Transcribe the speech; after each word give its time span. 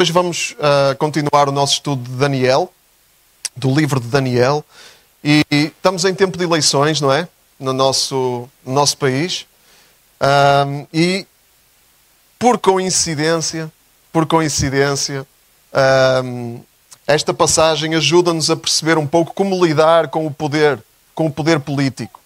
Hoje 0.00 0.12
vamos 0.12 0.52
uh, 0.52 0.96
continuar 0.96 1.46
o 1.50 1.52
nosso 1.52 1.74
estudo 1.74 2.02
de 2.02 2.16
Daniel, 2.16 2.72
do 3.54 3.70
livro 3.70 4.00
de 4.00 4.08
Daniel, 4.08 4.64
e 5.22 5.44
estamos 5.50 6.06
em 6.06 6.14
tempo 6.14 6.38
de 6.38 6.44
eleições, 6.44 7.02
não 7.02 7.12
é? 7.12 7.28
No 7.58 7.74
nosso, 7.74 8.48
no 8.64 8.72
nosso 8.72 8.96
país. 8.96 9.44
Um, 10.18 10.86
e 10.90 11.26
por 12.38 12.58
coincidência, 12.58 13.70
por 14.10 14.24
coincidência, 14.24 15.26
um, 16.24 16.60
esta 17.06 17.34
passagem 17.34 17.94
ajuda-nos 17.94 18.48
a 18.48 18.56
perceber 18.56 18.96
um 18.96 19.06
pouco 19.06 19.34
como 19.34 19.62
lidar 19.62 20.08
com 20.08 20.26
o 20.26 20.30
poder, 20.30 20.82
com 21.14 21.26
o 21.26 21.30
poder 21.30 21.60
político. 21.60 22.20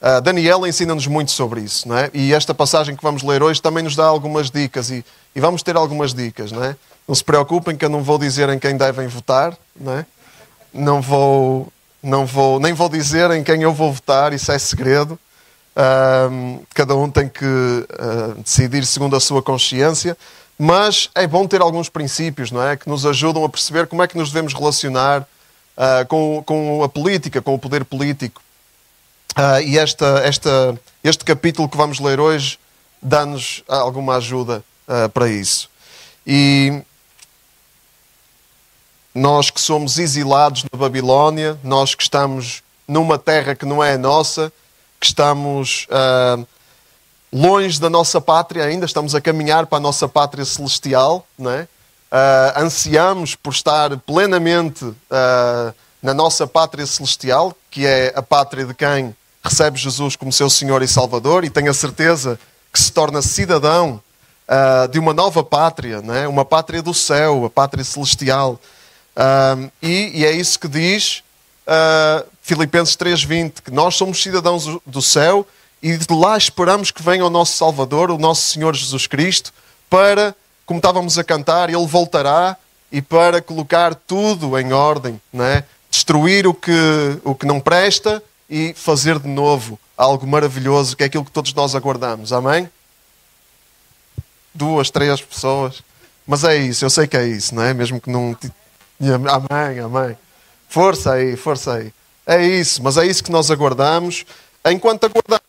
Uh, 0.00 0.20
Daniel 0.20 0.64
ensina-nos 0.64 1.08
muito 1.08 1.32
sobre 1.32 1.62
isso, 1.62 1.88
não 1.88 1.98
é? 1.98 2.08
E 2.14 2.32
esta 2.32 2.54
passagem 2.54 2.94
que 2.94 3.02
vamos 3.02 3.24
ler 3.24 3.42
hoje 3.42 3.60
também 3.60 3.82
nos 3.82 3.96
dá 3.96 4.04
algumas 4.06 4.48
dicas 4.48 4.90
e, 4.90 5.04
e 5.34 5.40
vamos 5.40 5.64
ter 5.64 5.74
algumas 5.74 6.14
dicas, 6.14 6.52
não 6.52 6.62
é? 6.62 6.76
Não 7.06 7.14
se 7.14 7.22
preocupem 7.22 7.76
que 7.76 7.84
eu 7.84 7.88
não 7.88 8.02
vou 8.02 8.18
dizer 8.18 8.48
em 8.48 8.58
quem 8.58 8.76
devem 8.76 9.06
votar, 9.06 9.56
não 9.78 9.92
é? 9.92 10.06
Não 10.72 11.00
vou, 11.00 11.72
não 12.02 12.26
vou, 12.26 12.58
nem 12.58 12.72
vou 12.72 12.88
dizer 12.88 13.30
em 13.30 13.42
quem 13.44 13.62
eu 13.62 13.72
vou 13.72 13.92
votar, 13.92 14.32
isso 14.32 14.50
é 14.50 14.58
segredo. 14.58 15.18
Uh, 15.76 16.64
cada 16.72 16.96
um 16.96 17.10
tem 17.10 17.28
que 17.28 17.44
uh, 17.44 18.34
decidir 18.42 18.86
segundo 18.86 19.14
a 19.14 19.20
sua 19.20 19.42
consciência, 19.42 20.16
mas 20.58 21.10
é 21.14 21.26
bom 21.26 21.46
ter 21.46 21.60
alguns 21.60 21.90
princípios, 21.90 22.50
não 22.50 22.62
é? 22.62 22.76
Que 22.76 22.88
nos 22.88 23.04
ajudam 23.04 23.44
a 23.44 23.48
perceber 23.48 23.86
como 23.86 24.02
é 24.02 24.08
que 24.08 24.16
nos 24.16 24.30
devemos 24.30 24.54
relacionar 24.54 25.20
uh, 25.20 26.06
com, 26.08 26.42
com 26.46 26.82
a 26.82 26.88
política, 26.88 27.42
com 27.42 27.54
o 27.54 27.58
poder 27.58 27.84
político. 27.84 28.40
e 29.66 29.78
esta, 29.78 30.22
esta, 30.24 30.80
este 31.04 31.24
capítulo 31.24 31.68
que 31.68 31.76
vamos 31.76 32.00
ler 32.00 32.18
hoje 32.18 32.58
dá-nos 33.02 33.62
alguma 33.68 34.16
ajuda 34.16 34.64
para 35.12 35.28
isso. 35.28 35.68
E 36.26 36.82
nós 39.16 39.50
que 39.50 39.60
somos 39.60 39.98
exilados 39.98 40.64
na 40.70 40.78
Babilónia, 40.78 41.58
nós 41.64 41.94
que 41.94 42.02
estamos 42.02 42.62
numa 42.86 43.18
terra 43.18 43.54
que 43.54 43.64
não 43.64 43.82
é 43.82 43.96
nossa, 43.96 44.52
que 45.00 45.06
estamos 45.06 45.86
uh, 45.90 46.46
longe 47.32 47.80
da 47.80 47.88
nossa 47.88 48.20
pátria 48.20 48.64
ainda, 48.64 48.84
estamos 48.84 49.14
a 49.14 49.20
caminhar 49.20 49.66
para 49.66 49.78
a 49.78 49.80
nossa 49.80 50.06
pátria 50.06 50.44
celestial, 50.44 51.26
não 51.38 51.50
é? 51.50 51.62
Uh, 52.12 52.60
ansiamos 52.60 53.34
por 53.34 53.54
estar 53.54 53.96
plenamente 54.00 54.84
uh, 54.84 55.74
na 56.02 56.12
nossa 56.12 56.46
pátria 56.46 56.86
celestial, 56.86 57.56
que 57.70 57.86
é 57.86 58.12
a 58.14 58.22
pátria 58.22 58.66
de 58.66 58.74
quem 58.74 59.16
recebe 59.42 59.78
Jesus 59.78 60.14
como 60.14 60.30
seu 60.30 60.50
Senhor 60.50 60.82
e 60.82 60.88
Salvador, 60.88 61.42
e 61.42 61.48
tenho 61.48 61.70
a 61.70 61.74
certeza 61.74 62.38
que 62.70 62.78
se 62.78 62.92
torna 62.92 63.22
cidadão 63.22 63.98
uh, 64.46 64.86
de 64.88 64.98
uma 64.98 65.14
nova 65.14 65.42
pátria, 65.42 66.02
é? 66.14 66.28
uma 66.28 66.44
pátria 66.44 66.82
do 66.82 66.92
céu, 66.92 67.46
a 67.46 67.50
pátria 67.50 67.82
celestial. 67.82 68.60
Um, 69.16 69.70
e, 69.80 70.20
e, 70.20 70.26
é 70.26 70.32
isso 70.32 70.58
que 70.60 70.68
diz 70.68 71.22
uh, 71.66 72.26
Filipenses 72.42 72.96
3,20, 72.96 73.62
que 73.64 73.70
nós 73.70 73.94
somos 73.94 74.22
cidadãos 74.22 74.66
do 74.84 75.00
céu 75.00 75.46
e 75.82 75.96
de 75.96 76.12
lá 76.12 76.36
esperamos 76.36 76.90
que 76.90 77.02
venha 77.02 77.24
o 77.24 77.30
nosso 77.30 77.56
Salvador, 77.56 78.10
o 78.10 78.18
nosso 78.18 78.42
Senhor 78.48 78.74
Jesus 78.74 79.06
Cristo, 79.06 79.52
para, 79.88 80.34
como 80.66 80.78
estávamos 80.78 81.18
a 81.18 81.24
cantar, 81.24 81.70
Ele 81.70 81.86
voltará 81.86 82.56
e 82.92 83.00
para 83.00 83.40
colocar 83.40 83.94
tudo 83.94 84.58
em 84.58 84.72
ordem, 84.72 85.20
não 85.32 85.44
é? 85.44 85.64
destruir 85.90 86.46
o 86.46 86.52
que, 86.52 87.20
o 87.24 87.34
que 87.34 87.46
não 87.46 87.58
presta 87.58 88.22
e 88.50 88.74
fazer 88.76 89.18
de 89.18 89.28
novo 89.28 89.78
algo 89.96 90.26
maravilhoso, 90.26 90.96
que 90.96 91.02
é 91.02 91.06
aquilo 91.06 91.24
que 91.24 91.30
todos 91.30 91.54
nós 91.54 91.74
aguardamos. 91.74 92.32
Amém? 92.32 92.68
Duas, 94.54 94.90
três 94.90 95.20
pessoas. 95.22 95.82
Mas 96.26 96.44
é 96.44 96.56
isso, 96.56 96.84
eu 96.84 96.90
sei 96.90 97.06
que 97.06 97.16
é 97.16 97.26
isso, 97.26 97.54
não 97.54 97.62
é? 97.62 97.72
Mesmo 97.72 98.00
que 98.00 98.10
não 98.10 98.36
Amém, 99.00 99.80
amém. 99.80 100.16
Força 100.68 101.12
aí, 101.12 101.36
força 101.36 101.74
aí. 101.74 101.92
É 102.26 102.44
isso, 102.44 102.82
mas 102.82 102.96
é 102.96 103.06
isso 103.06 103.22
que 103.22 103.30
nós 103.30 103.50
aguardamos. 103.50 104.24
Enquanto 104.66 105.04
aguardamos, 105.04 105.44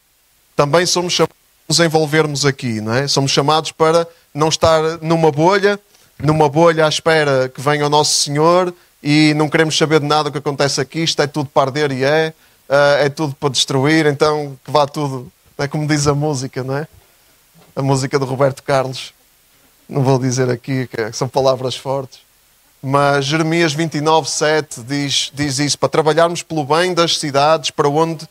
também 0.56 0.86
somos 0.86 1.14
chamados 1.14 1.36
a 1.36 1.68
nos 1.68 1.80
envolvermos 1.80 2.46
aqui, 2.46 2.80
não 2.82 2.94
é? 2.94 3.08
Somos 3.08 3.32
chamados 3.32 3.72
para 3.72 4.08
não 4.34 4.50
estar 4.50 5.00
numa 5.02 5.32
bolha, 5.32 5.80
numa 6.20 6.48
bolha 6.48 6.86
à 6.86 6.90
espera 6.90 7.50
que 7.50 7.62
venha 7.62 7.86
o 7.86 7.90
nosso 7.90 8.14
Senhor 8.14 8.74
e 9.02 9.34
não 9.36 9.50
queremos 9.50 9.78
saber 9.78 10.00
de 10.00 10.06
nada 10.06 10.30
o 10.30 10.32
que 10.32 10.38
acontece 10.38 10.80
aqui. 10.80 11.04
Isto 11.04 11.22
é 11.22 11.28
tudo 11.28 11.50
para 11.50 11.70
arder 11.70 11.92
e 11.92 12.04
é, 12.04 12.34
uh, 12.70 13.04
é 13.04 13.10
tudo 13.10 13.34
para 13.36 13.50
destruir, 13.50 14.06
então 14.06 14.58
que 14.64 14.72
vá 14.72 14.86
tudo, 14.86 15.32
é 15.58 15.68
como 15.68 15.88
diz 15.88 16.08
a 16.08 16.14
música, 16.14 16.64
não 16.64 16.78
é? 16.78 16.88
A 17.76 17.82
música 17.82 18.20
do 18.20 18.26
Roberto 18.26 18.62
Carlos. 18.64 19.14
Não 19.90 20.04
vou 20.04 20.20
dizer 20.20 20.50
aqui 20.50 20.88
que 20.88 21.12
são 21.14 21.28
palavras 21.30 21.76
fortes. 21.76 22.27
Mas 22.82 23.26
Jeremias 23.26 23.74
29, 23.74 24.30
7 24.30 24.82
diz, 24.82 25.32
diz 25.34 25.60
isso, 25.60 25.80
para 25.80 25.90
trabalharmos 25.90 26.44
pelo 26.44 26.64
bem 26.64 26.94
das 26.94 27.18
cidades 27.18 27.72
para 27.72 27.90
onde 27.90 28.28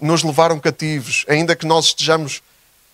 nos 0.00 0.22
levaram 0.22 0.58
cativos, 0.58 1.24
ainda 1.28 1.56
que 1.56 1.66
nós 1.66 1.86
estejamos 1.86 2.42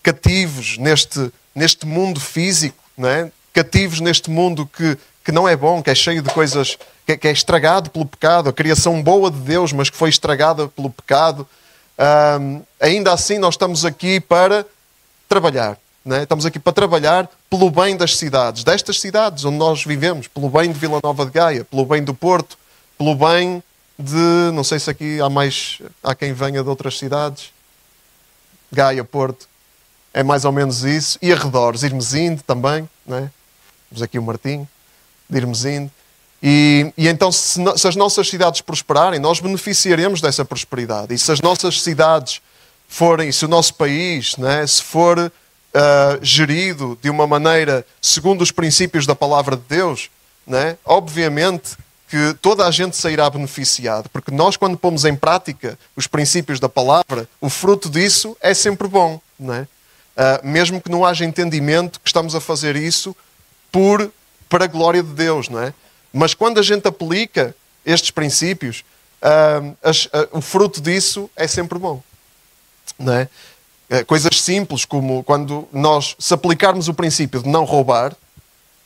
cativos 0.03 0.77
neste, 0.79 1.33
neste 1.55 1.87
mundo 1.87 2.21
físico, 2.21 2.77
é? 3.05 3.31
cativos 3.53 4.01
neste 4.01 4.31
mundo 4.31 4.67
que, 4.67 4.97
que 5.25 5.33
não 5.33 5.49
é 5.49 5.57
bom, 5.57 5.83
que 5.83 5.91
é 5.91 5.95
cheio 5.95 6.23
de 6.23 6.31
coisas, 6.31 6.79
que, 7.07 7.17
que 7.17 7.29
é 7.29 7.33
estragado 7.33 7.91
pelo 7.91 8.07
pecado, 8.07 8.49
a 8.49 8.53
criação 8.53 9.03
boa 9.03 9.31
de 9.31 9.39
Deus, 9.39 9.73
mas 9.73 9.91
que 9.91 9.97
foi 9.97 10.11
estragada 10.11 10.69
pelo 10.69 10.91
pecado. 10.91 11.49
Um, 12.41 12.63
ainda 12.81 13.13
assim, 13.13 13.39
nós 13.39 13.55
estamos 13.55 13.85
aqui 13.85 14.21
para 14.21 14.67
trabalhar. 15.29 15.79
É? 16.11 16.25
Estamos 16.25 16.45
aqui 16.45 16.59
para 16.59 16.73
trabalhar 16.73 17.31
pelo 17.49 17.71
bem 17.71 17.97
das 17.97 18.17
cidades, 18.17 18.65
destas 18.65 19.01
cidades 19.01 19.45
onde 19.45 19.57
nós 19.57 19.85
vivemos, 19.85 20.27
pelo 20.27 20.51
bem 20.51 20.73
de 20.73 20.79
Vila 20.79 20.99
Nova 21.03 21.25
de 21.25 21.31
Gaia, 21.31 21.65
pelo 21.65 21.87
bem 21.87 22.03
do 22.03 22.13
Porto, 22.13 22.59
pelo 22.99 23.15
bem 23.15 23.63
de. 23.97 24.51
Não 24.53 24.65
sei 24.65 24.81
se 24.81 24.91
aqui 24.91 25.21
há 25.21 25.31
mais. 25.31 25.81
Há 26.03 26.15
quem 26.15 26.33
venha 26.33 26.63
de 26.63 26.69
outras 26.69 26.99
cidades. 26.99 27.53
Gaia, 28.73 29.05
Porto. 29.05 29.47
É 30.13 30.25
mais 30.25 30.45
ou 30.45 30.51
menos 30.51 30.83
isso. 30.83 31.19
E 31.23 31.33
arredores, 31.33 31.85
Irmesinde 31.85 32.43
também. 32.43 32.89
Não 33.07 33.19
é? 33.19 33.31
Temos 33.89 34.03
aqui 34.03 34.19
o 34.19 34.23
Martim, 34.23 34.67
de 35.31 35.39
Irmesinde. 35.39 35.91
E, 36.43 36.93
e 36.99 37.07
então, 37.07 37.31
se, 37.31 37.61
se 37.77 37.87
as 37.87 37.95
nossas 37.95 38.29
cidades 38.29 38.61
prosperarem, 38.61 39.21
nós 39.21 39.39
beneficiaremos 39.39 40.21
dessa 40.21 40.45
prosperidade. 40.45 41.15
E 41.15 41.19
se 41.19 41.31
as 41.31 41.41
nossas 41.41 41.81
cidades 41.81 42.43
forem, 42.89 43.31
se 43.31 43.45
o 43.45 43.49
nosso 43.49 43.75
país, 43.75 44.35
é? 44.39 44.67
se 44.67 44.83
for 44.83 45.31
uh, 45.75 46.19
gerido 46.23 46.99
de 47.03 47.11
uma 47.11 47.27
maneira 47.27 47.85
segundo 48.01 48.43
os 48.43 48.51
princípios 48.51 49.07
da 49.07 49.15
palavra 49.15 49.57
de 49.57 49.63
Deus, 49.69 50.11
né? 50.47 50.77
obviamente 50.85 51.77
que 52.09 52.35
toda 52.43 52.67
a 52.67 52.71
gente 52.71 52.95
sairá 52.95 53.31
beneficiado, 53.31 54.11
porque 54.11 54.31
nós, 54.31 54.55
quando 54.57 54.77
pomos 54.77 55.07
em 55.07 55.17
prática 55.17 55.79
os 55.97 56.07
princípios 56.07 56.61
da 56.61 56.69
palavra, 56.69 57.27
o 57.41 57.49
fruto 57.49 57.89
disso 57.89 58.37
é 58.39 58.53
sempre 58.53 58.87
bom. 58.87 59.19
Né? 59.41 59.67
Uh, 60.15 60.47
mesmo 60.47 60.79
que 60.79 60.91
não 60.91 61.07
haja 61.07 61.25
entendimento 61.25 61.99
que 61.99 62.09
estamos 62.09 62.35
a 62.35 62.41
fazer 62.41 62.77
isso 62.77 63.17
por, 63.71 64.13
para 64.47 64.65
a 64.65 64.69
glória 64.69 65.03
de 65.03 65.09
Deus. 65.09 65.49
Não 65.49 65.63
é? 65.63 65.73
Mas 66.13 66.35
quando 66.35 66.61
a 66.61 66.63
gente 66.63 66.87
aplica 66.87 67.57
estes 67.85 68.11
princípios, 68.11 68.85
uh, 69.23 69.75
as, 69.83 70.05
uh, 70.05 70.29
o 70.33 70.43
fruto 70.43 70.83
disso 70.83 71.31
é 71.35 71.49
sempre 71.49 71.79
bom. 71.79 72.03
Não 72.99 73.15
é? 73.15 73.29
Eh, 73.93 74.05
coisas 74.05 74.41
simples, 74.41 74.87
como 74.87 75.23
quando 75.23 75.69
nós, 75.71 76.17
se 76.19 76.33
aplicarmos 76.33 76.89
o 76.89 76.95
princípio 76.95 77.43
de 77.43 77.49
não 77.51 77.65
roubar, 77.65 78.17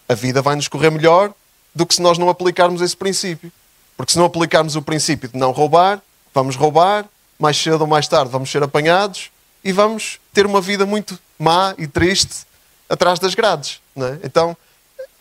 a 0.09 0.15
vida 0.15 0.43
vai 0.43 0.57
nos 0.57 0.67
correr 0.67 0.91
melhor 0.91 1.33
do 1.73 1.87
que 1.87 1.95
se 1.95 2.03
nós 2.03 2.19
não 2.19 2.29
aplicarmos 2.29 2.83
esse 2.83 2.97
princípio. 2.97 3.53
Porque 3.97 4.11
se 4.11 4.19
não 4.19 4.25
aplicarmos 4.25 4.75
o 4.75 4.83
princípio 4.83 5.29
de 5.29 5.39
não 5.39 5.53
roubar, 5.53 6.03
vamos 6.35 6.57
roubar, 6.57 7.07
mais 7.39 7.57
cedo 7.57 7.83
ou 7.83 7.87
mais 7.87 8.09
tarde 8.09 8.33
vamos 8.33 8.51
ser 8.51 8.65
apanhados 8.65 9.31
e 9.63 9.71
vamos 9.71 10.19
ter 10.35 10.45
uma 10.45 10.61
vida 10.61 10.85
muito 10.85 11.17
má 11.39 11.73
e 11.79 11.87
triste 11.87 12.45
atrás 12.89 13.21
das 13.21 13.37
grades. 13.37 13.81
É? 13.97 14.27
Então, 14.27 14.57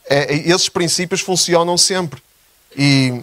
é, 0.10 0.34
é, 0.34 0.50
esses 0.50 0.68
princípios 0.68 1.22
funcionam 1.22 1.78
sempre. 1.78 2.24
E, 2.76 3.22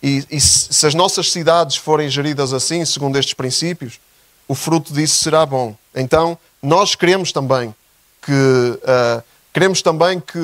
e, 0.00 0.24
e 0.30 0.40
se 0.40 0.86
as 0.86 0.94
nossas 0.94 1.32
cidades 1.32 1.76
forem 1.76 2.08
geridas 2.08 2.52
assim, 2.52 2.84
segundo 2.84 3.18
estes 3.18 3.34
princípios, 3.34 3.98
o 4.46 4.54
fruto 4.54 4.92
disso 4.92 5.16
será 5.16 5.44
bom. 5.44 5.76
Então, 5.96 6.38
nós 6.62 6.94
queremos 6.94 7.32
também 7.32 7.74
que 8.20 8.32
uh, 8.32 9.22
queremos 9.52 9.80
também 9.80 10.20
que 10.20 10.38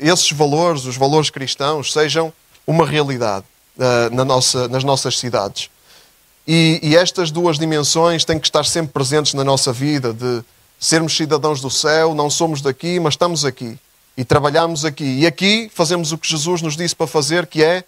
esses 0.00 0.30
valores, 0.32 0.84
os 0.84 0.96
valores 0.96 1.30
cristãos, 1.30 1.92
sejam 1.92 2.32
uma 2.66 2.84
realidade 2.84 3.46
uh, 3.78 4.14
na 4.14 4.24
nossa, 4.24 4.68
nas 4.68 4.84
nossas 4.84 5.18
cidades. 5.18 5.70
E, 6.46 6.80
e, 6.82 6.96
estas 6.96 7.30
duas 7.30 7.58
dimensões 7.58 8.24
têm 8.24 8.38
que 8.38 8.46
estar 8.46 8.64
sempre 8.64 8.92
presentes 8.92 9.34
na 9.34 9.44
nossa 9.44 9.72
vida, 9.72 10.12
de 10.12 10.42
sermos 10.80 11.16
cidadãos 11.16 11.60
do 11.60 11.70
céu, 11.70 12.14
não 12.14 12.30
somos 12.30 12.62
daqui, 12.62 12.98
mas 12.98 13.14
estamos 13.14 13.44
aqui. 13.44 13.78
E 14.16 14.24
trabalhamos 14.24 14.84
aqui. 14.84 15.20
E 15.20 15.26
aqui 15.26 15.70
fazemos 15.74 16.10
o 16.10 16.18
que 16.18 16.28
Jesus 16.28 16.62
nos 16.62 16.76
disse 16.76 16.96
para 16.96 17.06
fazer, 17.06 17.46
que 17.46 17.62
é 17.62 17.84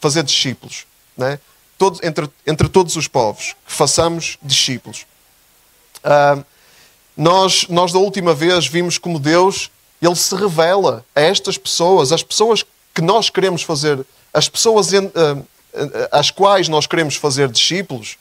fazer 0.00 0.22
discípulos. 0.22 0.86
Né? 1.16 1.38
Todo, 1.78 1.98
entre, 2.02 2.28
entre 2.46 2.68
todos 2.68 2.94
os 2.94 3.08
povos, 3.08 3.56
que 3.66 3.72
façamos 3.72 4.38
discípulos. 4.42 5.06
Uh, 6.06 6.44
nós, 7.16 7.66
nós, 7.68 7.92
da 7.92 7.98
última 7.98 8.34
vez, 8.34 8.66
vimos 8.66 8.98
como 8.98 9.18
Deus 9.18 9.70
ele 10.00 10.14
se 10.14 10.34
revela 10.34 11.04
a 11.14 11.20
estas 11.20 11.56
pessoas, 11.56 12.12
as 12.12 12.22
pessoas 12.22 12.64
que 12.94 13.02
nós 13.02 13.30
queremos 13.30 13.62
fazer, 13.62 14.04
as 14.32 14.48
pessoas 14.48 14.90
às 16.10 16.30
quais 16.30 16.68
nós 16.68 16.86
queremos 16.86 17.16
fazer 17.16 17.48
discípulos, 17.48 18.16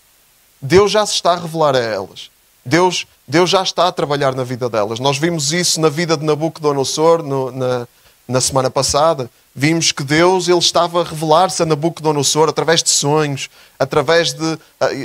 Deus 0.62 0.92
já 0.92 1.06
se 1.06 1.14
está 1.14 1.34
a 1.34 1.40
revelar 1.40 1.76
a 1.76 1.80
elas. 1.80 2.30
Deus, 2.66 3.06
Deus 3.28 3.50
já 3.50 3.62
está 3.62 3.88
a 3.88 3.92
trabalhar 3.92 4.34
na 4.34 4.44
vida 4.44 4.68
delas. 4.70 5.00
Nós 5.00 5.18
vimos 5.18 5.54
isso 5.54 5.80
na 5.80 5.90
vida 5.90 6.18
de 6.18 6.26
Nabucodonosor 6.26 7.22
no, 7.22 7.52
na, 7.52 7.88
na 8.28 8.42
semana 8.42 8.70
passada. 8.70 9.30
Vimos 9.54 9.92
que 9.92 10.04
Deus 10.04 10.48
ele 10.48 10.58
estava 10.58 11.02
a 11.02 11.04
revelar-se 11.04 11.62
a 11.64 11.66
Nabucodonosor 11.66 12.50
através 12.50 12.84
de 12.84 12.90
sonhos, 12.90 13.50
através 13.80 14.34
de, 14.34 14.60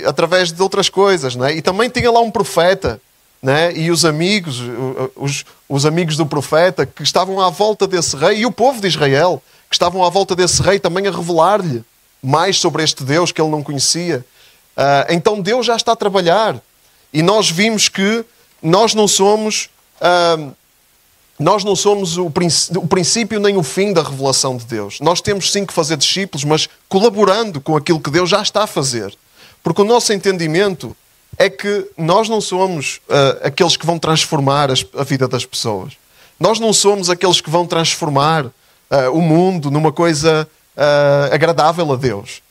através 0.07 0.51
de 0.51 0.61
outras 0.61 0.89
coisas. 0.89 1.37
Não 1.37 1.47
é? 1.47 1.55
E 1.55 1.63
também 1.63 1.89
tinha 1.89 2.11
lá 2.11 2.21
um 2.21 2.31
profeta 2.31 3.01
né? 3.43 3.73
e 3.75 3.91
os 3.91 4.05
amigos, 4.05 4.61
os, 5.17 5.45
os 5.69 5.87
amigos 5.87 6.17
do 6.17 6.27
profeta 6.27 6.85
que 6.85 7.03
estavam 7.03 7.41
à 7.41 7.49
volta 7.49 7.87
desse 7.87 8.17
rei 8.17 8.41
e 8.41 8.47
o 8.47 8.53
povo 8.53 8.81
de 8.81 8.89
Israel 8.89 9.43
que 9.69 9.77
estavam 9.77 10.05
à 10.05 10.11
volta 10.11 10.35
desse 10.35 10.61
rei 10.63 10.79
também 10.79 11.07
a 11.07 11.11
revelar-lhe 11.11 11.85
mais 12.23 12.59
sobre 12.59 12.83
este 12.83 13.05
Deus 13.05 13.33
que 13.33 13.41
ele 13.41 13.51
não 13.51 13.63
conhecia. 13.63 14.25
Uh, 14.77 15.07
então 15.11 15.41
Deus 15.41 15.65
já 15.65 15.77
está 15.77 15.93
a 15.93 15.97
trabalhar 15.97 16.61
e 17.13 17.23
nós 17.23 17.51
vimos 17.51 17.89
que 17.89 18.25
nós 18.63 18.95
não 18.95 19.07
somos 19.07 19.71
uh, 20.01 20.55
nós 21.41 21.65
não 21.65 21.75
somos 21.75 22.19
o, 22.19 22.31
princípio 22.31 23.41
nem 23.41 23.57
o 23.57 23.63
fim 23.63 23.95
da 23.95 24.03
revelação 24.03 24.59
de 24.59 24.67
Deus. 24.67 25.01
Nós 25.01 25.23
temos 25.23 25.51
sim 25.51 25.65
que 25.65 25.73
fazer 25.73 25.97
discípulos, 25.97 26.45
mas 26.45 26.69
colaborando 26.87 27.63
com 27.63 27.75
aquilo 27.75 27.99
que 27.99 28.11
Deus 28.11 28.29
já 28.29 28.43
está 28.43 28.65
a 28.65 28.67
fazer. 28.67 29.17
Porque 29.63 29.81
o 29.81 29.85
nosso 29.87 30.13
entendimento 30.13 30.95
é 31.39 31.49
que 31.49 31.91
nós 31.97 32.29
não 32.29 32.43
somos 32.43 33.01
uh, 33.09 33.41
aqueles 33.43 33.75
que 33.75 33.87
vão 33.87 33.99
transformar 33.99 34.71
as, 34.71 34.85
a 34.95 35.03
vida 35.03 35.27
das 35.27 35.47
pessoas. 35.47 35.95
Nós 36.39 36.61
não 36.61 36.75
somos 36.75 37.09
aqueles 37.09 37.41
que 37.41 37.49
vão 37.49 37.67
transformar 37.67 38.45
uh, 38.45 38.53
o 39.15 39.23
mundo 39.23 39.71
numa 39.71 39.91
coisa 39.91 40.47
uh, 40.77 41.35
agradável 41.35 41.91
a 41.91 41.97
Deus. 41.97 42.43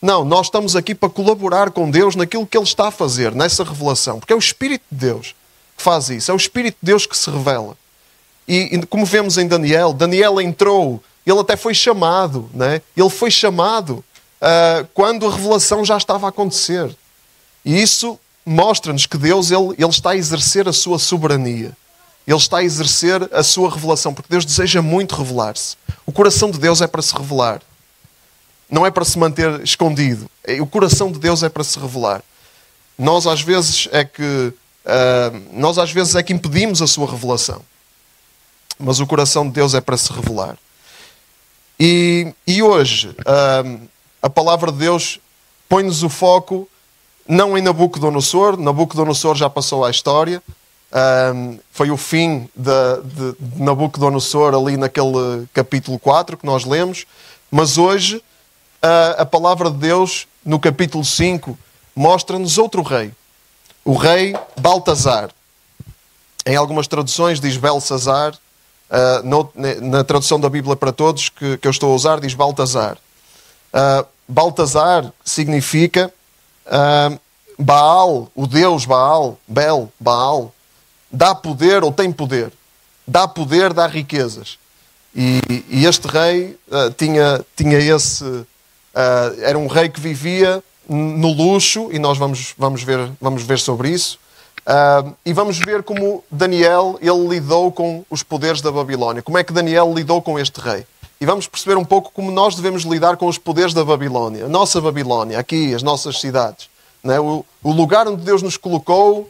Não, 0.00 0.24
nós 0.24 0.46
estamos 0.46 0.74
aqui 0.74 0.96
para 0.96 1.08
colaborar 1.08 1.70
com 1.70 1.88
Deus 1.88 2.16
naquilo 2.16 2.44
que 2.44 2.58
Ele 2.58 2.64
está 2.64 2.88
a 2.88 2.90
fazer, 2.90 3.32
nessa 3.36 3.62
revelação. 3.62 4.18
Porque 4.18 4.32
é 4.32 4.36
o 4.36 4.40
Espírito 4.40 4.82
de 4.90 5.06
Deus 5.06 5.32
que 5.76 5.82
faz 5.82 6.10
isso. 6.10 6.28
É 6.28 6.34
o 6.34 6.36
Espírito 6.36 6.76
de 6.82 6.86
Deus 6.86 7.06
que 7.06 7.16
se 7.16 7.30
revela. 7.30 7.80
E, 8.46 8.76
e 8.76 8.86
como 8.86 9.06
vemos 9.06 9.38
em 9.38 9.46
Daniel, 9.46 9.92
Daniel 9.92 10.40
entrou, 10.40 11.02
ele 11.24 11.38
até 11.38 11.56
foi 11.56 11.74
chamado, 11.74 12.50
né? 12.52 12.82
ele 12.96 13.10
foi 13.10 13.30
chamado 13.30 14.04
quando 14.92 15.24
a 15.26 15.30
revelação 15.30 15.84
já 15.84 15.96
estava 15.96 16.26
a 16.26 16.30
acontecer. 16.30 16.92
E 17.64 17.80
isso 17.80 18.18
mostra-nos 18.44 19.06
que 19.06 19.16
Deus 19.16 19.50
ele, 19.50 19.74
ele 19.78 19.88
está 19.88 20.10
a 20.10 20.16
exercer 20.16 20.68
a 20.68 20.72
sua 20.72 20.98
soberania. 20.98 21.72
Ele 22.26 22.36
está 22.36 22.58
a 22.58 22.64
exercer 22.64 23.28
a 23.32 23.42
sua 23.42 23.70
revelação, 23.70 24.14
porque 24.14 24.28
Deus 24.30 24.44
deseja 24.44 24.80
muito 24.80 25.14
revelar-se. 25.14 25.76
O 26.06 26.12
coração 26.12 26.50
de 26.50 26.58
Deus 26.58 26.80
é 26.80 26.86
para 26.86 27.02
se 27.02 27.14
revelar. 27.14 27.60
Não 28.70 28.86
é 28.86 28.90
para 28.90 29.04
se 29.04 29.18
manter 29.18 29.60
escondido. 29.62 30.30
É, 30.44 30.60
o 30.60 30.66
coração 30.66 31.10
de 31.10 31.18
Deus 31.18 31.42
é 31.42 31.48
para 31.48 31.64
se 31.64 31.78
revelar. 31.78 32.22
Nós 32.98 33.26
às 33.26 33.42
vezes 33.42 33.88
é 33.90 34.04
que 34.04 34.22
uh, 34.22 35.42
nós 35.52 35.78
às 35.78 35.90
vezes 35.90 36.14
é 36.14 36.22
que 36.22 36.32
impedimos 36.32 36.80
a 36.80 36.86
sua 36.86 37.10
revelação. 37.10 37.62
Mas 38.82 39.00
o 39.00 39.06
coração 39.06 39.46
de 39.46 39.52
Deus 39.52 39.74
é 39.74 39.80
para 39.80 39.96
se 39.96 40.12
revelar. 40.12 40.56
E, 41.78 42.32
e 42.46 42.62
hoje 42.62 43.08
uh, 43.08 43.88
a 44.20 44.28
palavra 44.28 44.70
de 44.70 44.78
Deus 44.78 45.18
põe-nos 45.68 46.02
o 46.02 46.08
foco 46.08 46.68
não 47.26 47.56
em 47.56 47.62
Nabucodonosor, 47.62 48.56
Nabucodonosor 48.58 49.36
já 49.36 49.48
passou 49.48 49.84
à 49.84 49.90
história, 49.90 50.42
um, 51.34 51.58
foi 51.70 51.90
o 51.90 51.96
fim 51.96 52.48
de, 52.54 53.02
de, 53.04 53.32
de, 53.38 53.62
Nabucodonosor 53.62 54.54
ali 54.54 54.76
naquele 54.76 55.46
capítulo 55.54 55.98
4 55.98 56.36
que 56.36 56.44
nós 56.44 56.64
lemos, 56.64 57.06
mas 57.50 57.78
hoje 57.78 58.16
uh, 58.16 59.20
a 59.20 59.24
palavra 59.24 59.70
de 59.70 59.78
Deus, 59.78 60.26
no 60.44 60.58
capítulo 60.58 61.04
5, 61.04 61.56
mostra-nos 61.94 62.58
outro 62.58 62.82
rei, 62.82 63.12
o 63.84 63.94
rei 63.94 64.34
Baltazar. 64.60 65.30
Em 66.44 66.56
algumas 66.56 66.88
traduções 66.88 67.40
diz 67.40 67.56
Belsazar, 67.56 68.34
na 69.88 70.04
tradução 70.04 70.38
da 70.38 70.50
Bíblia 70.50 70.76
para 70.76 70.92
Todos 70.92 71.28
que, 71.28 71.56
que 71.56 71.66
eu 71.66 71.70
estou 71.70 71.92
a 71.92 71.94
usar 71.94 72.20
diz 72.20 72.34
Baltazar. 72.34 72.98
Uh, 73.72 74.06
Baltazar 74.28 75.12
significa 75.24 76.12
Uh, 76.66 77.18
Baal, 77.58 78.30
o 78.34 78.46
Deus 78.46 78.84
Baal, 78.84 79.38
Bel, 79.46 79.92
Baal, 80.00 80.52
dá 81.10 81.34
poder 81.34 81.84
ou 81.84 81.92
tem 81.92 82.10
poder. 82.10 82.52
Dá 83.06 83.28
poder, 83.28 83.72
dá 83.72 83.86
riquezas. 83.86 84.58
E, 85.14 85.40
e 85.68 85.84
este 85.84 86.08
rei 86.08 86.58
uh, 86.68 86.90
tinha, 86.96 87.44
tinha 87.56 87.78
esse. 87.78 88.24
Era 89.42 89.58
um 89.58 89.68
rei 89.68 89.88
que 89.88 90.00
vivia 90.00 90.62
no 90.86 91.32
luxo, 91.32 91.88
e 91.92 91.98
nós 91.98 92.18
vamos, 92.18 92.54
vamos, 92.58 92.82
ver, 92.82 93.10
vamos 93.20 93.42
ver 93.42 93.58
sobre 93.58 93.88
isso. 93.88 94.18
Uh, 94.66 95.14
e 95.26 95.32
vamos 95.32 95.58
ver 95.58 95.82
como 95.82 96.22
Daniel 96.30 96.96
ele 97.00 97.26
lidou 97.28 97.72
com 97.72 98.04
os 98.08 98.22
poderes 98.22 98.60
da 98.60 98.70
Babilónia. 98.70 99.22
Como 99.22 99.36
é 99.36 99.42
que 99.42 99.52
Daniel 99.52 99.92
lidou 99.92 100.22
com 100.22 100.38
este 100.38 100.60
rei? 100.60 100.86
E 101.20 101.26
vamos 101.26 101.46
perceber 101.46 101.76
um 101.76 101.84
pouco 101.84 102.10
como 102.12 102.30
nós 102.30 102.54
devemos 102.54 102.82
lidar 102.82 103.16
com 103.16 103.26
os 103.26 103.38
poderes 103.38 103.74
da 103.74 103.84
Babilónia. 103.84 104.46
A 104.46 104.48
nossa 104.48 104.80
Babilónia, 104.80 105.38
aqui, 105.38 105.74
as 105.74 105.82
nossas 105.82 106.20
cidades. 106.20 106.68
Né? 107.02 107.18
O, 107.18 107.44
o, 107.62 107.72
lugar 107.72 108.06
onde 108.06 108.24
Deus 108.24 108.42
nos 108.42 108.56
colocou 108.56 109.28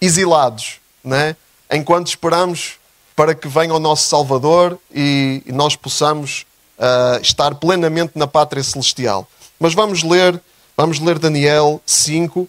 exilados, 0.00 0.80
né? 1.02 1.36
enquanto 1.72 2.08
esperamos 2.08 2.78
para 3.14 3.34
que 3.34 3.48
venha 3.48 3.74
o 3.74 3.80
nosso 3.80 4.08
Salvador 4.08 4.78
e, 4.94 5.42
e 5.44 5.52
nós 5.52 5.74
possamos 5.74 6.46
uh, 6.78 7.20
estar 7.20 7.54
plenamente 7.56 8.12
na 8.14 8.26
pátria 8.26 8.62
celestial. 8.62 9.26
Mas 9.58 9.74
vamos 9.74 10.02
ler, 10.04 10.40
vamos 10.76 11.00
ler 11.00 11.18
Daniel 11.18 11.80
5, 11.84 12.40
um, 12.40 12.48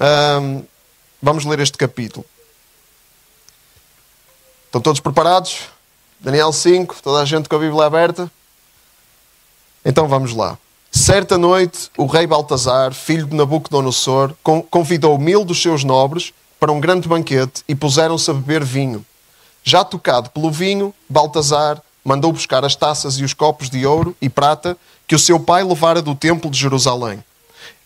ah, 0.00 0.62
vamos 1.20 1.44
ler 1.44 1.60
este 1.60 1.76
capítulo. 1.76 2.24
Estão 4.66 4.80
todos 4.80 5.00
preparados? 5.00 5.60
Daniel 6.20 6.52
5, 6.52 6.96
toda 7.02 7.22
a 7.22 7.24
gente 7.24 7.48
com 7.48 7.56
a 7.56 7.60
Bíblia 7.60 7.84
aberta? 7.84 8.30
Então 9.84 10.08
vamos 10.08 10.34
lá. 10.34 10.58
Certa 10.90 11.38
noite, 11.38 11.90
o 11.96 12.06
rei 12.06 12.26
Baltazar, 12.26 12.92
filho 12.92 13.26
de 13.26 13.36
Nabucodonosor, 13.36 14.34
convidou 14.70 15.18
mil 15.18 15.44
dos 15.44 15.60
seus 15.60 15.84
nobres 15.84 16.32
para 16.58 16.72
um 16.72 16.80
grande 16.80 17.08
banquete 17.08 17.62
e 17.68 17.74
puseram-se 17.74 18.30
a 18.30 18.34
beber 18.34 18.64
vinho. 18.64 19.04
Já 19.62 19.84
tocado 19.84 20.30
pelo 20.30 20.50
vinho, 20.50 20.94
Baltazar 21.08 21.80
mandou 22.04 22.32
buscar 22.32 22.64
as 22.64 22.74
taças 22.74 23.18
e 23.18 23.24
os 23.24 23.34
copos 23.34 23.68
de 23.68 23.86
ouro 23.86 24.16
e 24.20 24.28
prata 24.28 24.76
que 25.06 25.14
o 25.14 25.18
seu 25.18 25.38
pai 25.38 25.62
levara 25.62 26.02
do 26.02 26.14
templo 26.14 26.50
de 26.50 26.58
Jerusalém. 26.58 27.22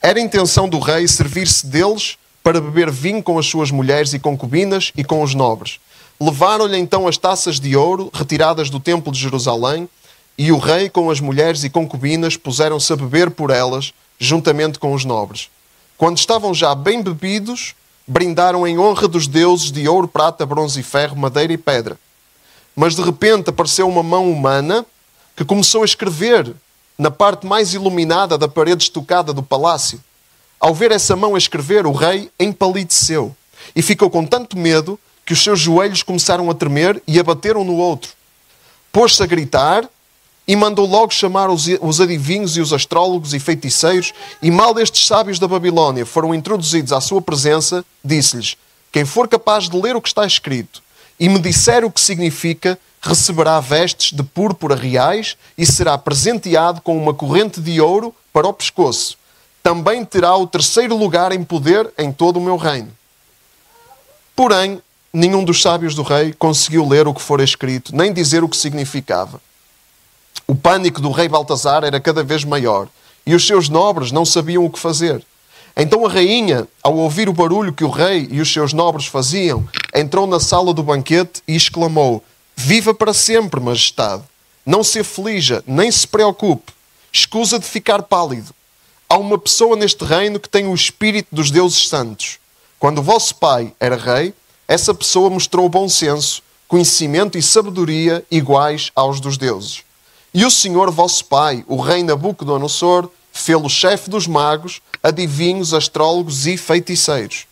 Era 0.00 0.20
intenção 0.20 0.68
do 0.68 0.78
rei 0.78 1.06
servir-se 1.06 1.66
deles 1.66 2.16
para 2.42 2.60
beber 2.60 2.90
vinho 2.90 3.22
com 3.22 3.38
as 3.38 3.46
suas 3.46 3.70
mulheres 3.70 4.12
e 4.12 4.18
concubinas 4.18 4.92
e 4.96 5.04
com 5.04 5.22
os 5.22 5.34
nobres. 5.34 5.78
Levaram-lhe 6.20 6.78
então 6.78 7.06
as 7.06 7.16
taças 7.16 7.58
de 7.58 7.76
ouro 7.76 8.10
retiradas 8.12 8.70
do 8.70 8.80
templo 8.80 9.12
de 9.12 9.18
Jerusalém, 9.18 9.88
e 10.36 10.50
o 10.50 10.58
rei 10.58 10.88
com 10.88 11.10
as 11.10 11.20
mulheres 11.20 11.62
e 11.62 11.70
concubinas 11.70 12.36
puseram-se 12.36 12.92
a 12.92 12.96
beber 12.96 13.30
por 13.30 13.50
elas, 13.50 13.92
juntamente 14.18 14.78
com 14.78 14.94
os 14.94 15.04
nobres. 15.04 15.48
Quando 15.98 16.18
estavam 16.18 16.54
já 16.54 16.74
bem 16.74 17.02
bebidos, 17.02 17.74
brindaram 18.06 18.66
em 18.66 18.78
honra 18.78 19.06
dos 19.06 19.26
deuses 19.26 19.70
de 19.70 19.86
ouro, 19.86 20.08
prata, 20.08 20.44
bronze 20.44 20.80
e 20.80 20.82
ferro, 20.82 21.16
madeira 21.16 21.52
e 21.52 21.58
pedra. 21.58 21.98
Mas 22.74 22.96
de 22.96 23.02
repente 23.02 23.50
apareceu 23.50 23.88
uma 23.88 24.02
mão 24.02 24.30
humana 24.30 24.84
que 25.36 25.44
começou 25.44 25.82
a 25.82 25.84
escrever 25.84 26.52
na 26.98 27.10
parte 27.10 27.46
mais 27.46 27.74
iluminada 27.74 28.38
da 28.38 28.48
parede 28.48 28.84
estocada 28.84 29.32
do 29.32 29.42
palácio. 29.42 30.00
Ao 30.62 30.72
ver 30.72 30.92
essa 30.92 31.16
mão 31.16 31.34
a 31.34 31.38
escrever, 31.38 31.88
o 31.88 31.92
rei 31.92 32.30
empalideceu 32.38 33.34
e 33.74 33.82
ficou 33.82 34.08
com 34.08 34.24
tanto 34.24 34.56
medo 34.56 34.96
que 35.26 35.32
os 35.32 35.42
seus 35.42 35.58
joelhos 35.58 36.04
começaram 36.04 36.48
a 36.48 36.54
tremer 36.54 37.02
e 37.04 37.18
abateram 37.18 37.64
no 37.64 37.74
outro. 37.74 38.12
Pôs-se 38.92 39.20
a 39.20 39.26
gritar 39.26 39.84
e 40.46 40.54
mandou 40.54 40.86
logo 40.86 41.12
chamar 41.12 41.50
os, 41.50 42.00
adivinhos 42.00 42.56
e 42.56 42.60
os 42.60 42.72
astrólogos 42.72 43.34
e 43.34 43.40
feiticeiros, 43.40 44.14
e 44.40 44.52
mal 44.52 44.72
destes 44.72 45.04
sábios 45.04 45.40
da 45.40 45.48
Babilónia 45.48 46.06
foram 46.06 46.32
introduzidos 46.32 46.92
à 46.92 47.00
sua 47.00 47.20
presença, 47.20 47.84
disse-lhes: 48.04 48.56
Quem 48.92 49.04
for 49.04 49.26
capaz 49.26 49.68
de 49.68 49.76
ler 49.76 49.96
o 49.96 50.00
que 50.00 50.10
está 50.10 50.24
escrito 50.24 50.80
e 51.18 51.28
me 51.28 51.40
disser 51.40 51.84
o 51.84 51.90
que 51.90 52.00
significa, 52.00 52.78
receberá 53.00 53.58
vestes 53.58 54.12
de 54.12 54.22
púrpura 54.22 54.76
reais 54.76 55.36
e 55.58 55.66
será 55.66 55.98
presenteado 55.98 56.80
com 56.82 56.96
uma 56.96 57.12
corrente 57.12 57.60
de 57.60 57.80
ouro 57.80 58.14
para 58.32 58.46
o 58.46 58.52
pescoço. 58.52 59.20
Também 59.62 60.04
terá 60.04 60.36
o 60.36 60.46
terceiro 60.46 60.96
lugar 60.96 61.32
em 61.32 61.44
poder 61.44 61.92
em 61.96 62.12
todo 62.12 62.38
o 62.38 62.42
meu 62.42 62.56
reino. 62.56 62.90
Porém, 64.34 64.82
nenhum 65.12 65.44
dos 65.44 65.62
sábios 65.62 65.94
do 65.94 66.02
rei 66.02 66.32
conseguiu 66.32 66.86
ler 66.88 67.06
o 67.06 67.14
que 67.14 67.22
fora 67.22 67.44
escrito, 67.44 67.94
nem 67.94 68.12
dizer 68.12 68.42
o 68.42 68.48
que 68.48 68.56
significava. 68.56 69.40
O 70.46 70.54
pânico 70.54 71.00
do 71.00 71.10
rei 71.10 71.28
Baltazar 71.28 71.84
era 71.84 72.00
cada 72.00 72.24
vez 72.24 72.44
maior 72.44 72.88
e 73.24 73.34
os 73.34 73.46
seus 73.46 73.68
nobres 73.68 74.10
não 74.10 74.24
sabiam 74.24 74.64
o 74.64 74.70
que 74.70 74.78
fazer. 74.78 75.24
Então 75.76 76.04
a 76.04 76.08
rainha, 76.08 76.66
ao 76.82 76.96
ouvir 76.96 77.28
o 77.28 77.32
barulho 77.32 77.72
que 77.72 77.84
o 77.84 77.88
rei 77.88 78.28
e 78.30 78.40
os 78.40 78.52
seus 78.52 78.72
nobres 78.72 79.06
faziam, 79.06 79.66
entrou 79.94 80.26
na 80.26 80.40
sala 80.40 80.74
do 80.74 80.82
banquete 80.82 81.42
e 81.46 81.54
exclamou: 81.54 82.22
Viva 82.54 82.92
para 82.92 83.14
sempre, 83.14 83.60
majestade. 83.60 84.22
Não 84.64 84.84
se 84.84 85.00
aflija, 85.00 85.62
nem 85.66 85.90
se 85.90 86.06
preocupe. 86.06 86.72
Escusa 87.12 87.58
de 87.58 87.64
ficar 87.64 88.02
pálido. 88.02 88.54
Há 89.12 89.18
uma 89.18 89.36
pessoa 89.36 89.76
neste 89.76 90.02
reino 90.06 90.40
que 90.40 90.48
tem 90.48 90.66
o 90.66 90.74
espírito 90.74 91.28
dos 91.30 91.50
deuses 91.50 91.86
santos. 91.86 92.38
Quando 92.78 93.00
o 93.00 93.02
vosso 93.02 93.34
pai 93.34 93.74
era 93.78 93.94
rei, 93.94 94.32
essa 94.66 94.94
pessoa 94.94 95.28
mostrou 95.28 95.68
bom 95.68 95.86
senso, 95.86 96.42
conhecimento 96.66 97.36
e 97.36 97.42
sabedoria 97.42 98.24
iguais 98.30 98.90
aos 98.96 99.20
dos 99.20 99.36
deuses. 99.36 99.82
E 100.32 100.46
o 100.46 100.50
Senhor 100.50 100.90
vosso 100.90 101.26
pai, 101.26 101.62
o 101.68 101.78
rei 101.78 102.02
Nabucodonosor, 102.02 103.10
fê-lo 103.30 103.68
chefe 103.68 104.08
dos 104.08 104.26
magos, 104.26 104.80
adivinhos, 105.02 105.74
astrólogos 105.74 106.46
e 106.46 106.56
feiticeiros. 106.56 107.44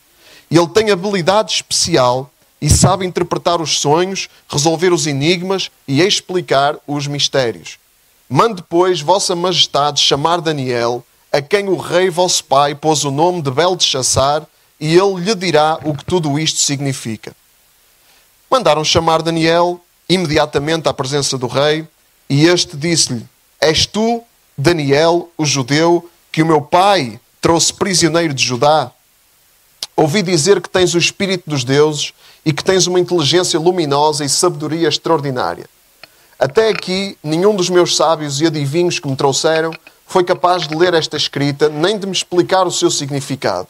Ele 0.51 0.67
tem 0.69 0.91
habilidade 0.91 1.53
especial 1.53 2.31
e 2.59 2.71
sabe 2.71 3.05
interpretar 3.05 3.61
os 3.61 3.79
sonhos, 3.79 4.31
resolver 4.49 4.95
os 4.95 5.07
enigmas 5.07 5.71
e 5.87 6.01
explicar 6.01 6.77
os 6.87 7.07
mistérios. 7.07 7.79
Mande, 8.27 8.65
pois, 8.67 9.03
Vossa 9.03 9.37
Majestade 9.37 10.01
chamar 10.01 10.41
Daniel, 10.41 11.05
a 11.33 11.41
quem 11.41 11.69
o 11.69 11.77
rei 11.77 12.11
vosso 12.11 12.45
pai 12.45 12.75
pôs 12.75 13.05
o 13.05 13.11
nome 13.11 13.43
de 13.43 13.51
Belteshazzar, 13.51 14.47
e 14.81 14.97
ele 14.97 15.21
lhe 15.21 15.35
dirá 15.35 15.79
o 15.85 15.95
que 15.95 16.05
tudo 16.05 16.39
isto 16.39 16.59
significa. 16.59 17.35
Mandaram 18.51 18.83
chamar 18.83 19.23
Daniel 19.23 19.81
imediatamente 20.09 20.89
à 20.89 20.93
presença 20.93 21.39
do 21.39 21.47
rei, 21.47 21.87
e 22.29 22.47
este 22.47 22.77
disse-lhe: 22.77 23.25
És 23.61 23.87
tu, 23.87 24.23
Daniel, 24.57 25.31
o 25.39 25.45
judeu, 25.45 26.09
que 26.33 26.43
o 26.43 26.47
meu 26.47 26.61
pai 26.61 27.21
trouxe 27.41 27.73
prisioneiro 27.73 28.35
de 28.35 28.45
Judá? 28.45 28.91
Ouvi 29.97 30.23
dizer 30.23 30.61
que 30.61 30.69
tens 30.69 30.95
o 30.95 30.99
espírito 30.99 31.49
dos 31.49 31.63
deuses 31.63 32.13
e 32.45 32.53
que 32.53 32.65
tens 32.65 32.87
uma 32.87 32.99
inteligência 32.99 33.61
luminosa 33.61 34.25
e 34.25 34.29
sabedoria 34.29 34.89
extraordinária. 34.89 35.67
Até 36.39 36.71
aqui, 36.71 37.19
nenhum 37.23 37.55
dos 37.55 37.69
meus 37.69 37.95
sábios 37.95 38.41
e 38.41 38.47
adivinhos 38.47 38.99
que 38.99 39.07
me 39.07 39.15
trouxeram 39.15 39.73
foi 40.11 40.25
capaz 40.25 40.67
de 40.67 40.75
ler 40.75 40.93
esta 40.93 41.17
escrita, 41.17 41.69
nem 41.69 41.97
de 41.97 42.05
me 42.05 42.13
explicar 42.13 42.67
o 42.67 42.71
seu 42.73 42.91
significado. 42.91 43.69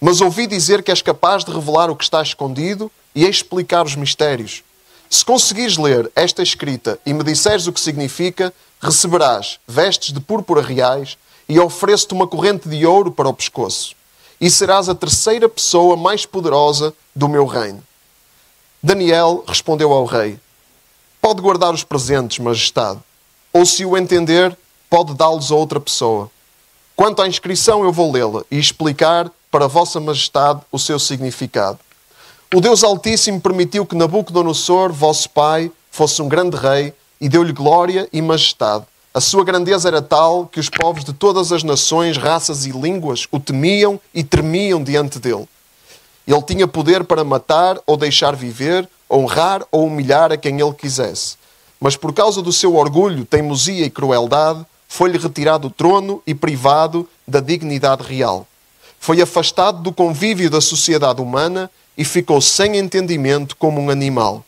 Mas 0.00 0.20
ouvi 0.20 0.44
dizer 0.44 0.82
que 0.82 0.90
és 0.90 1.00
capaz 1.00 1.44
de 1.44 1.52
revelar 1.52 1.88
o 1.88 1.94
que 1.94 2.02
está 2.02 2.20
escondido 2.20 2.90
e 3.14 3.24
explicar 3.24 3.86
os 3.86 3.94
mistérios. 3.94 4.64
Se 5.08 5.24
conseguires 5.24 5.76
ler 5.76 6.10
esta 6.16 6.42
escrita 6.42 6.98
e 7.06 7.14
me 7.14 7.22
disseres 7.22 7.68
o 7.68 7.72
que 7.72 7.78
significa, 7.78 8.52
receberás 8.82 9.60
vestes 9.68 10.12
de 10.12 10.18
púrpura 10.18 10.62
reais 10.62 11.16
e 11.48 11.60
ofereço-te 11.60 12.12
uma 12.12 12.26
corrente 12.26 12.68
de 12.68 12.84
ouro 12.84 13.12
para 13.12 13.28
o 13.28 13.32
pescoço. 13.32 13.94
E 14.40 14.50
serás 14.50 14.88
a 14.88 14.96
terceira 14.96 15.48
pessoa 15.48 15.96
mais 15.96 16.26
poderosa 16.26 16.92
do 17.14 17.28
meu 17.28 17.46
reino. 17.46 17.84
Daniel 18.82 19.44
respondeu 19.46 19.92
ao 19.92 20.06
rei: 20.06 20.40
Pode 21.22 21.40
guardar 21.40 21.72
os 21.72 21.84
presentes, 21.84 22.40
majestade, 22.40 22.98
ou 23.52 23.64
se 23.64 23.84
o 23.84 23.96
entender, 23.96 24.58
pode 24.88 25.14
dá-los 25.14 25.50
a 25.50 25.54
outra 25.54 25.80
pessoa. 25.80 26.30
Quanto 26.96 27.22
à 27.22 27.28
inscrição, 27.28 27.84
eu 27.84 27.92
vou 27.92 28.10
lê-la 28.10 28.44
e 28.50 28.58
explicar 28.58 29.30
para 29.50 29.66
Vossa 29.66 30.00
Majestade 30.00 30.60
o 30.70 30.78
seu 30.78 30.98
significado. 30.98 31.78
O 32.54 32.60
Deus 32.60 32.82
Altíssimo 32.82 33.40
permitiu 33.40 33.84
que 33.84 33.94
Nabucodonosor, 33.94 34.92
vosso 34.92 35.28
pai, 35.30 35.70
fosse 35.90 36.20
um 36.22 36.28
grande 36.28 36.56
rei 36.56 36.94
e 37.20 37.28
deu-lhe 37.28 37.52
glória 37.52 38.08
e 38.12 38.22
majestade. 38.22 38.84
A 39.12 39.20
sua 39.20 39.44
grandeza 39.44 39.88
era 39.88 40.00
tal 40.00 40.46
que 40.46 40.60
os 40.60 40.70
povos 40.70 41.04
de 41.04 41.12
todas 41.12 41.50
as 41.52 41.62
nações, 41.62 42.16
raças 42.16 42.66
e 42.66 42.70
línguas 42.70 43.26
o 43.30 43.40
temiam 43.40 44.00
e 44.14 44.22
tremiam 44.22 44.82
diante 44.82 45.18
dele. 45.18 45.48
Ele 46.26 46.42
tinha 46.42 46.68
poder 46.68 47.04
para 47.04 47.24
matar 47.24 47.78
ou 47.86 47.96
deixar 47.96 48.36
viver, 48.36 48.88
honrar 49.10 49.62
ou 49.72 49.86
humilhar 49.86 50.30
a 50.30 50.36
quem 50.36 50.60
ele 50.60 50.72
quisesse. 50.72 51.36
Mas 51.80 51.96
por 51.96 52.12
causa 52.12 52.42
do 52.42 52.52
seu 52.52 52.76
orgulho, 52.76 53.24
teimosia 53.24 53.84
e 53.84 53.90
crueldade, 53.90 54.64
foi-lhe 54.88 55.18
retirado 55.18 55.68
o 55.68 55.70
trono 55.70 56.22
e 56.26 56.34
privado 56.34 57.06
da 57.26 57.38
dignidade 57.38 58.02
real. 58.02 58.48
Foi 58.98 59.20
afastado 59.20 59.82
do 59.82 59.92
convívio 59.92 60.50
da 60.50 60.60
sociedade 60.60 61.20
humana 61.20 61.70
e 61.96 62.04
ficou 62.04 62.40
sem 62.40 62.78
entendimento 62.78 63.54
como 63.56 63.80
um 63.80 63.90
animal. 63.90 64.44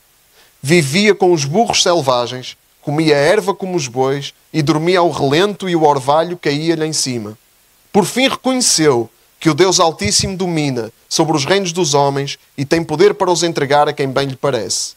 Vivia 0.62 1.14
com 1.14 1.32
os 1.32 1.44
burros 1.44 1.82
selvagens, 1.82 2.56
comia 2.80 3.14
erva 3.14 3.54
como 3.54 3.76
os 3.76 3.86
bois 3.86 4.32
e 4.52 4.62
dormia 4.62 4.98
ao 4.98 5.10
relento 5.10 5.68
e 5.68 5.76
o 5.76 5.84
orvalho 5.84 6.36
caía-lhe 6.36 6.86
em 6.86 6.92
cima. 6.92 7.38
Por 7.92 8.04
fim 8.04 8.28
reconheceu 8.28 9.08
que 9.38 9.50
o 9.50 9.54
Deus 9.54 9.78
Altíssimo 9.78 10.36
domina 10.36 10.92
sobre 11.08 11.36
os 11.36 11.44
reinos 11.44 11.72
dos 11.72 11.94
homens 11.94 12.38
e 12.56 12.64
tem 12.64 12.82
poder 12.82 13.14
para 13.14 13.30
os 13.30 13.42
entregar 13.42 13.88
a 13.88 13.92
quem 13.92 14.08
bem 14.08 14.28
lhe 14.28 14.36
parece. 14.36 14.94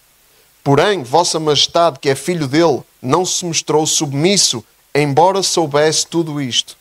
Porém, 0.63 1.03
Vossa 1.03 1.39
Majestade, 1.39 1.99
que 1.99 2.09
é 2.09 2.15
filho 2.15 2.47
dele, 2.47 2.81
não 3.01 3.25
se 3.25 3.43
mostrou 3.45 3.85
submisso, 3.85 4.63
embora 4.93 5.41
soubesse 5.41 6.05
tudo 6.05 6.41
isto. 6.41 6.77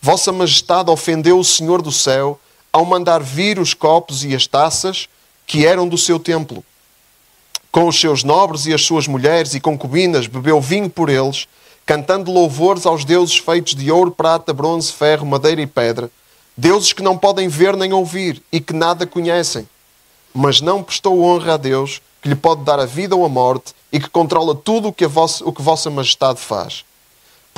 Vossa 0.00 0.32
Majestade 0.32 0.90
ofendeu 0.90 1.38
o 1.38 1.44
Senhor 1.44 1.82
do 1.82 1.92
céu 1.92 2.38
ao 2.72 2.84
mandar 2.84 3.22
vir 3.22 3.58
os 3.58 3.74
copos 3.74 4.24
e 4.24 4.34
as 4.34 4.46
taças 4.46 5.08
que 5.46 5.66
eram 5.66 5.88
do 5.88 5.98
seu 5.98 6.18
templo. 6.18 6.64
Com 7.72 7.86
os 7.86 7.98
seus 7.98 8.24
nobres 8.24 8.66
e 8.66 8.74
as 8.74 8.82
suas 8.82 9.06
mulheres 9.06 9.54
e 9.54 9.60
concubinas, 9.60 10.26
bebeu 10.26 10.60
vinho 10.60 10.88
por 10.88 11.08
eles, 11.08 11.46
cantando 11.84 12.32
louvores 12.32 12.86
aos 12.86 13.04
deuses 13.04 13.38
feitos 13.38 13.74
de 13.74 13.90
ouro, 13.90 14.10
prata, 14.10 14.52
bronze, 14.52 14.92
ferro, 14.92 15.26
madeira 15.26 15.60
e 15.60 15.66
pedra 15.66 16.10
Deuses 16.60 16.92
que 16.92 17.02
não 17.02 17.16
podem 17.16 17.48
ver 17.48 17.74
nem 17.74 17.90
ouvir 17.90 18.42
e 18.52 18.60
que 18.60 18.74
nada 18.74 19.06
conhecem. 19.06 19.66
Mas 20.34 20.60
não 20.60 20.82
prestou 20.82 21.22
honra 21.22 21.54
a 21.54 21.56
Deus, 21.56 22.02
que 22.20 22.28
lhe 22.28 22.34
pode 22.34 22.64
dar 22.64 22.78
a 22.78 22.84
vida 22.84 23.16
ou 23.16 23.24
a 23.24 23.30
morte 23.30 23.72
e 23.90 23.98
que 23.98 24.10
controla 24.10 24.54
tudo 24.54 24.88
o 24.88 24.92
que, 24.92 25.06
vossa, 25.06 25.42
o 25.42 25.54
que 25.54 25.62
Vossa 25.62 25.88
Majestade 25.88 26.38
faz. 26.38 26.84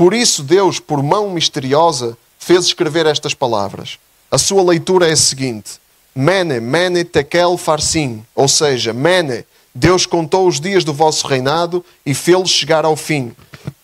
Por 0.03 0.15
isso, 0.15 0.43
Deus, 0.43 0.81
por 0.81 1.01
mão 1.01 1.31
misteriosa, 1.31 2.19
fez 2.37 2.65
escrever 2.65 3.07
estas 3.07 3.35
palavras. 3.35 4.01
A 4.33 4.37
sua 4.37 4.61
leitura 4.61 5.09
é 5.09 5.13
a 5.13 5.17
seguinte: 5.17 5.75
Mene, 6.13 6.59
Mene, 6.59 7.05
Tekel, 7.05 7.57
Farsim. 7.57 8.25
Ou 8.35 8.49
seja, 8.49 8.93
Mene, 8.93 9.45
Deus 9.73 10.05
contou 10.05 10.49
os 10.49 10.59
dias 10.59 10.83
do 10.83 10.93
vosso 10.93 11.25
reinado 11.29 11.85
e 12.05 12.15
fê-los 12.15 12.51
chegar 12.51 12.85
ao 12.85 12.97
fim. 12.97 13.31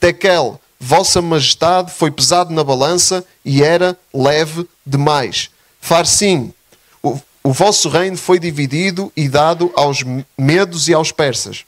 Tekel, 0.01 0.61
Vossa 0.81 1.23
Majestade 1.23 1.93
foi 1.93 2.11
pesado 2.11 2.53
na 2.53 2.65
balança 2.65 3.25
e 3.45 3.63
era 3.63 3.97
leve 4.13 4.69
demais. 4.85 5.51
Farsim, 5.81 6.53
o, 7.01 7.17
o 7.45 7.53
vosso 7.53 7.89
reino 7.89 8.17
foi 8.17 8.41
dividido 8.41 9.13
e 9.17 9.29
dado 9.29 9.71
aos 9.77 10.03
medos 10.37 10.89
e 10.89 10.95
aos 10.95 11.13
persas. 11.13 11.65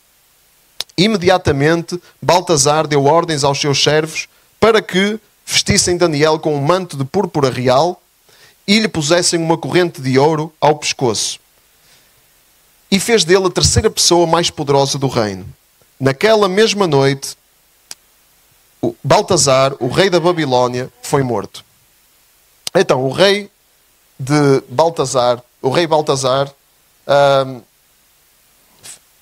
Imediatamente, 0.99 2.02
Baltazar 2.21 2.88
deu 2.88 3.04
ordens 3.04 3.45
aos 3.45 3.61
seus 3.61 3.80
servos 3.80 4.28
para 4.60 4.82
que 4.82 5.18
vestissem 5.44 5.96
Daniel 5.96 6.38
com 6.38 6.54
um 6.54 6.60
manto 6.60 6.96
de 6.96 7.04
púrpura 7.04 7.50
real 7.50 8.00
e 8.66 8.78
lhe 8.78 8.86
pusessem 8.86 9.40
uma 9.40 9.58
corrente 9.58 10.00
de 10.00 10.18
ouro 10.18 10.52
ao 10.60 10.76
pescoço. 10.76 11.40
E 12.90 13.00
fez 13.00 13.24
dele 13.24 13.46
a 13.46 13.50
terceira 13.50 13.90
pessoa 13.90 14.26
mais 14.26 14.50
poderosa 14.50 14.98
do 14.98 15.08
reino. 15.08 15.46
Naquela 15.98 16.48
mesma 16.48 16.86
noite, 16.86 17.36
Baltazar, 19.02 19.74
o 19.80 19.88
rei 19.88 20.08
da 20.08 20.20
Babilónia, 20.20 20.90
foi 21.02 21.22
morto. 21.22 21.64
Então, 22.74 23.04
o 23.04 23.10
rei 23.10 23.50
de 24.18 24.62
Baltazar, 24.68 25.42
o 25.60 25.70
rei 25.70 25.86
Baltazar, 25.86 26.52
um, 27.46 27.62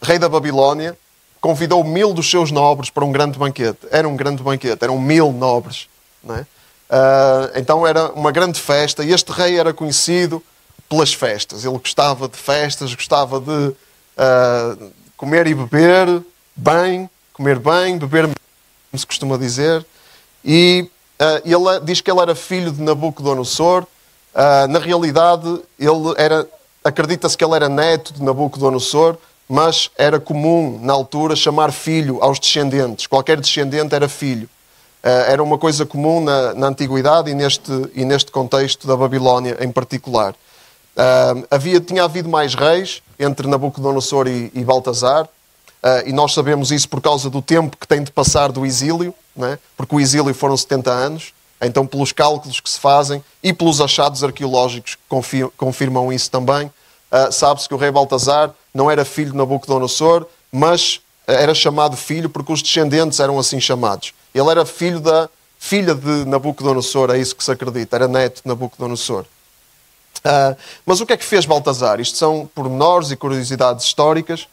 rei 0.03 0.19
da 0.19 0.29
Babilónia, 0.29 0.97
convidou 1.41 1.85
mil 1.85 2.13
dos 2.13 2.31
seus 2.31 2.51
nobres 2.51 2.91
para 2.91 3.05
um 3.05 3.13
grande 3.13 3.39
banquete. 3.39 3.87
Era 3.91 4.09
um 4.09 4.17
grande 4.17 4.43
banquete, 4.43 4.83
eram 4.83 4.99
mil 4.99 5.33
nobres. 5.33 5.89
É? 6.29 6.41
Uh, 6.41 7.51
então 7.55 7.87
era 7.87 8.11
uma 8.13 8.33
grande 8.33 8.59
festa 8.59 9.05
e 9.05 9.13
este 9.13 9.31
rei 9.31 9.59
era 9.59 9.73
conhecido 9.73 10.43
pelas 10.89 11.13
festas. 11.13 11.65
Ele 11.65 11.79
gostava 11.79 12.29
de 12.29 12.37
festas, 12.37 12.95
gostava 12.95 13.41
de 13.41 13.51
uh, 13.51 14.93
comer 15.17 15.47
e 15.47 15.55
beber 15.55 16.23
bem, 16.57 17.09
comer 17.33 17.59
bem, 17.59 17.99
beber 17.99 18.25
como 18.25 18.99
se 18.99 19.07
costuma 19.07 19.37
dizer, 19.37 19.85
e 20.45 20.91
uh, 21.21 21.43
ele 21.45 21.81
diz 21.85 22.01
que 22.01 22.11
ele 22.11 22.21
era 22.21 22.35
filho 22.35 22.73
de 22.73 22.83
Nabucodonosor. 22.83 23.87
Na 24.71 24.79
realidade, 24.79 25.61
ele 25.81 26.15
era, 26.17 26.47
acredita-se 26.85 27.37
que 27.37 27.45
ele 27.45 27.57
era 27.57 27.69
neto 27.69 28.13
de 28.13 28.23
Nabucodonosor, 28.23 29.17
mas 29.49 29.91
era 29.97 30.21
comum 30.21 30.79
na 30.83 30.93
altura 30.93 31.35
chamar 31.35 31.73
filho 31.73 32.23
aos 32.23 32.39
descendentes. 32.39 33.07
Qualquer 33.07 33.41
descendente 33.41 33.95
era 33.95 34.09
filho. 34.09 34.49
Uh, 35.03 35.31
era 35.31 35.43
uma 35.43 35.57
coisa 35.57 35.87
comum 35.87 36.21
na, 36.21 36.55
na 36.55 36.67
antiguidade 36.67 37.31
e 37.31 37.35
neste, 37.35 37.73
e 37.95 38.05
neste 38.05 38.31
contexto 38.31 38.87
da 38.87 38.97
Babilónia 38.97 39.57
em 39.61 39.71
particular. 39.71 40.33
Uh, 40.33 41.47
havia, 41.51 41.81
tinha 41.81 42.05
havido 42.05 42.29
mais 42.29 42.55
reis 42.55 43.03
entre 43.19 43.47
Nabucodonosor 43.47 44.27
e, 44.27 44.51
e 44.55 44.65
Baltazar, 44.65 45.29
Uh, 45.79 46.09
e 46.09 46.13
nós 46.13 46.35
sabemos 46.35 46.73
isso 46.73 46.89
por 46.89 47.01
causa 47.01 47.31
do 47.31 47.41
tempo 47.41 47.77
que 47.77 47.87
tem 47.87 48.03
de 48.03 48.11
passar 48.11 48.51
do 48.51 48.67
exílio, 48.67 49.15
é? 49.41 49.59
porque 49.77 49.95
o 49.95 50.01
exílio 50.01 50.35
foram 50.35 50.57
70 50.57 50.91
anos, 50.91 51.33
então 51.61 51.87
pelos 51.87 52.11
cálculos 52.11 52.59
que 52.59 52.69
se 52.69 52.81
fazem 52.81 53.23
e 53.43 53.53
pelos 53.53 53.81
achados 53.81 54.25
arqueológicos 54.25 54.97
que 54.97 55.51
confirmam, 55.57 56.13
isso 56.13 56.31
também, 56.33 56.67
uh, 56.67 57.31
sabe-se 57.31 57.69
que 57.69 57.75
o 57.75 57.77
rei 57.77 57.93
Baltazar 57.93 58.53
não 58.79 58.89
era 58.89 59.05
filho 59.05 59.33
de 59.33 59.37
Nabucodonosor, 59.37 60.25
mas 60.53 61.01
era 61.27 61.53
chamado 61.53 61.97
filho 61.97 62.31
porque 62.31 62.53
os 62.53 62.63
descendentes 62.63 63.19
eram 63.19 63.37
assim 63.37 63.61
chamados. 63.61 64.15
Ele 64.33 64.49
era 64.49 64.65
filho 64.65 65.01
da 65.01 65.29
filha 65.59 65.97
de 65.97 66.25
Nabucodonosor, 66.25 67.11
é 67.11 67.19
isso 67.19 67.35
que 67.35 67.43
se 67.43 67.51
acredita, 67.51 67.97
era 67.97 68.07
neto 68.07 68.43
de 68.43 68.49
Nabucodonosor. 68.49 69.25
Uh, 70.19 70.57
mas 70.87 71.01
o 71.01 71.07
que 71.07 71.13
é 71.13 71.17
que 71.17 71.25
fez 71.25 71.45
Baltazar? 71.45 71.99
Isto 71.99 72.17
são 72.17 72.49
pormenores 72.55 73.11
e 73.11 73.17
curiosidades 73.17 73.85
históricas. 73.85 74.47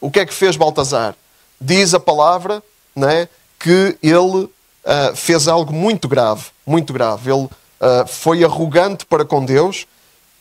O 0.00 0.12
que 0.12 0.20
é 0.20 0.26
que 0.26 0.32
fez 0.32 0.56
Baltazar? 0.56 1.16
Diz 1.60 1.92
a 1.92 2.00
palavra 2.00 2.62
né, 2.94 3.28
que 3.58 3.98
ele 4.00 4.44
uh, 4.44 5.16
fez 5.16 5.48
algo 5.48 5.72
muito 5.72 6.06
grave, 6.06 6.46
muito 6.64 6.92
grave. 6.92 7.32
Ele 7.32 7.44
uh, 7.44 8.06
foi 8.06 8.44
arrogante 8.44 9.04
para 9.04 9.24
com 9.24 9.44
Deus, 9.44 9.86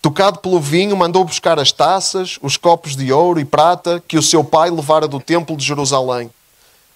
tocado 0.02 0.40
pelo 0.40 0.60
vinho, 0.60 0.98
mandou 0.98 1.24
buscar 1.24 1.60
as 1.60 1.72
taças, 1.72 2.40
os 2.42 2.58
copos 2.58 2.96
de 2.96 3.14
ouro 3.14 3.40
e 3.40 3.46
prata 3.46 4.02
que 4.08 4.18
o 4.18 4.22
seu 4.22 4.44
pai 4.44 4.70
levara 4.70 5.08
do 5.08 5.20
templo 5.20 5.56
de 5.56 5.64
Jerusalém. 5.64 6.32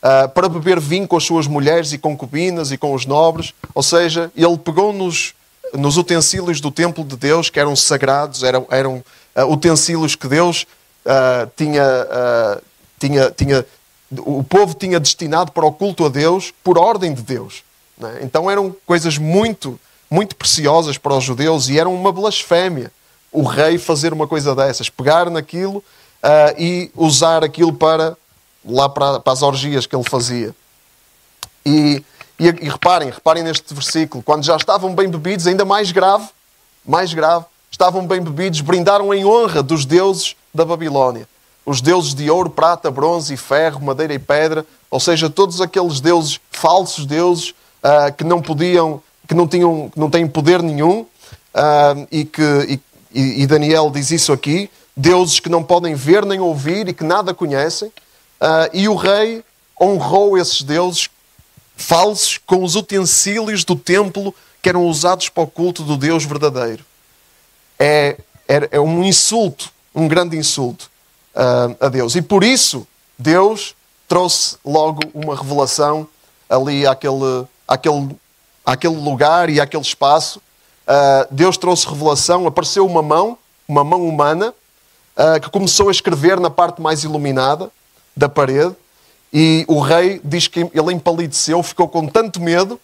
Uh, 0.01 0.29
para 0.29 0.49
beber 0.49 0.79
vinho 0.79 1.07
com 1.07 1.17
as 1.17 1.23
suas 1.23 1.47
mulheres 1.47 1.93
e 1.93 1.97
concubinas 1.97 2.71
e 2.71 2.77
com 2.77 2.93
os 2.93 3.05
nobres. 3.05 3.53
Ou 3.73 3.83
seja, 3.83 4.31
ele 4.35 4.57
pegou 4.57 4.91
nos, 4.91 5.33
nos 5.73 5.97
utensílios 5.97 6.59
do 6.59 6.71
templo 6.71 7.03
de 7.03 7.15
Deus, 7.15 7.49
que 7.49 7.59
eram 7.59 7.75
sagrados, 7.75 8.43
eram, 8.43 8.67
eram 8.69 9.03
uh, 9.35 9.51
utensílios 9.51 10.15
que 10.15 10.27
Deus 10.27 10.65
uh, 11.05 11.49
tinha, 11.55 12.61
tinha, 12.99 13.31
tinha, 13.31 13.65
o 14.19 14.43
povo 14.43 14.73
tinha 14.73 14.99
destinado 14.99 15.51
para 15.51 15.65
o 15.65 15.71
culto 15.71 16.05
a 16.05 16.09
Deus 16.09 16.53
por 16.63 16.77
ordem 16.77 17.13
de 17.13 17.21
Deus. 17.21 17.63
Né? 17.97 18.19
Então 18.21 18.49
eram 18.49 18.75
coisas 18.85 19.17
muito, 19.17 19.79
muito 20.15 20.35
preciosas 20.35 20.97
para 20.97 21.13
os 21.13 21.23
judeus 21.23 21.67
e 21.67 21.77
eram 21.77 21.93
uma 21.93 22.11
blasfémia 22.11 22.91
o 23.35 23.43
rei 23.43 23.77
fazer 23.77 24.13
uma 24.13 24.25
coisa 24.25 24.55
dessas, 24.55 24.89
pegar 24.89 25.29
naquilo 25.29 25.83
e 26.57 26.89
usar 26.95 27.43
aquilo 27.43 27.73
para 27.73 28.15
lá 28.65 28.87
para, 28.87 29.19
para 29.19 29.33
as 29.33 29.41
orgias 29.41 29.85
que 29.85 29.95
ele 29.95 30.07
fazia. 30.07 30.55
E, 31.65 32.03
e, 32.39 32.47
e, 32.47 32.69
reparem, 32.69 33.09
reparem 33.09 33.43
neste 33.43 33.73
versículo, 33.73 34.23
quando 34.23 34.43
já 34.43 34.55
estavam 34.55 34.95
bem 34.95 35.09
bebidos, 35.09 35.45
ainda 35.45 35.65
mais 35.65 35.91
grave, 35.91 36.27
mais 36.85 37.13
grave, 37.13 37.45
estavam 37.69 38.07
bem 38.07 38.21
bebidos, 38.21 38.61
brindaram 38.61 39.13
em 39.13 39.25
honra 39.25 39.61
dos 39.61 39.85
deuses 39.85 40.35
da 40.53 40.63
Babilónia. 40.63 41.27
Os 41.65 41.81
deuses 41.81 42.13
de 42.13 42.29
ouro, 42.29 42.49
prata, 42.49 42.89
bronze 42.89 43.33
e 43.33 43.37
ferro, 43.37 43.83
madeira 43.83 44.13
e 44.13 44.19
pedra, 44.19 44.65
ou 44.89 44.99
seja, 44.99 45.29
todos 45.29 45.59
aqueles 45.59 45.99
deuses, 45.99 46.39
falsos 46.51 47.05
deuses, 47.05 47.53
uh, 47.83 48.13
que 48.15 48.23
não 48.23 48.41
podiam, 48.41 49.01
que 49.27 49.33
não, 49.33 49.47
tinham, 49.47 49.91
não 49.95 50.09
têm 50.09 50.27
poder 50.27 50.61
nenhum, 50.61 51.01
uh, 51.01 52.07
e 52.11 52.25
que 52.25 52.79
e, 53.13 53.43
e 53.43 53.47
Daniel 53.47 53.89
diz 53.89 54.11
isso 54.11 54.33
aqui, 54.33 54.69
deuses 54.95 55.39
que 55.39 55.49
não 55.49 55.63
podem 55.63 55.95
ver 55.95 56.25
nem 56.25 56.39
ouvir 56.39 56.87
e 56.87 56.93
que 56.93 57.03
nada 57.03 57.33
conhecem, 57.33 57.91
Uh, 58.35 58.69
e 58.73 58.89
o 58.89 58.95
rei 58.95 59.43
honrou 59.79 60.37
esses 60.37 60.61
deuses 60.61 61.09
falsos 61.75 62.37
com 62.37 62.63
os 62.63 62.75
utensílios 62.75 63.63
do 63.63 63.75
templo 63.75 64.35
que 64.61 64.69
eram 64.69 64.85
usados 64.85 65.29
para 65.29 65.43
o 65.43 65.47
culto 65.47 65.83
do 65.83 65.97
Deus 65.97 66.25
verdadeiro. 66.25 66.83
É, 67.79 68.17
é, 68.47 68.69
é 68.71 68.79
um 68.79 69.03
insulto, 69.03 69.71
um 69.93 70.07
grande 70.07 70.37
insulto 70.37 70.89
uh, 71.33 71.75
a 71.79 71.89
Deus. 71.89 72.15
E 72.15 72.21
por 72.21 72.43
isso, 72.43 72.85
Deus 73.17 73.75
trouxe 74.07 74.57
logo 74.65 75.01
uma 75.13 75.35
revelação 75.35 76.07
ali 76.49 76.85
àquele, 76.85 77.45
àquele, 77.67 78.15
àquele 78.65 78.95
lugar 78.95 79.49
e 79.49 79.61
àquele 79.61 79.83
espaço. 79.83 80.39
Uh, 80.87 81.27
Deus 81.31 81.57
trouxe 81.57 81.87
revelação, 81.87 82.47
apareceu 82.47 82.85
uma 82.85 83.01
mão, 83.01 83.37
uma 83.67 83.83
mão 83.83 84.07
humana, 84.07 84.53
uh, 85.17 85.39
que 85.39 85.49
começou 85.49 85.89
a 85.89 85.91
escrever 85.91 86.39
na 86.39 86.49
parte 86.49 86.81
mais 86.81 87.03
iluminada 87.03 87.69
da 88.15 88.29
parede 88.29 88.75
e 89.37 89.65
o 89.67 89.81
rei 89.81 90.21
diz 90.23 90.47
que 90.47 90.61
ele 90.61 90.93
empalideceu, 90.93 91.61
ficou 91.61 91.89
com 91.89 92.07
tanto 92.07 92.41
medo 92.41 92.79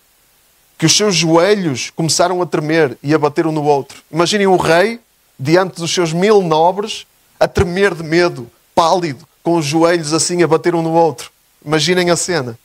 que 0.78 0.86
os 0.86 0.98
seus 0.98 1.16
joelhos 1.16 1.92
começaram 1.92 2.42
a 2.42 2.46
tremer 2.46 2.98
e 3.02 3.14
a 3.14 3.18
bater 3.18 3.48
um 3.48 3.54
no 3.54 3.64
outro. 3.64 4.04
Imaginem 4.12 4.48
o 4.48 4.58
rei 4.58 5.00
diante 5.40 5.80
dos 5.80 5.94
seus 5.94 6.12
mil 6.12 6.42
nobres 6.42 7.06
a 7.40 7.48
tremer 7.48 7.96
de 7.96 8.04
medo, 8.04 8.52
pálido, 8.76 9.26
com 9.42 9.56
os 9.56 9.66
joelhos 9.66 10.12
assim 10.12 10.44
a 10.44 10.48
bater 10.48 10.76
um 10.76 10.82
no 10.82 10.92
outro. 10.92 11.32
Imaginem 11.66 12.10
a 12.10 12.18
cena. 12.18 12.60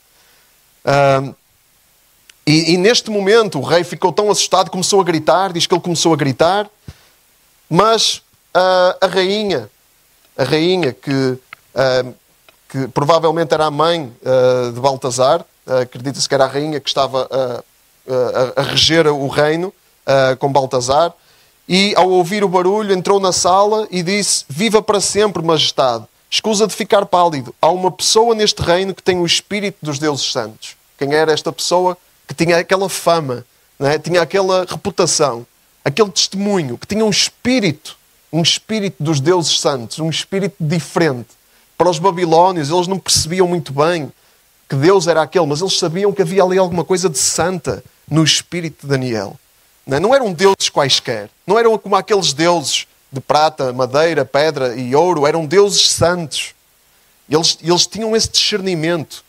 Uh, 0.84 1.32
e, 2.46 2.74
e, 2.74 2.76
neste 2.76 3.10
momento 3.10 3.58
o 3.58 3.62
rei 3.62 3.82
ficou 3.82 4.12
tão 4.12 4.30
assustado, 4.30 4.70
começou 4.70 5.00
a 5.00 5.04
gritar, 5.04 5.52
diz 5.52 5.66
que 5.66 5.74
ele 5.74 5.80
começou 5.80 6.12
a 6.12 6.16
gritar, 6.16 6.70
mas 7.68 8.18
uh, 8.54 8.96
a 9.00 9.06
rainha, 9.06 9.68
a 10.36 10.44
rainha 10.44 10.92
que 10.92 11.10
uh, 11.10 12.14
que 12.68 12.88
provavelmente 12.88 13.54
era 13.54 13.66
a 13.66 13.70
mãe 13.70 14.12
uh, 14.22 14.72
de 14.72 14.80
Baltazar, 14.80 15.44
acredita-se 15.82 16.28
que 16.28 16.34
era 16.34 16.44
a 16.44 16.48
rainha 16.48 16.80
que 16.80 16.88
estava 16.88 17.28
a, 17.30 18.60
a 18.60 18.62
reger 18.62 19.06
o 19.06 19.28
reino 19.28 19.72
com 20.38 20.52
Baltazar, 20.52 21.12
e 21.68 21.94
ao 21.96 22.08
ouvir 22.08 22.44
o 22.44 22.48
barulho 22.48 22.92
entrou 22.92 23.18
na 23.18 23.32
sala 23.32 23.86
e 23.90 24.02
disse: 24.02 24.44
Viva 24.48 24.80
para 24.80 25.00
sempre, 25.00 25.42
majestade. 25.42 26.04
Escusa 26.30 26.66
de 26.66 26.74
ficar 26.74 27.06
pálido. 27.06 27.54
Há 27.60 27.70
uma 27.70 27.90
pessoa 27.90 28.34
neste 28.34 28.62
reino 28.62 28.94
que 28.94 29.02
tem 29.02 29.18
o 29.18 29.26
espírito 29.26 29.78
dos 29.82 29.98
deuses 29.98 30.30
santos. 30.30 30.76
Quem 30.98 31.12
era 31.14 31.32
esta 31.32 31.52
pessoa? 31.52 31.96
Que 32.26 32.34
tinha 32.34 32.58
aquela 32.58 32.88
fama, 32.88 33.44
é? 33.80 33.98
tinha 33.98 34.20
aquela 34.20 34.64
reputação, 34.64 35.46
aquele 35.84 36.10
testemunho, 36.10 36.76
que 36.76 36.86
tinha 36.86 37.04
um 37.04 37.10
espírito, 37.10 37.96
um 38.32 38.42
espírito 38.42 39.02
dos 39.02 39.20
deuses 39.20 39.60
santos, 39.60 39.98
um 39.98 40.10
espírito 40.10 40.56
diferente 40.58 41.28
para 41.76 41.90
os 41.90 41.98
babilónios, 41.98 42.70
eles 42.70 42.86
não 42.86 42.98
percebiam 42.98 43.46
muito 43.46 43.72
bem 43.72 44.10
que 44.68 44.74
Deus 44.74 45.06
era 45.06 45.22
aquele, 45.22 45.46
mas 45.46 45.60
eles 45.60 45.78
sabiam 45.78 46.12
que 46.12 46.22
havia 46.22 46.42
ali 46.42 46.58
alguma 46.58 46.84
coisa 46.84 47.08
de 47.08 47.18
santa 47.18 47.84
no 48.10 48.24
espírito 48.24 48.82
de 48.82 48.88
Daniel. 48.88 49.38
Não 49.86 50.12
é? 50.12 50.16
eram 50.16 50.32
deuses 50.32 50.68
quaisquer, 50.68 51.30
não 51.46 51.58
eram 51.58 51.78
como 51.78 51.94
aqueles 51.94 52.32
deuses 52.32 52.86
de 53.12 53.20
prata, 53.20 53.72
madeira, 53.72 54.24
pedra 54.24 54.74
e 54.74 54.94
ouro, 54.96 55.26
eram 55.26 55.46
deuses 55.46 55.88
santos. 55.88 56.54
Eles, 57.28 57.58
eles 57.62 57.86
tinham 57.86 58.16
esse 58.16 58.28
discernimento, 58.28 59.24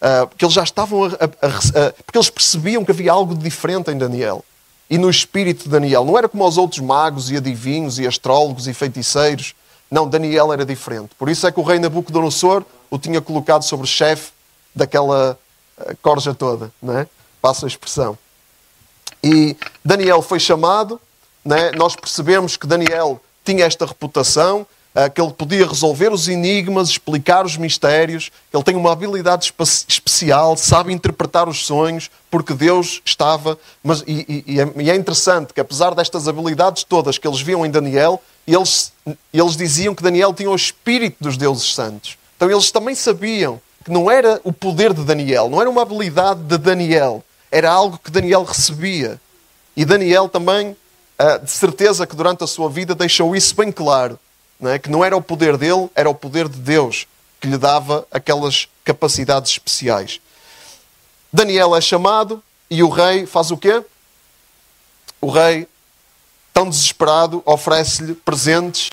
uh, 0.00 0.26
porque 0.26 0.44
eles 0.44 0.54
já 0.54 0.62
estavam 0.62 1.04
a, 1.04 1.08
a, 1.08 1.08
a, 1.08 1.92
porque 2.04 2.18
eles 2.18 2.30
percebiam 2.30 2.84
que 2.84 2.90
havia 2.90 3.12
algo 3.12 3.34
diferente 3.34 3.90
em 3.90 3.98
Daniel 3.98 4.44
e 4.88 4.98
no 4.98 5.08
espírito 5.08 5.64
de 5.64 5.68
Daniel. 5.68 6.04
Não 6.04 6.18
era 6.18 6.28
como 6.28 6.46
os 6.46 6.58
outros 6.58 6.80
magos 6.80 7.30
e 7.30 7.36
adivinhos 7.36 7.98
e 7.98 8.06
astrólogos 8.06 8.66
e 8.66 8.74
feiticeiros 8.74 9.54
não, 9.90 10.08
Daniel 10.08 10.52
era 10.52 10.64
diferente. 10.64 11.10
Por 11.18 11.28
isso 11.28 11.46
é 11.46 11.52
que 11.52 11.58
o 11.58 11.64
rei 11.64 11.78
Nabucodonosor 11.78 12.64
o 12.88 12.98
tinha 12.98 13.20
colocado 13.20 13.62
sobre 13.62 13.86
chefe 13.86 14.30
daquela 14.74 15.36
eh, 15.78 15.96
corja 16.00 16.32
toda, 16.32 16.72
não 16.80 16.96
é? 16.96 17.08
Passa 17.42 17.66
a 17.66 17.68
expressão. 17.68 18.16
E 19.22 19.56
Daniel 19.84 20.22
foi 20.22 20.38
chamado, 20.38 21.00
é? 21.44 21.72
nós 21.72 21.96
percebemos 21.96 22.56
que 22.56 22.66
Daniel 22.66 23.20
tinha 23.44 23.64
esta 23.64 23.84
reputação, 23.84 24.66
que 25.14 25.20
ele 25.20 25.32
podia 25.32 25.66
resolver 25.66 26.12
os 26.12 26.28
enigmas, 26.28 26.88
explicar 26.88 27.46
os 27.46 27.56
mistérios, 27.56 28.30
ele 28.52 28.62
tem 28.62 28.74
uma 28.74 28.92
habilidade 28.92 29.52
especial, 29.88 30.56
sabe 30.56 30.92
interpretar 30.92 31.48
os 31.48 31.64
sonhos, 31.64 32.10
porque 32.30 32.52
Deus 32.54 33.00
estava. 33.04 33.56
Mas, 33.82 34.02
e, 34.06 34.44
e, 34.46 34.60
é, 34.60 34.72
e 34.76 34.90
é 34.90 34.96
interessante 34.96 35.54
que, 35.54 35.60
apesar 35.60 35.94
destas 35.94 36.26
habilidades 36.26 36.82
todas 36.82 37.18
que 37.18 37.26
eles 37.26 37.40
viam 37.40 37.64
em 37.64 37.70
Daniel, 37.70 38.20
eles, 38.46 38.92
eles 39.32 39.56
diziam 39.56 39.94
que 39.94 40.02
Daniel 40.02 40.34
tinha 40.34 40.50
o 40.50 40.56
espírito 40.56 41.18
dos 41.20 41.36
deuses 41.36 41.72
santos. 41.72 42.18
Então 42.36 42.50
eles 42.50 42.70
também 42.70 42.94
sabiam 42.94 43.60
que 43.84 43.90
não 43.90 44.10
era 44.10 44.40
o 44.44 44.52
poder 44.52 44.92
de 44.92 45.04
Daniel, 45.04 45.48
não 45.48 45.60
era 45.60 45.70
uma 45.70 45.82
habilidade 45.82 46.40
de 46.42 46.58
Daniel, 46.58 47.22
era 47.50 47.70
algo 47.70 47.98
que 48.02 48.10
Daniel 48.10 48.42
recebia. 48.42 49.20
E 49.76 49.84
Daniel 49.84 50.28
também, 50.28 50.76
ah, 51.18 51.38
de 51.38 51.50
certeza 51.50 52.06
que 52.06 52.16
durante 52.16 52.42
a 52.42 52.46
sua 52.46 52.68
vida 52.68 52.94
deixou 52.94 53.36
isso 53.36 53.54
bem 53.54 53.70
claro, 53.70 54.18
não 54.60 54.70
é? 54.70 54.78
que 54.78 54.90
não 54.90 55.04
era 55.04 55.16
o 55.16 55.22
poder 55.22 55.56
dele, 55.56 55.88
era 55.94 56.08
o 56.08 56.14
poder 56.14 56.48
de 56.48 56.58
Deus 56.58 57.06
que 57.40 57.48
lhe 57.48 57.56
dava 57.56 58.06
aquelas 58.10 58.68
capacidades 58.84 59.52
especiais. 59.52 60.20
Daniel 61.32 61.74
é 61.74 61.80
chamado 61.80 62.42
e 62.68 62.82
o 62.82 62.88
rei 62.88 63.24
faz 63.24 63.50
o 63.50 63.56
quê? 63.56 63.82
O 65.20 65.30
rei 65.30 65.66
tão 66.52 66.68
desesperado, 66.68 67.42
oferece-lhe 67.46 68.14
presentes 68.14 68.90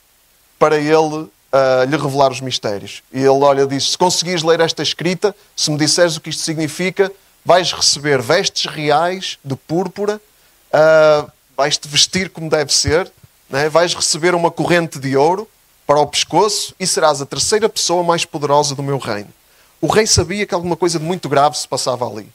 para 0.57 0.77
ele 0.77 1.29
uh, 1.51 1.83
lhe 1.87 1.97
revelar 1.97 2.31
os 2.31 2.39
mistérios. 2.39 3.03
E 3.11 3.19
ele 3.19 3.27
olha 3.27 3.63
e 3.63 3.67
diz: 3.67 3.91
Se 3.91 3.97
conseguires 3.97 4.43
ler 4.43 4.59
esta 4.59 4.81
escrita, 4.81 5.35
se 5.55 5.69
me 5.69 5.77
disseres 5.77 6.15
o 6.15 6.21
que 6.21 6.29
isto 6.29 6.43
significa, 6.43 7.11
vais 7.43 7.71
receber 7.71 8.21
vestes 8.21 8.71
reais 8.71 9.37
de 9.43 9.55
púrpura, 9.55 10.21
uh, 10.71 11.31
vais-te 11.55 11.87
vestir 11.87 12.29
como 12.29 12.49
deve 12.49 12.73
ser, 12.73 13.11
né? 13.49 13.69
vais 13.69 13.93
receber 13.93 14.35
uma 14.35 14.51
corrente 14.51 14.99
de 14.99 15.17
ouro 15.17 15.47
para 15.87 16.01
o 16.01 16.05
pescoço 16.05 16.75
e 16.77 16.85
serás 16.85 17.21
a 17.21 17.25
terceira 17.25 17.69
pessoa 17.69 18.03
mais 18.03 18.25
poderosa 18.25 18.75
do 18.75 18.83
meu 18.83 18.97
reino. 18.97 19.33
O 19.79 19.87
rei 19.87 20.05
sabia 20.05 20.45
que 20.45 20.53
alguma 20.53 20.75
coisa 20.75 20.99
de 20.99 21.05
muito 21.05 21.29
grave 21.29 21.57
se 21.57 21.65
passava 21.65 22.05
ali. 22.05 22.29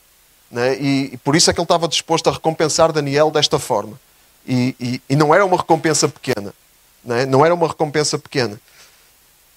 Né? 0.51 0.77
E, 0.81 1.11
e 1.13 1.17
por 1.19 1.37
isso 1.37 1.51
é 1.51 1.53
que 1.53 1.61
ele 1.61 1.65
estava 1.65 1.87
disposto 1.87 2.29
a 2.29 2.33
recompensar 2.33 2.91
Daniel 2.93 3.31
desta 3.31 3.59
forma. 3.59 4.01
E, 4.47 4.75
e, 4.81 5.03
e 5.11 5.17
não 5.17 5.35
era 5.35 5.45
uma 5.45 5.59
recompensa 5.59 6.09
pequena. 6.09 6.55
Não, 7.05 7.15
é? 7.15 7.27
não 7.27 7.45
era 7.45 7.55
uma 7.55 7.69
recompensa 7.69 8.19
pequena. 8.19 8.59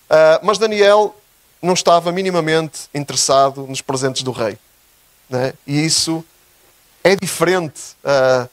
Uh, 0.10 0.44
mas 0.44 0.58
Daniel 0.58 1.16
não 1.62 1.74
estava 1.74 2.12
minimamente 2.12 2.82
interessado 2.94 3.66
nos 3.66 3.82
presentes 3.82 4.24
do 4.24 4.32
rei. 4.32 4.58
Né? 5.30 5.54
E 5.66 5.86
isso 5.86 6.24
é 7.04 7.16
diferente 7.16 7.96
uh, 8.04 8.50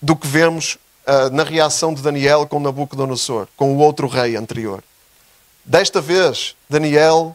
do 0.00 0.14
que 0.14 0.26
vemos 0.26 0.78
uh, 1.08 1.30
na 1.34 1.42
reação 1.42 1.94
de 1.94 2.02
Daniel 2.02 2.46
com 2.46 2.60
Nabucodonosor, 2.60 3.48
com 3.56 3.74
o 3.74 3.78
outro 3.78 4.06
rei 4.06 4.36
anterior. 4.36 4.84
Desta 5.64 6.00
vez, 6.00 6.54
Daniel, 6.68 7.34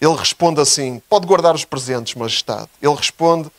ele 0.00 0.14
responde 0.14 0.60
assim: 0.60 1.00
pode 1.08 1.26
guardar 1.26 1.54
os 1.54 1.64
presentes, 1.64 2.14
majestade. 2.14 2.68
Ele 2.80 2.94
responde 2.94 3.50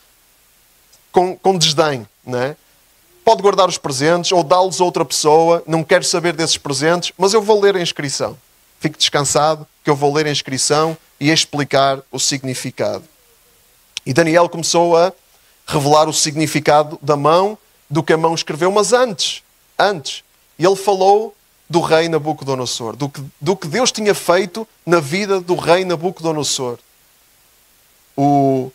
com, 1.10 1.36
com 1.36 1.58
desdém, 1.58 2.06
né? 2.24 2.56
Pode 3.24 3.42
guardar 3.42 3.68
os 3.68 3.76
presentes 3.76 4.30
ou 4.30 4.44
dá-los 4.44 4.80
a 4.80 4.84
outra 4.84 5.04
pessoa, 5.04 5.62
não 5.66 5.82
quero 5.82 6.04
saber 6.04 6.32
desses 6.32 6.56
presentes, 6.56 7.12
mas 7.18 7.32
eu 7.32 7.42
vou 7.42 7.60
ler 7.60 7.74
a 7.76 7.82
inscrição. 7.82 8.38
Fique 8.78 8.96
descansado, 8.96 9.66
que 9.82 9.90
eu 9.90 9.96
vou 9.96 10.14
ler 10.14 10.26
a 10.26 10.30
inscrição 10.30 10.96
e 11.18 11.30
explicar 11.30 12.00
o 12.12 12.20
significado. 12.20 13.02
E 14.04 14.12
Daniel 14.12 14.48
começou 14.48 14.96
a 14.96 15.12
revelar 15.66 16.08
o 16.08 16.12
significado 16.12 16.96
da 17.02 17.16
mão 17.16 17.58
do 17.88 18.02
que 18.02 18.12
a 18.12 18.16
mão 18.16 18.34
escreveu, 18.34 18.70
mas 18.70 18.92
antes, 18.92 19.42
antes, 19.78 20.24
ele 20.58 20.76
falou 20.76 21.34
do 21.68 21.80
rei 21.80 22.08
Nabucodonosor, 22.08 22.96
do 22.96 23.08
que, 23.08 23.22
do 23.40 23.56
que 23.56 23.66
Deus 23.66 23.90
tinha 23.90 24.14
feito 24.14 24.66
na 24.84 25.00
vida 25.00 25.40
do 25.40 25.54
rei 25.56 25.84
Nabucodonosor. 25.84 26.78
O, 28.16 28.70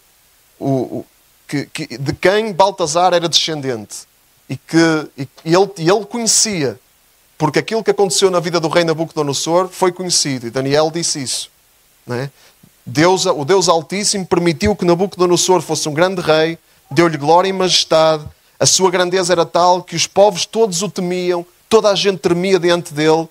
o, 0.60 0.70
o 0.70 1.06
que, 1.48 1.66
que, 1.66 1.98
de 1.98 2.14
quem 2.14 2.54
Baltazar 2.54 3.14
era 3.14 3.28
descendente 3.28 4.00
e 4.50 4.58
que 4.58 4.78
e 5.46 5.56
ele, 5.56 5.72
ele 5.78 6.06
conhecia, 6.06 6.80
porque 7.38 7.60
aquilo 7.60 7.84
que 7.84 7.92
aconteceu 7.92 8.30
na 8.30 8.40
vida 8.40 8.60
do 8.60 8.68
rei 8.68 8.84
Nabucodonosor 8.84 9.70
foi 9.70 9.92
conhecido, 9.92 10.48
e 10.48 10.52
Daniel 10.52 10.92
disse 10.92 11.24
isso. 11.24 11.50
Não 12.06 12.16
é? 12.16 12.30
Deus, 12.86 13.26
o 13.26 13.46
Deus 13.46 13.70
Altíssimo 13.70 14.26
permitiu 14.26 14.76
que 14.76 14.84
Nabucodonosor 14.84 15.62
fosse 15.62 15.88
um 15.88 15.94
grande 15.94 16.22
rei, 16.22 16.58
deu-lhe 16.90 17.18
glória 17.18 17.48
e 17.48 17.54
majestade, 17.54 18.26
a 18.62 18.66
sua 18.68 18.92
grandeza 18.92 19.34
era 19.34 19.44
tal 19.44 19.82
que 19.82 19.96
os 19.96 20.06
povos 20.06 20.46
todos 20.46 20.84
o 20.84 20.90
temiam, 20.90 21.44
toda 21.68 21.90
a 21.90 21.96
gente 21.96 22.20
tremia 22.20 22.60
diante 22.60 22.94
dele, 22.94 23.28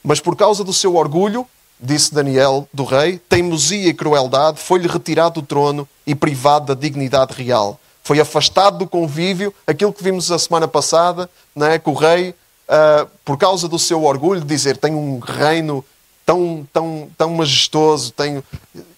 mas 0.00 0.20
por 0.20 0.36
causa 0.36 0.62
do 0.62 0.72
seu 0.72 0.94
orgulho, 0.94 1.44
disse 1.80 2.14
Daniel 2.14 2.68
do 2.72 2.84
rei, 2.84 3.18
teimosia 3.28 3.88
e 3.88 3.92
crueldade, 3.92 4.60
foi-lhe 4.60 4.86
retirado 4.86 5.40
do 5.40 5.46
trono 5.46 5.88
e 6.06 6.14
privado 6.14 6.66
da 6.66 6.80
dignidade 6.80 7.34
real. 7.34 7.80
Foi 8.00 8.20
afastado 8.20 8.78
do 8.78 8.86
convívio, 8.86 9.52
aquilo 9.66 9.92
que 9.92 10.04
vimos 10.04 10.30
a 10.30 10.38
semana 10.38 10.68
passada, 10.68 11.28
não 11.52 11.66
é? 11.66 11.76
que 11.76 11.90
o 11.90 11.94
rei, 11.94 12.30
uh, 12.30 13.10
por 13.24 13.36
causa 13.36 13.66
do 13.66 13.76
seu 13.76 14.04
orgulho, 14.04 14.42
dizer 14.42 14.76
tenho 14.76 14.98
um 14.98 15.18
reino 15.18 15.84
tão, 16.24 16.64
tão, 16.72 17.08
tão 17.18 17.30
majestoso, 17.34 18.12
tenho, 18.12 18.44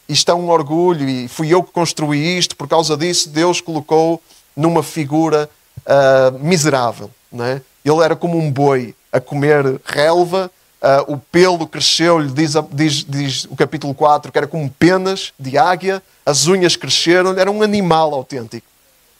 isto 0.07 0.31
é 0.31 0.35
um 0.35 0.51
orgulho 0.51 1.09
e 1.09 1.29
fui 1.29 1.49
eu 1.49 1.63
que 1.63 1.73
construí 1.73 2.37
isto, 2.37 2.55
por 2.55 2.69
causa 2.69 2.95
disso 2.95 3.31
Deus 3.31 3.63
colocou 3.63 4.21
numa 4.57 4.83
figura 4.83 5.49
uh, 5.81 6.39
miserável. 6.39 7.11
Não 7.31 7.45
é? 7.45 7.63
Ele 7.85 8.03
era 8.03 8.17
como 8.17 8.39
um 8.39 8.51
boi 8.51 8.95
a 9.13 9.21
comer 9.21 9.81
relva, 9.85 10.51
uh, 10.81 11.13
o 11.13 11.19
pelo 11.19 11.67
cresceu-lhe, 11.67 12.31
diz, 12.31 12.55
diz, 12.71 13.05
diz, 13.09 13.45
o 13.45 13.57
capítulo 13.57 13.95
4, 13.95 14.31
que 14.31 14.39
era 14.39 14.47
como 14.47 14.71
penas 14.71 15.33
de 15.39 15.59
águia, 15.59 16.03
as 16.25 16.47
unhas 16.47 16.77
cresceram, 16.77 17.39
era 17.39 17.51
um 17.51 17.63
animal 17.63 18.15
autêntico, 18.15 18.67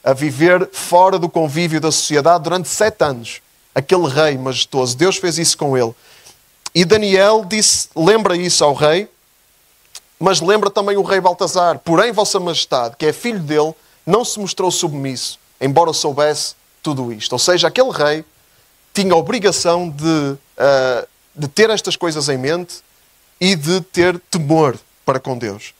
a 0.03 0.13
viver 0.13 0.69
fora 0.71 1.19
do 1.19 1.29
convívio 1.29 1.79
da 1.79 1.91
sociedade 1.91 2.43
durante 2.43 2.69
sete 2.69 3.03
anos. 3.03 3.41
Aquele 3.73 4.07
rei 4.07 4.37
majestoso, 4.37 4.97
Deus 4.97 5.17
fez 5.17 5.37
isso 5.37 5.57
com 5.57 5.77
ele. 5.77 5.93
E 6.73 6.85
Daniel 6.85 7.45
disse, 7.45 7.89
lembra 7.95 8.35
isso 8.35 8.63
ao 8.63 8.73
rei, 8.73 9.07
mas 10.19 10.39
lembra 10.39 10.69
também 10.69 10.97
o 10.97 11.01
rei 11.01 11.19
Baltazar. 11.19 11.79
Porém, 11.79 12.11
Vossa 12.11 12.39
Majestade, 12.39 12.95
que 12.97 13.05
é 13.05 13.13
filho 13.13 13.39
dele, 13.39 13.73
não 14.05 14.25
se 14.25 14.39
mostrou 14.39 14.71
submisso, 14.71 15.39
embora 15.59 15.93
soubesse 15.93 16.55
tudo 16.81 17.11
isto. 17.11 17.33
Ou 17.33 17.39
seja, 17.39 17.67
aquele 17.67 17.91
rei 17.91 18.25
tinha 18.93 19.13
a 19.13 19.17
obrigação 19.17 19.89
de, 19.89 20.03
uh, 20.03 21.07
de 21.35 21.47
ter 21.47 21.69
estas 21.69 21.95
coisas 21.95 22.27
em 22.29 22.37
mente 22.37 22.77
e 23.39 23.55
de 23.55 23.81
ter 23.81 24.19
temor 24.29 24.77
para 25.05 25.19
com 25.19 25.37
Deus. 25.37 25.73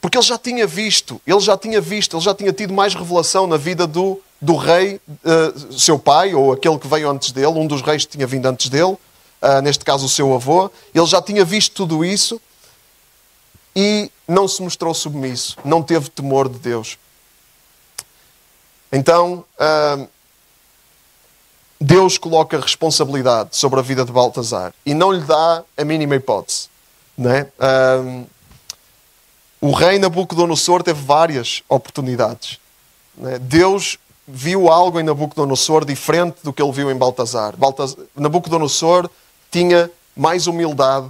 Porque 0.00 0.18
ele 0.18 0.24
já 0.24 0.38
tinha 0.38 0.66
visto, 0.66 1.20
ele 1.26 1.40
já 1.40 1.56
tinha 1.56 1.80
visto, 1.80 2.16
ele 2.16 2.22
já 2.22 2.34
tinha 2.34 2.52
tido 2.52 2.74
mais 2.74 2.94
revelação 2.94 3.46
na 3.46 3.56
vida 3.56 3.86
do, 3.86 4.20
do 4.40 4.54
rei, 4.54 5.00
uh, 5.08 5.72
seu 5.72 5.98
pai, 5.98 6.34
ou 6.34 6.52
aquele 6.52 6.78
que 6.78 6.86
veio 6.86 7.10
antes 7.10 7.32
dele, 7.32 7.58
um 7.58 7.66
dos 7.66 7.80
reis 7.80 8.04
que 8.04 8.12
tinha 8.12 8.26
vindo 8.26 8.46
antes 8.46 8.68
dele, 8.68 8.92
uh, 8.92 9.62
neste 9.62 9.84
caso 9.84 10.06
o 10.06 10.08
seu 10.08 10.34
avô, 10.34 10.70
ele 10.94 11.06
já 11.06 11.22
tinha 11.22 11.44
visto 11.44 11.74
tudo 11.74 12.04
isso 12.04 12.40
e 13.74 14.10
não 14.28 14.46
se 14.46 14.62
mostrou 14.62 14.94
submisso, 14.94 15.56
não 15.64 15.82
teve 15.82 16.08
temor 16.10 16.48
de 16.48 16.58
Deus. 16.58 16.98
Então, 18.94 19.44
uh, 19.58 20.08
Deus 21.80 22.16
coloca 22.16 22.60
responsabilidade 22.60 23.56
sobre 23.56 23.80
a 23.80 23.82
vida 23.82 24.04
de 24.04 24.12
Baltazar 24.12 24.72
e 24.86 24.94
não 24.94 25.10
lhe 25.10 25.22
dá 25.22 25.64
a 25.76 25.84
mínima 25.84 26.14
hipótese. 26.14 26.68
Né? 27.18 27.48
Uh, 27.58 28.24
o 29.60 29.72
rei 29.72 29.98
Nabucodonosor 29.98 30.84
teve 30.84 31.02
várias 31.02 31.64
oportunidades. 31.68 32.60
Né? 33.16 33.40
Deus 33.40 33.98
viu 34.28 34.68
algo 34.68 35.00
em 35.00 35.02
Nabucodonosor 35.02 35.84
diferente 35.84 36.36
do 36.44 36.52
que 36.52 36.62
ele 36.62 36.70
viu 36.70 36.88
em 36.88 36.96
Baltazar. 36.96 37.56
Baltazar 37.56 37.98
Nabucodonosor 38.14 39.10
tinha 39.50 39.90
mais 40.16 40.46
humildade. 40.46 41.08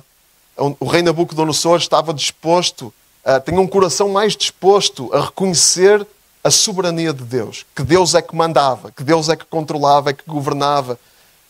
O 0.81 0.87
rei 0.87 1.03
Nabucodonosor 1.03 1.77
estava 1.77 2.15
disposto, 2.15 2.87
uh, 3.27 3.41
tinha 3.45 3.61
um 3.61 3.67
coração 3.67 4.09
mais 4.09 4.35
disposto 4.35 5.13
a 5.13 5.27
reconhecer 5.27 6.07
a 6.45 6.51
soberania 6.51 7.15
de 7.15 7.25
Deus, 7.25 7.65
que 7.75 7.83
Deus 7.83 8.15
é 8.15 8.21
que 8.21 8.37
mandava, 8.37 8.93
que 8.93 9.03
Deus 9.03 9.31
é 9.31 9.35
que 9.37 9.47
controlava, 9.47 10.11
é 10.11 10.13
que 10.13 10.25
governava. 10.27 10.99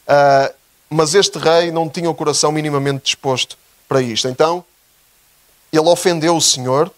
Uh, 0.07 0.55
mas 0.89 1.17
este 1.17 1.37
rei 1.37 1.73
não 1.73 1.89
tinha 1.89 2.09
o 2.09 2.15
coração 2.15 2.53
minimamente 2.53 3.03
disposto 3.07 3.59
para 3.89 4.01
isto. 4.01 4.29
Então, 4.29 4.65
ele 5.73 5.89
ofendeu 5.89 6.37
o 6.37 6.41
Senhor, 6.41 6.93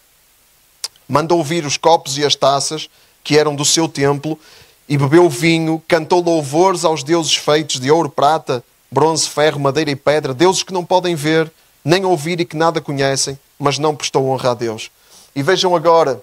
mandou 1.09 1.43
vir 1.43 1.65
os 1.65 1.79
copos 1.79 2.19
e 2.19 2.25
as 2.25 2.35
taças 2.35 2.91
que 3.25 3.39
eram 3.39 3.57
do 3.57 3.65
seu 3.65 3.89
templo 3.89 4.39
e 4.87 4.99
bebeu 4.99 5.31
vinho, 5.31 5.83
cantou 5.89 6.23
louvores 6.23 6.85
aos 6.85 7.03
deuses 7.03 7.35
feitos 7.35 7.81
de 7.81 7.91
ouro, 7.91 8.11
prata, 8.11 8.63
bronze, 8.91 9.27
ferro, 9.27 9.59
madeira 9.59 9.91
e 9.91 9.97
pedra, 9.97 10.35
deuses 10.35 10.63
que 10.63 10.73
não 10.73 10.85
podem 10.85 11.15
ver, 11.15 11.51
nem 11.83 12.05
ouvir 12.05 12.41
e 12.41 12.45
que 12.45 12.57
nada 12.57 12.81
conhecem, 12.81 13.39
mas 13.59 13.79
não 13.79 13.97
prestou 13.97 14.29
honra 14.29 14.51
a 14.51 14.55
Deus. 14.55 14.91
E 15.35 15.43
vejam 15.43 15.75
agora 15.75 16.23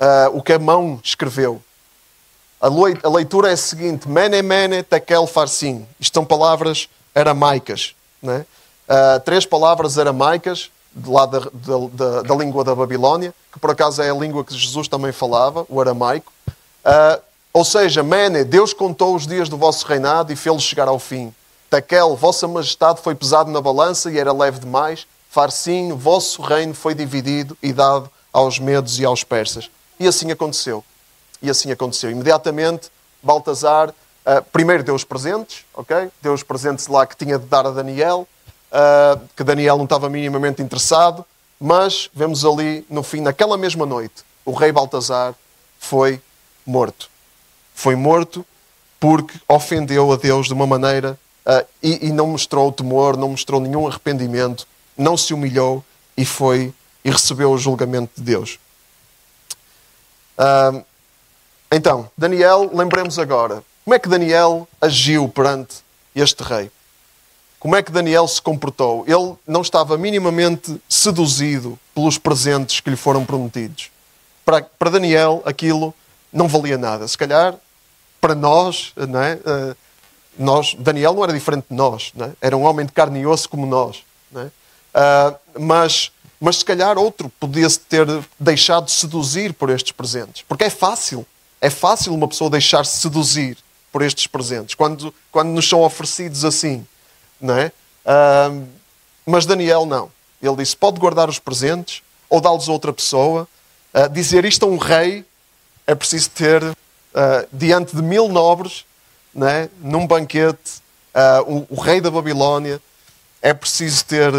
uh, 0.00 0.36
o 0.36 0.42
que 0.42 0.52
a 0.52 0.58
mão 0.58 1.00
escreveu. 1.02 1.62
A 2.60 3.08
leitura 3.08 3.50
é 3.50 3.52
a 3.52 3.56
seguinte: 3.56 4.08
Mene, 4.08 4.42
mene, 4.42 4.82
tekel, 4.82 5.26
farsim. 5.26 5.86
Isto 6.00 6.14
são 6.14 6.24
palavras 6.24 6.88
aramaicas. 7.14 7.94
Né? 8.22 8.46
Uh, 8.88 9.20
três 9.20 9.44
palavras 9.44 9.98
aramaicas, 9.98 10.70
de 10.94 11.10
lá 11.10 11.26
da, 11.26 11.40
da, 11.40 12.22
da, 12.22 12.34
língua 12.34 12.64
da 12.64 12.74
Babilónia, 12.74 13.34
que 13.52 13.58
por 13.58 13.70
acaso 13.70 14.00
é 14.00 14.10
a 14.10 14.14
língua 14.14 14.44
que 14.44 14.56
Jesus 14.56 14.88
também 14.88 15.12
falava, 15.12 15.66
o 15.68 15.80
aramaico. 15.80 16.32
Uh, 16.48 17.20
ou 17.52 17.64
seja, 17.64 18.02
Mene, 18.02 18.44
Deus 18.44 18.72
contou 18.72 19.14
os 19.14 19.26
dias 19.26 19.48
do 19.48 19.56
vosso 19.56 19.86
reinado 19.86 20.32
e 20.32 20.36
fê-los 20.36 20.62
chegar 20.62 20.88
ao 20.88 20.98
fim. 20.98 21.34
Tekel, 21.68 22.16
vossa 22.16 22.46
majestade 22.46 23.00
foi 23.02 23.14
pesado 23.14 23.50
na 23.50 23.60
balança 23.60 24.10
e 24.10 24.18
era 24.18 24.32
leve 24.32 24.60
demais. 24.60 25.06
Farsim, 25.30 25.92
vosso 25.92 26.40
reino 26.40 26.74
foi 26.74 26.94
dividido 26.94 27.56
e 27.62 27.72
dado 27.72 28.10
aos 28.32 28.58
medos 28.58 28.98
e 28.98 29.04
aos 29.04 29.24
persas. 29.24 29.70
E 29.98 30.06
assim 30.06 30.30
aconteceu. 30.30 30.84
E 31.42 31.50
assim 31.50 31.70
aconteceu. 31.70 32.10
Imediatamente, 32.10 32.90
Baltazar, 33.22 33.90
uh, 33.90 34.42
primeiro 34.52 34.82
deu 34.82 34.94
os 34.94 35.04
presentes, 35.04 35.64
ok? 35.74 36.10
Deu 36.22 36.32
os 36.32 36.42
presentes 36.42 36.86
lá 36.86 37.06
que 37.06 37.16
tinha 37.16 37.38
de 37.38 37.46
dar 37.46 37.66
a 37.66 37.70
Daniel, 37.70 38.26
uh, 38.70 39.20
que 39.36 39.44
Daniel 39.44 39.76
não 39.76 39.84
estava 39.84 40.08
minimamente 40.08 40.62
interessado, 40.62 41.24
mas 41.58 42.10
vemos 42.14 42.44
ali, 42.44 42.84
no 42.90 43.02
fim, 43.02 43.20
naquela 43.20 43.56
mesma 43.56 43.86
noite, 43.86 44.24
o 44.44 44.52
rei 44.52 44.70
Baltazar 44.70 45.34
foi 45.78 46.20
morto. 46.64 47.08
Foi 47.74 47.94
morto 47.94 48.44
porque 48.98 49.38
ofendeu 49.48 50.12
a 50.12 50.16
Deus 50.16 50.46
de 50.46 50.52
uma 50.52 50.66
maneira 50.66 51.18
uh, 51.46 51.66
e, 51.82 52.08
e, 52.08 52.12
não 52.12 52.28
mostrou 52.28 52.72
temor, 52.72 53.16
não 53.16 53.30
mostrou 53.30 53.60
nenhum 53.60 53.86
arrependimento, 53.86 54.66
não 54.96 55.16
se 55.16 55.34
humilhou 55.34 55.84
e 56.16 56.24
foi 56.24 56.72
e 57.04 57.10
recebeu 57.10 57.50
o 57.50 57.58
julgamento 57.58 58.12
de 58.16 58.22
Deus. 58.22 58.58
Então, 61.70 62.10
Daniel, 62.16 62.70
lembremos 62.72 63.18
agora, 63.18 63.62
como 63.84 63.94
é 63.94 63.98
que 63.98 64.08
Daniel 64.08 64.68
agiu 64.80 65.28
perante 65.28 65.76
este 66.14 66.42
rei? 66.42 66.70
Como 67.58 67.74
é 67.74 67.82
que 67.82 67.90
Daniel 67.90 68.28
se 68.28 68.40
comportou? 68.40 69.04
Ele 69.06 69.34
não 69.46 69.62
estava 69.62 69.96
minimamente 69.96 70.80
seduzido 70.88 71.78
pelos 71.94 72.18
presentes 72.18 72.80
que 72.80 72.90
lhe 72.90 72.96
foram 72.96 73.24
prometidos. 73.24 73.90
Para, 74.44 74.62
para 74.62 74.90
Daniel, 74.90 75.42
aquilo 75.44 75.94
não 76.32 76.46
valia 76.46 76.78
nada. 76.78 77.08
Se 77.08 77.16
calhar, 77.16 77.54
para 78.20 78.34
nós, 78.34 78.92
não 78.96 79.20
é? 79.20 79.34
Uh, 79.34 79.76
nós, 80.38 80.74
Daniel 80.78 81.14
não 81.14 81.24
era 81.24 81.32
diferente 81.32 81.66
de 81.70 81.76
nós, 81.76 82.12
é? 82.20 82.30
era 82.40 82.56
um 82.56 82.64
homem 82.64 82.84
de 82.84 82.92
carne 82.92 83.20
e 83.20 83.26
osso 83.26 83.48
como 83.48 83.66
nós. 83.66 84.04
É? 84.34 84.40
Uh, 84.44 85.38
mas, 85.58 86.12
mas 86.40 86.56
se 86.58 86.64
calhar 86.64 86.98
outro 86.98 87.30
podia-se 87.40 87.78
ter 87.80 88.06
deixado 88.38 88.90
seduzir 88.90 89.52
por 89.54 89.70
estes 89.70 89.92
presentes. 89.92 90.42
Porque 90.46 90.64
é 90.64 90.70
fácil. 90.70 91.26
É 91.60 91.70
fácil 91.70 92.14
uma 92.14 92.28
pessoa 92.28 92.50
deixar-se 92.50 92.98
seduzir 92.98 93.56
por 93.90 94.02
estes 94.02 94.26
presentes, 94.26 94.74
quando, 94.74 95.14
quando 95.32 95.48
nos 95.48 95.66
são 95.66 95.80
oferecidos 95.80 96.44
assim. 96.44 96.86
Não 97.40 97.56
é? 97.56 97.72
Uh, 98.04 98.66
mas 99.24 99.46
Daniel 99.46 99.86
não. 99.86 100.10
Ele 100.40 100.56
disse: 100.56 100.76
pode 100.76 101.00
guardar 101.00 101.28
os 101.28 101.38
presentes 101.38 102.02
ou 102.28 102.40
dá-los 102.40 102.68
a 102.68 102.72
outra 102.72 102.92
pessoa. 102.92 103.48
Uh, 103.94 104.08
dizer 104.10 104.44
isto 104.44 104.64
a 104.64 104.68
um 104.68 104.76
rei 104.76 105.24
é 105.86 105.94
preciso 105.94 106.30
ter, 106.30 106.62
uh, 106.62 106.76
diante 107.52 107.96
de 107.96 108.02
mil 108.02 108.28
nobres, 108.28 108.84
né, 109.34 109.70
num 109.80 110.06
banquete, 110.06 110.82
uh, 111.14 111.66
o, 111.70 111.76
o, 111.76 111.80
rei 111.80 112.00
da 112.00 112.10
Babilónia, 112.10 112.80
é 113.40 113.54
preciso 113.54 114.04
ter. 114.04 114.32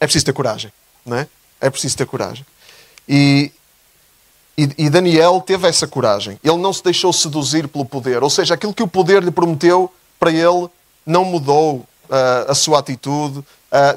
É 0.00 0.06
preciso 0.06 0.24
ter 0.24 0.32
coragem. 0.32 0.72
Né? 1.04 1.28
É 1.60 1.68
preciso 1.68 1.96
ter 1.96 2.06
coragem. 2.06 2.44
E, 3.08 3.52
e, 4.56 4.68
e 4.78 4.90
Daniel 4.90 5.40
teve 5.40 5.68
essa 5.68 5.86
coragem. 5.86 6.40
Ele 6.42 6.56
não 6.56 6.72
se 6.72 6.82
deixou 6.82 7.12
seduzir 7.12 7.68
pelo 7.68 7.84
poder. 7.84 8.22
Ou 8.22 8.30
seja, 8.30 8.54
aquilo 8.54 8.74
que 8.74 8.82
o 8.82 8.88
poder 8.88 9.22
lhe 9.22 9.30
prometeu 9.30 9.92
para 10.18 10.30
ele 10.30 10.68
não 11.04 11.24
mudou 11.24 11.76
uh, 11.76 12.50
a 12.50 12.54
sua 12.54 12.78
atitude, 12.78 13.38
uh, 13.38 13.44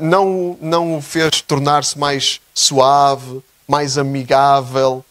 não, 0.01 0.57
não 0.61 0.97
o 0.97 1.01
fez 1.01 1.41
tornar-se 1.41 1.97
mais 1.97 2.41
suave, 2.53 3.41
mais 3.67 3.97
amigável. 3.97 5.03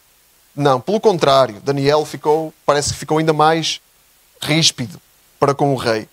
Não, 0.55 0.81
pelo 0.81 1.01
contrário, 1.01 1.61
Daniel 1.65 2.05
ficou, 2.05 2.53
parece 2.67 2.93
que 2.93 2.99
ficou 2.99 3.19
ainda 3.19 3.33
mais 3.33 3.81
ríspido 4.41 5.01
para 5.39 5.55
com 5.55 5.73
o 5.73 5.77
rei. 5.77 6.09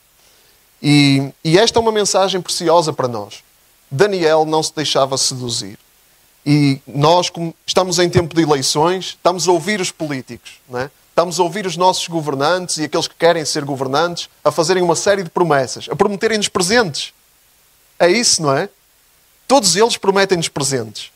E, 0.82 1.32
e 1.44 1.58
esta 1.58 1.78
é 1.78 1.82
uma 1.82 1.92
mensagem 1.92 2.42
preciosa 2.42 2.94
para 2.94 3.08
nós. 3.08 3.44
Daniel 3.90 4.46
não 4.46 4.62
se 4.62 4.74
deixava 4.76 5.18
seduzir. 5.18 5.78
E 6.46 6.82
nós, 6.88 7.32
estamos 7.66 8.00
em 8.00 8.10
tempo 8.10 8.34
de 8.36 8.42
eleições, 8.42 9.06
estamos 9.08 9.48
a 9.48 9.52
ouvir 9.52 9.82
os 9.82 9.92
políticos, 9.92 10.54
não 10.70 10.80
é? 10.80 10.92
estamos 11.20 11.38
a 11.38 11.44
ouvir 11.44 11.66
os 11.66 11.76
nossos 11.76 12.08
governantes 12.08 12.78
e 12.78 12.86
aqueles 12.86 13.06
que 13.06 13.16
querem 13.16 13.44
ser 13.44 13.66
governantes 13.66 14.30
a 14.42 14.52
fazerem 14.52 14.82
uma 14.82 14.96
série 14.96 15.22
de 15.22 15.30
promessas, 15.30 15.90
a 15.92 15.96
prometerem-nos 15.96 16.48
presentes. 16.48 17.14
É 18.00 18.10
isso, 18.10 18.42
não 18.42 18.56
é? 18.56 18.70
Todos 19.46 19.76
eles 19.76 19.98
prometem-nos 19.98 20.48
presentes. 20.48 21.12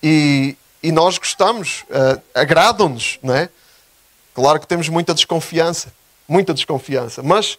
E, 0.00 0.56
e 0.80 0.92
nós 0.92 1.18
gostamos, 1.18 1.84
uh, 1.90 2.22
agradam-nos, 2.32 3.18
não 3.20 3.34
é? 3.34 3.48
Claro 4.32 4.60
que 4.60 4.66
temos 4.68 4.88
muita 4.88 5.12
desconfiança, 5.12 5.92
muita 6.28 6.54
desconfiança, 6.54 7.20
mas, 7.20 7.58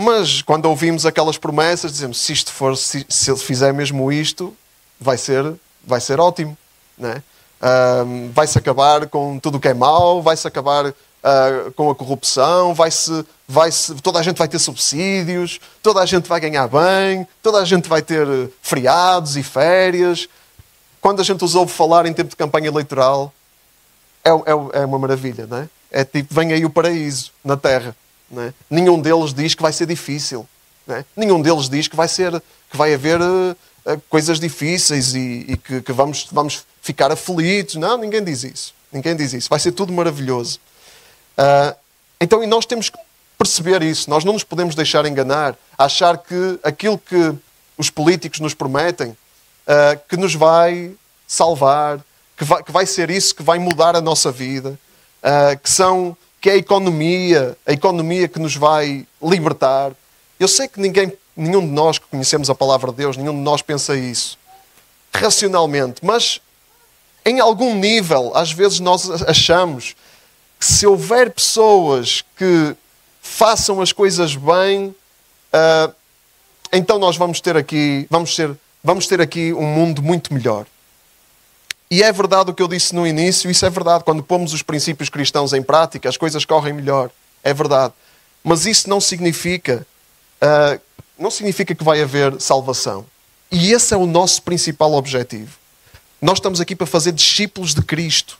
mas 0.00 0.42
quando 0.42 0.66
ouvimos 0.66 1.04
aquelas 1.04 1.36
promessas, 1.36 1.90
dizemos: 1.90 2.20
se 2.20 2.32
isto 2.32 2.52
for, 2.52 2.76
se, 2.76 3.04
se 3.08 3.32
ele 3.32 3.40
fizer 3.40 3.74
mesmo 3.74 4.12
isto, 4.12 4.56
vai 5.00 5.18
ser, 5.18 5.54
vai 5.84 6.00
ser 6.00 6.20
ótimo, 6.20 6.56
não 6.96 7.08
é? 7.10 7.22
Uh, 7.60 8.30
vai-se 8.32 8.56
acabar 8.56 9.08
com 9.08 9.40
tudo 9.40 9.58
o 9.58 9.60
que 9.60 9.66
é 9.66 9.74
mau, 9.74 10.22
vai-se 10.22 10.46
acabar 10.46 10.86
uh, 10.86 11.72
com 11.74 11.90
a 11.90 11.96
corrupção, 11.96 12.72
vai-se, 12.74 13.26
vai-se, 13.48 13.96
toda 13.96 14.20
a 14.20 14.22
gente 14.22 14.36
vai 14.36 14.46
ter 14.46 14.60
subsídios, 14.60 15.58
toda 15.82 16.00
a 16.00 16.06
gente 16.06 16.28
vai 16.28 16.38
ganhar 16.38 16.68
bem, 16.68 17.26
toda 17.42 17.58
a 17.58 17.64
gente 17.64 17.88
vai 17.88 18.00
ter 18.00 18.24
feriados 18.62 19.36
e 19.36 19.42
férias. 19.42 20.28
Quando 21.00 21.18
a 21.18 21.24
gente 21.24 21.44
os 21.44 21.56
ouve 21.56 21.72
falar 21.72 22.06
em 22.06 22.12
tempo 22.12 22.30
de 22.30 22.36
campanha 22.36 22.68
eleitoral, 22.68 23.32
é, 24.24 24.30
é, 24.30 24.82
é 24.82 24.86
uma 24.86 24.98
maravilha, 25.00 25.44
não 25.44 25.58
é? 25.58 25.68
É 25.90 26.04
tipo, 26.04 26.32
vem 26.32 26.52
aí 26.52 26.64
o 26.64 26.70
paraíso 26.70 27.32
na 27.44 27.56
Terra. 27.56 27.96
É? 28.36 28.52
Nenhum 28.68 29.00
deles 29.00 29.32
diz 29.32 29.54
que 29.54 29.62
vai 29.62 29.72
ser 29.72 29.86
difícil. 29.86 30.46
É? 30.88 31.04
Nenhum 31.16 31.40
deles 31.40 31.68
diz 31.68 31.88
que 31.88 31.96
vai 31.96 32.08
ser, 32.08 32.42
que 32.70 32.76
vai 32.76 32.92
haver 32.92 33.20
uh, 33.20 33.56
coisas 34.08 34.38
difíceis 34.38 35.14
e, 35.14 35.46
e 35.48 35.56
que, 35.56 35.80
que, 35.80 35.92
vamos, 35.92 36.28
vamos 36.30 36.64
ficar 36.82 37.10
aflitos. 37.10 37.76
Não, 37.76 37.96
ninguém 37.96 38.22
diz 38.22 38.44
isso. 38.44 38.74
Ninguém 38.92 39.16
diz 39.16 39.32
isso. 39.32 39.48
Vai 39.48 39.58
ser 39.58 39.72
tudo 39.72 39.92
maravilhoso. 39.92 40.60
Uh, 41.38 41.76
então, 42.20 42.42
e 42.42 42.46
nós 42.46 42.66
temos 42.66 42.90
que 42.90 42.98
perceber 43.38 43.82
isso. 43.82 44.10
Nós 44.10 44.24
não 44.24 44.32
nos 44.32 44.44
podemos 44.44 44.74
deixar 44.74 45.06
enganar, 45.06 45.56
achar 45.76 46.18
que 46.18 46.58
aquilo 46.62 46.98
que 46.98 47.34
os 47.76 47.88
políticos 47.88 48.40
nos 48.40 48.54
prometem, 48.54 49.10
uh, 49.10 49.98
que 50.08 50.16
nos 50.16 50.34
vai 50.34 50.92
salvar, 51.26 52.00
que 52.36 52.44
vai, 52.44 52.62
que 52.62 52.72
vai, 52.72 52.86
ser 52.86 53.10
isso 53.10 53.34
que 53.34 53.42
vai 53.42 53.58
mudar 53.58 53.94
a 53.94 54.00
nossa 54.00 54.32
vida, 54.32 54.78
uh, 55.22 55.58
que 55.58 55.70
são 55.70 56.16
que 56.40 56.50
é 56.50 56.52
a 56.54 56.56
economia, 56.56 57.56
a 57.66 57.72
economia 57.72 58.28
que 58.28 58.38
nos 58.38 58.56
vai 58.56 59.06
libertar. 59.22 59.92
Eu 60.38 60.48
sei 60.48 60.68
que 60.68 60.80
ninguém, 60.80 61.12
nenhum 61.36 61.60
de 61.60 61.72
nós 61.72 61.98
que 61.98 62.06
conhecemos 62.06 62.48
a 62.48 62.54
palavra 62.54 62.90
de 62.90 62.98
Deus, 62.98 63.16
nenhum 63.16 63.34
de 63.34 63.40
nós 63.40 63.62
pensa 63.62 63.96
isso 63.96 64.38
racionalmente, 65.12 66.04
mas 66.04 66.40
em 67.24 67.40
algum 67.40 67.74
nível, 67.74 68.32
às 68.34 68.52
vezes 68.52 68.80
nós 68.80 69.10
achamos 69.22 69.94
que 70.58 70.66
se 70.66 70.86
houver 70.86 71.30
pessoas 71.30 72.24
que 72.36 72.76
façam 73.20 73.80
as 73.80 73.92
coisas 73.92 74.34
bem, 74.34 74.88
uh, 74.88 75.94
então 76.72 76.98
nós 76.98 77.16
vamos 77.16 77.40
ter 77.40 77.56
aqui, 77.56 78.06
vamos 78.10 78.34
ser, 78.34 78.56
vamos 78.82 79.06
ter 79.06 79.20
aqui 79.20 79.52
um 79.52 79.66
mundo 79.66 80.02
muito 80.02 80.32
melhor. 80.32 80.66
E 81.90 82.02
é 82.02 82.12
verdade 82.12 82.50
o 82.50 82.54
que 82.54 82.62
eu 82.62 82.68
disse 82.68 82.94
no 82.94 83.06
início, 83.06 83.50
isso 83.50 83.64
é 83.64 83.70
verdade. 83.70 84.04
Quando 84.04 84.22
pomos 84.22 84.52
os 84.52 84.62
princípios 84.62 85.08
cristãos 85.08 85.52
em 85.52 85.62
prática, 85.62 86.08
as 86.08 86.16
coisas 86.16 86.44
correm 86.44 86.72
melhor. 86.72 87.10
É 87.42 87.54
verdade. 87.54 87.94
Mas 88.44 88.66
isso 88.66 88.88
não 88.88 89.00
significa, 89.00 89.86
uh, 90.42 90.80
não 91.18 91.30
significa 91.30 91.74
que 91.74 91.82
vai 91.82 92.02
haver 92.02 92.38
salvação. 92.40 93.06
E 93.50 93.72
esse 93.72 93.94
é 93.94 93.96
o 93.96 94.06
nosso 94.06 94.42
principal 94.42 94.92
objetivo. 94.92 95.56
Nós 96.20 96.38
estamos 96.38 96.60
aqui 96.60 96.76
para 96.76 96.86
fazer 96.86 97.12
discípulos 97.12 97.74
de 97.74 97.82
Cristo. 97.82 98.38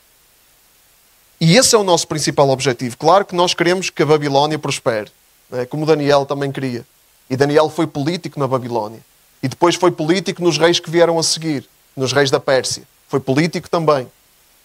E 1.41 1.57
esse 1.57 1.73
é 1.73 1.77
o 1.77 1.83
nosso 1.83 2.07
principal 2.07 2.49
objetivo. 2.49 2.97
Claro 2.97 3.25
que 3.25 3.33
nós 3.33 3.53
queremos 3.53 3.89
que 3.89 4.03
a 4.03 4.05
Babilónia 4.05 4.59
prospere, 4.59 5.09
né? 5.49 5.65
como 5.65 5.85
Daniel 5.85 6.25
também 6.25 6.51
queria. 6.51 6.85
E 7.29 7.37
Daniel 7.37 7.69
foi 7.69 7.87
político 7.87 8.39
na 8.39 8.47
Babilónia. 8.47 8.99
E 9.41 9.47
depois 9.47 9.75
foi 9.75 9.89
político 9.89 10.43
nos 10.43 10.57
reis 10.57 10.79
que 10.79 10.89
vieram 10.89 11.17
a 11.17 11.23
seguir, 11.23 11.67
nos 11.95 12.11
reis 12.11 12.29
da 12.29 12.39
Pérsia. 12.39 12.83
Foi 13.09 13.19
político 13.19 13.69
também. 13.69 14.07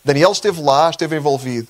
Daniel 0.05 0.31
esteve 0.31 0.63
lá, 0.63 0.91
esteve 0.91 1.17
envolvido. 1.17 1.67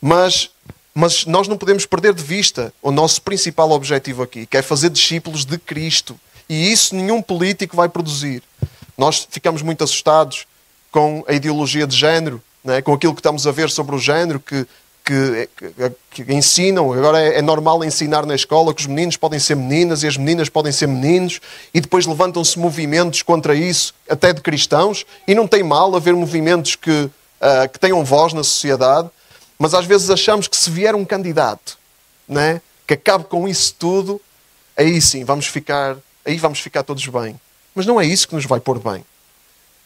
Mas, 0.00 0.48
mas 0.94 1.26
nós 1.26 1.48
não 1.48 1.58
podemos 1.58 1.84
perder 1.84 2.14
de 2.14 2.22
vista 2.22 2.72
o 2.80 2.90
nosso 2.90 3.20
principal 3.20 3.70
objetivo 3.72 4.22
aqui, 4.22 4.46
que 4.46 4.56
é 4.56 4.62
fazer 4.62 4.88
discípulos 4.88 5.44
de 5.44 5.58
Cristo. 5.58 6.18
E 6.48 6.72
isso 6.72 6.94
nenhum 6.94 7.20
político 7.20 7.76
vai 7.76 7.88
produzir. 7.88 8.42
Nós 8.96 9.26
ficamos 9.28 9.60
muito 9.60 9.84
assustados 9.84 10.46
com 10.90 11.24
a 11.28 11.34
ideologia 11.34 11.86
de 11.86 11.94
género 11.94 12.42
é? 12.72 12.82
com 12.82 12.92
aquilo 12.92 13.14
que 13.14 13.20
estamos 13.20 13.46
a 13.46 13.52
ver 13.52 13.70
sobre 13.70 13.94
o 13.94 13.98
género, 13.98 14.40
que, 14.40 14.66
que, 15.06 15.48
que, 16.10 16.24
que 16.24 16.34
ensinam. 16.34 16.92
Agora 16.92 17.22
é, 17.22 17.38
é, 17.38 17.42
normal 17.42 17.84
ensinar 17.84 18.26
na 18.26 18.34
escola 18.34 18.74
que 18.74 18.80
os 18.80 18.88
meninos 18.88 19.16
podem 19.16 19.38
ser 19.38 19.54
meninas 19.54 20.02
e 20.02 20.08
as 20.08 20.16
meninas 20.16 20.48
podem 20.48 20.72
ser 20.72 20.88
meninos, 20.88 21.40
e 21.72 21.80
depois 21.80 22.04
levantam-se 22.06 22.58
movimentos 22.58 23.22
contra 23.22 23.54
isso, 23.54 23.94
até 24.10 24.32
de 24.32 24.40
cristãos, 24.40 25.06
e 25.28 25.34
não 25.34 25.46
tem 25.46 25.62
mal 25.62 25.94
haver 25.94 26.14
movimentos 26.14 26.74
que, 26.74 26.90
uh, 26.90 27.68
que 27.72 27.78
tenham 27.78 28.04
voz 28.04 28.32
na 28.32 28.42
sociedade, 28.42 29.08
mas 29.56 29.72
às 29.72 29.86
vezes 29.86 30.10
achamos 30.10 30.48
que 30.48 30.56
se 30.56 30.68
vier 30.68 30.94
um 30.94 31.04
candidato 31.04 31.78
é? 32.28 32.60
que 32.86 32.94
acabe 32.94 33.24
com 33.24 33.46
isso 33.46 33.74
tudo, 33.78 34.20
aí 34.76 35.00
sim 35.00 35.24
vamos 35.24 35.46
ficar, 35.46 35.96
aí 36.24 36.36
vamos 36.36 36.58
ficar 36.58 36.82
todos 36.82 37.06
bem. 37.06 37.40
Mas 37.74 37.86
não 37.86 38.00
é 38.00 38.04
isso 38.04 38.26
que 38.26 38.34
nos 38.34 38.44
vai 38.44 38.58
pôr 38.58 38.80
bem. 38.80 39.04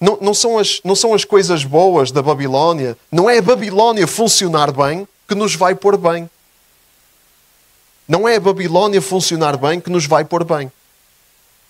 Não, 0.01 0.17
não, 0.21 0.33
são 0.33 0.59
as, 0.59 0.81
não 0.83 0.95
são 0.95 1.13
as 1.13 1.25
coisas 1.25 1.63
boas 1.63 2.11
da 2.11 2.23
Babilónia, 2.23 2.97
não 3.13 3.29
é 3.29 3.39
a 3.39 3.43
Babilónia 3.43 4.07
funcionar 4.07 4.73
bem 4.73 5.07
que 5.29 5.35
nos 5.35 5.55
vai 5.55 5.75
pôr 5.75 5.99
bem. 5.99 6.29
Não 8.09 8.27
é 8.27 8.37
a 8.37 8.41
Babilónia 8.41 9.03
funcionar 9.03 9.57
bem 9.57 9.79
que 9.79 9.91
nos 9.91 10.07
vai 10.07 10.25
pôr 10.25 10.43
bem. 10.43 10.73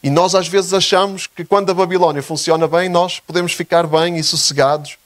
E 0.03 0.09
nós 0.09 0.35
às 0.35 0.49
vezes 0.49 0.73
achamos 0.73 1.27
que 1.27 1.45
quando 1.45 1.71
a 1.71 1.75
Babilónia 1.75 2.23
funciona 2.23 2.67
bem, 2.67 2.89
nós 2.89 3.21
podemos 3.21 3.53
ficar 3.53 3.87
bem 3.87 4.17
e 4.17 4.23
sossegados. 4.23 4.97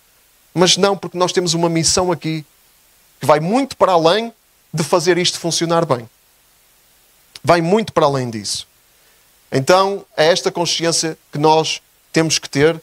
Mas 0.53 0.77
não, 0.77 0.97
porque 0.97 1.19
nós 1.19 1.33
temos 1.33 1.55
uma 1.55 1.69
missão 1.69 2.13
aqui 2.13 2.45
que 3.19 3.27
vai 3.27 3.41
muito 3.41 3.77
para 3.77 3.93
além 3.93 4.33
de 4.73 4.85
fazer 4.85 5.19
isto 5.19 5.41
funcionar 5.41 5.85
bem. 5.85 6.09
Vai 7.43 7.61
muito 7.61 7.93
para 7.93 8.07
além 8.07 8.31
disso. 8.31 8.69
Então, 9.51 10.05
é 10.17 10.27
esta 10.27 10.53
consciência 10.53 11.19
que 11.33 11.39
nós 11.39 11.81
temos 12.13 12.39
que 12.39 12.49
ter 12.49 12.81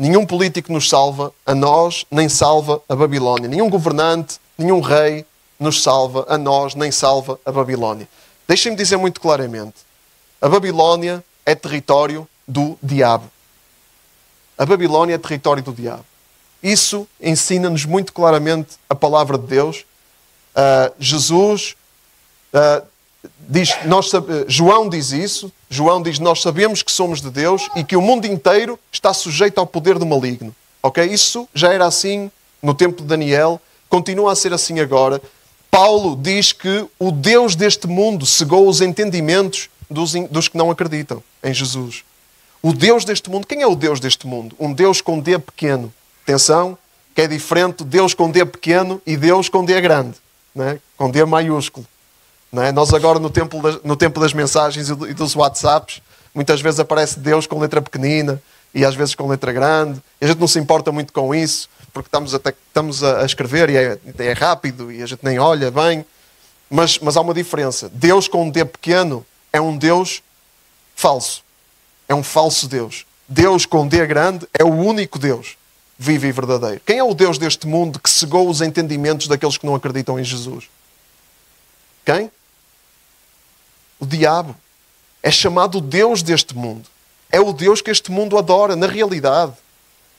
Nenhum 0.00 0.24
político 0.24 0.72
nos 0.72 0.88
salva 0.88 1.30
a 1.44 1.54
nós, 1.54 2.06
nem 2.10 2.26
salva 2.26 2.80
a 2.88 2.96
Babilónia. 2.96 3.46
Nenhum 3.46 3.68
governante, 3.68 4.40
nenhum 4.56 4.80
rei 4.80 5.26
nos 5.58 5.82
salva 5.82 6.24
a 6.26 6.38
nós, 6.38 6.74
nem 6.74 6.90
salva 6.90 7.38
a 7.44 7.52
Babilónia. 7.52 8.08
Deixem-me 8.48 8.78
dizer 8.78 8.96
muito 8.96 9.20
claramente: 9.20 9.74
a 10.40 10.48
Babilónia 10.48 11.22
é 11.44 11.54
território 11.54 12.26
do 12.48 12.78
diabo. 12.82 13.30
A 14.56 14.64
Babilónia 14.64 15.16
é 15.16 15.18
território 15.18 15.62
do 15.62 15.74
diabo. 15.74 16.06
Isso 16.62 17.06
ensina-nos 17.20 17.84
muito 17.84 18.14
claramente 18.14 18.76
a 18.88 18.94
palavra 18.94 19.36
de 19.36 19.48
Deus. 19.48 19.84
Uh, 20.54 20.94
Jesus 20.98 21.76
uh, 22.54 22.86
diz, 23.50 23.76
nós, 23.84 24.10
João 24.46 24.88
diz 24.88 25.10
isso. 25.12 25.52
João 25.68 26.02
diz: 26.02 26.18
Nós 26.18 26.40
sabemos 26.40 26.82
que 26.82 26.90
somos 26.90 27.20
de 27.20 27.30
Deus 27.30 27.68
e 27.76 27.84
que 27.84 27.96
o 27.96 28.02
mundo 28.02 28.26
inteiro 28.26 28.78
está 28.90 29.12
sujeito 29.12 29.58
ao 29.58 29.66
poder 29.66 29.98
do 29.98 30.06
maligno. 30.06 30.54
Ok? 30.82 31.04
Isso 31.04 31.48
já 31.54 31.72
era 31.72 31.84
assim 31.86 32.30
no 32.62 32.74
tempo 32.74 33.02
de 33.02 33.08
Daniel, 33.08 33.60
continua 33.88 34.32
a 34.32 34.36
ser 34.36 34.52
assim 34.52 34.80
agora. 34.80 35.20
Paulo 35.70 36.16
diz 36.16 36.52
que 36.52 36.86
o 36.98 37.10
Deus 37.10 37.54
deste 37.54 37.86
mundo 37.86 38.26
cegou 38.26 38.68
os 38.68 38.80
entendimentos 38.80 39.68
dos, 39.88 40.12
dos 40.30 40.48
que 40.48 40.56
não 40.56 40.70
acreditam 40.70 41.22
em 41.42 41.54
Jesus. 41.54 42.04
O 42.62 42.72
Deus 42.72 43.04
deste 43.04 43.30
mundo, 43.30 43.46
quem 43.46 43.62
é 43.62 43.66
o 43.66 43.74
Deus 43.74 44.00
deste 44.00 44.26
mundo? 44.26 44.54
Um 44.58 44.72
Deus 44.72 45.00
com 45.00 45.18
D 45.18 45.38
pequeno. 45.38 45.92
Atenção, 46.22 46.76
que 47.14 47.22
é 47.22 47.26
diferente 47.26 47.84
Deus 47.84 48.12
com 48.12 48.30
D 48.30 48.44
pequeno 48.44 49.00
e 49.06 49.16
Deus 49.16 49.48
com 49.48 49.64
D 49.64 49.80
grande, 49.80 50.16
né? 50.54 50.78
com 50.96 51.10
D 51.10 51.24
maiúsculo. 51.24 51.86
Né? 52.52 52.72
Nós 52.72 52.92
agora 52.92 53.18
no 53.18 53.30
tempo, 53.30 53.60
das, 53.62 53.82
no 53.82 53.96
tempo 53.96 54.20
das 54.20 54.32
mensagens 54.32 54.88
e 54.88 55.14
dos 55.14 55.36
WhatsApps, 55.36 56.02
muitas 56.34 56.60
vezes 56.60 56.80
aparece 56.80 57.18
Deus 57.18 57.46
com 57.46 57.58
letra 57.58 57.80
pequenina 57.80 58.42
e 58.74 58.84
às 58.84 58.94
vezes 58.94 59.14
com 59.14 59.28
letra 59.28 59.52
grande. 59.52 60.00
E 60.20 60.24
a 60.24 60.28
gente 60.28 60.38
não 60.38 60.48
se 60.48 60.58
importa 60.58 60.90
muito 60.90 61.12
com 61.12 61.34
isso, 61.34 61.68
porque 61.92 62.08
estamos, 62.08 62.34
até, 62.34 62.50
estamos 62.50 63.02
a, 63.02 63.24
escrever 63.24 63.70
e 63.70 63.76
é, 63.76 63.98
é 64.18 64.32
rápido 64.32 64.90
e 64.90 65.02
a 65.02 65.06
gente 65.06 65.24
nem 65.24 65.38
olha 65.38 65.70
bem. 65.70 66.04
Mas, 66.68 66.98
mas 66.98 67.16
há 67.16 67.20
uma 67.20 67.34
diferença. 67.34 67.90
Deus 67.92 68.28
com 68.28 68.44
um 68.44 68.50
D 68.50 68.64
pequeno 68.64 69.26
é 69.52 69.60
um 69.60 69.76
Deus 69.76 70.22
falso. 70.94 71.42
É 72.08 72.14
um 72.14 72.22
falso 72.22 72.68
Deus. 72.68 73.04
Deus 73.28 73.66
com 73.66 73.86
D 73.86 74.06
grande 74.06 74.46
é 74.56 74.64
o 74.64 74.72
único 74.72 75.18
Deus 75.18 75.56
vivo 76.00 76.26
e 76.26 76.32
verdadeiro. 76.32 76.80
Quem 76.86 76.98
é 76.98 77.04
o 77.04 77.12
Deus 77.12 77.36
deste 77.36 77.66
mundo 77.66 78.00
que 78.00 78.08
cegou 78.08 78.48
os 78.48 78.62
entendimentos 78.62 79.28
daqueles 79.28 79.58
que 79.58 79.66
não 79.66 79.74
acreditam 79.74 80.18
em 80.18 80.24
Jesus? 80.24 80.64
Quem? 82.06 82.30
O 84.00 84.06
diabo. 84.06 84.56
É 85.22 85.30
chamado 85.30 85.78
o 85.78 85.80
Deus 85.80 86.22
deste 86.22 86.56
mundo. 86.56 86.88
É 87.30 87.38
o 87.38 87.52
Deus 87.52 87.80
que 87.82 87.90
este 87.90 88.10
mundo 88.10 88.38
adora, 88.38 88.74
na 88.74 88.86
realidade. 88.86 89.52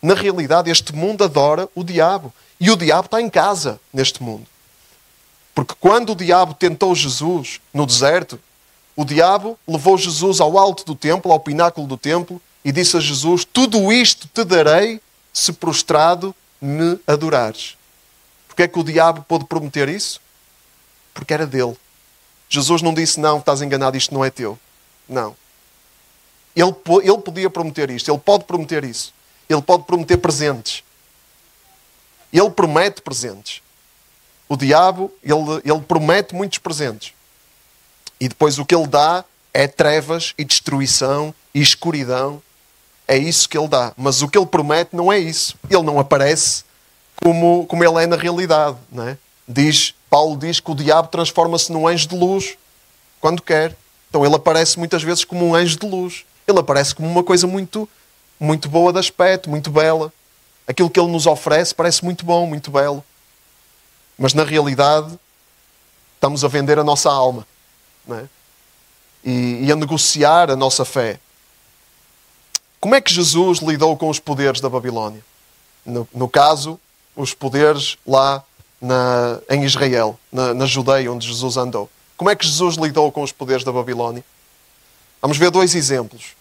Na 0.02 0.14
realidade, 0.14 0.70
este 0.70 0.96
mundo 0.96 1.24
adora 1.24 1.68
o 1.76 1.84
diabo. 1.84 2.34
E 2.60 2.70
o 2.70 2.78
diabo 2.78 3.06
está 3.06 3.20
em 3.20 3.30
casa 3.30 3.80
neste 3.92 4.22
mundo. 4.22 4.46
Porque 5.54 5.74
quando 5.80 6.12
o 6.12 6.16
diabo 6.16 6.54
tentou 6.54 6.96
Jesus 6.96 7.60
no 7.74 7.86
deserto, 7.86 8.40
o 8.96 9.04
diabo 9.04 9.58
levou 9.68 9.98
Jesus 9.98 10.40
ao 10.40 10.58
alto 10.58 10.86
do 10.86 10.96
templo, 10.96 11.32
ao 11.32 11.40
pináculo 11.40 11.88
do 11.88 11.98
templo, 11.98 12.42
e 12.64 12.72
disse 12.72 12.96
a 12.98 13.00
Jesus: 13.00 13.44
Tudo 13.46 13.92
isto 13.92 14.28
te 14.28 14.44
darei 14.44 15.02
se 15.34 15.52
prostrado 15.52 16.36
me 16.62 17.00
adorares. 17.08 17.76
Porque 18.48 18.64
é 18.64 18.68
que 18.68 18.80
o 18.80 18.84
diabo 18.84 19.26
pôde 19.28 19.46
prometer 19.46 19.90
isso? 19.90 20.22
Porque 21.14 21.34
era 21.34 21.48
dele. 21.48 21.76
Jesus 22.52 22.82
não 22.82 22.94
disse, 22.94 23.18
não, 23.18 23.38
estás 23.38 23.62
enganado, 23.62 23.96
isto 23.96 24.14
não 24.14 24.26
é 24.26 24.30
teu. 24.30 24.60
Não. 25.08 25.34
Ele, 26.54 26.76
ele 27.02 27.18
podia 27.20 27.50
prometer 27.50 27.90
isto, 27.90 28.12
ele 28.12 28.20
pode 28.20 28.44
prometer 28.44 28.84
isso. 28.84 29.14
Ele 29.48 29.62
pode 29.62 29.84
prometer 29.84 30.18
presentes. 30.18 30.84
Ele 32.32 32.50
promete 32.50 33.02
presentes. 33.02 33.62
O 34.50 34.58
diabo, 34.58 35.10
ele, 35.24 35.62
ele 35.64 35.80
promete 35.82 36.36
muitos 36.36 36.60
presentes. 36.60 37.14
E 38.20 38.28
depois 38.28 38.60
o 38.60 38.66
que 38.66 38.76
ele 38.76 38.88
dá 38.88 39.24
é 39.54 39.66
trevas 39.66 40.34
e 40.38 40.44
destruição 40.44 41.34
e 41.54 41.62
escuridão 41.62 42.44
é 43.08 43.18
isso 43.18 43.48
que 43.48 43.58
ele 43.58 43.70
dá. 43.70 43.94
Mas 43.96 44.22
o 44.22 44.28
que 44.28 44.38
ele 44.38 44.46
promete 44.46 44.94
não 44.94 45.12
é 45.12 45.18
isso. 45.18 45.56
Ele 45.70 45.84
não 45.84 46.00
aparece 46.00 46.66
como, 47.16 47.66
como 47.68 47.84
ele 47.84 48.04
é 48.04 48.08
na 48.08 48.18
realidade. 48.18 48.78
Não 48.92 49.08
é? 49.08 49.18
diz, 49.48 49.94
Paulo 50.12 50.36
diz 50.36 50.60
que 50.60 50.70
o 50.70 50.76
diabo 50.76 51.08
transforma-se 51.08 51.72
num 51.72 51.88
anjo 51.88 52.06
de 52.06 52.18
luz 52.18 52.58
quando 53.22 53.42
quer. 53.42 53.74
Então 54.10 54.26
ele 54.26 54.36
aparece 54.36 54.78
muitas 54.78 55.02
vezes 55.02 55.24
como 55.24 55.48
um 55.48 55.56
anjo 55.56 55.80
de 55.80 55.88
luz. 55.88 56.26
Ele 56.46 56.60
aparece 56.60 56.94
como 56.94 57.08
uma 57.08 57.24
coisa 57.24 57.48
muito, 57.48 57.88
muito 58.38 58.68
boa 58.68 58.92
de 58.92 59.00
aspecto, 59.00 59.50
muito 59.50 59.72
bela. 59.72 60.12
Aquilo 60.68 60.90
que 60.90 61.00
ele 61.00 61.10
nos 61.10 61.26
oferece 61.28 61.74
parece 61.74 62.04
muito 62.04 62.26
bom, 62.26 62.46
muito 62.46 62.70
belo. 62.70 63.02
Mas 64.18 64.34
na 64.34 64.44
realidade 64.44 65.18
estamos 66.16 66.44
a 66.44 66.50
vender 66.50 66.78
a 66.78 66.84
nossa 66.84 67.10
alma 67.10 67.48
é? 68.10 68.26
e, 69.24 69.64
e 69.64 69.72
a 69.72 69.78
negociar 69.78 70.52
a 70.52 70.58
nossa 70.58 70.84
fé. 70.84 71.22
Como 72.82 72.96
é 72.96 73.00
que 73.00 73.14
Jesus 73.14 73.60
lidou 73.60 73.96
com 73.96 74.10
os 74.10 74.20
poderes 74.20 74.60
da 74.60 74.68
Babilónia? 74.68 75.24
No, 75.86 76.06
no 76.14 76.28
caso, 76.28 76.78
os 77.16 77.34
poderes 77.34 77.98
lá 78.06 78.44
na, 78.82 79.40
em 79.50 79.64
Israel, 79.64 80.20
na, 80.32 80.54
na 80.54 80.66
Judeia, 80.66 81.12
onde 81.12 81.28
Jesus 81.28 81.56
andou. 81.56 81.90
Como 82.18 82.30
é 82.30 82.36
que 82.36 82.46
Jesus 82.46 82.76
lidou 82.76 83.12
com 83.12 83.22
os 83.22 83.32
poderes 83.32 83.64
da 83.64 83.72
Babilónia? 83.72 84.24
Vamos 85.22 85.38
ver 85.38 85.52
dois 85.52 85.76
exemplos. 85.76 86.36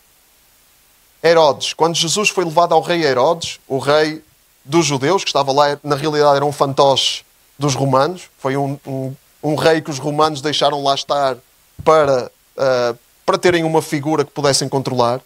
Herodes, 1.22 1.74
quando 1.74 1.96
Jesus 1.96 2.30
foi 2.30 2.44
levado 2.44 2.72
ao 2.72 2.80
rei 2.80 3.04
Herodes, 3.04 3.60
o 3.68 3.78
rei 3.78 4.22
dos 4.64 4.86
judeus, 4.86 5.22
que 5.22 5.28
estava 5.28 5.52
lá, 5.52 5.78
na 5.82 5.96
realidade 5.96 6.36
era 6.36 6.44
um 6.44 6.52
fantoche 6.52 7.24
dos 7.58 7.74
romanos, 7.74 8.30
foi 8.38 8.56
um, 8.56 8.78
um, 8.86 9.14
um 9.42 9.54
rei 9.54 9.82
que 9.82 9.90
os 9.90 9.98
romanos 9.98 10.40
deixaram 10.40 10.82
lá 10.82 10.94
estar 10.94 11.36
para, 11.84 12.30
uh, 12.56 12.98
para 13.26 13.38
terem 13.38 13.64
uma 13.64 13.82
figura 13.82 14.24
que 14.24 14.30
pudessem 14.30 14.68
controlar. 14.68 15.20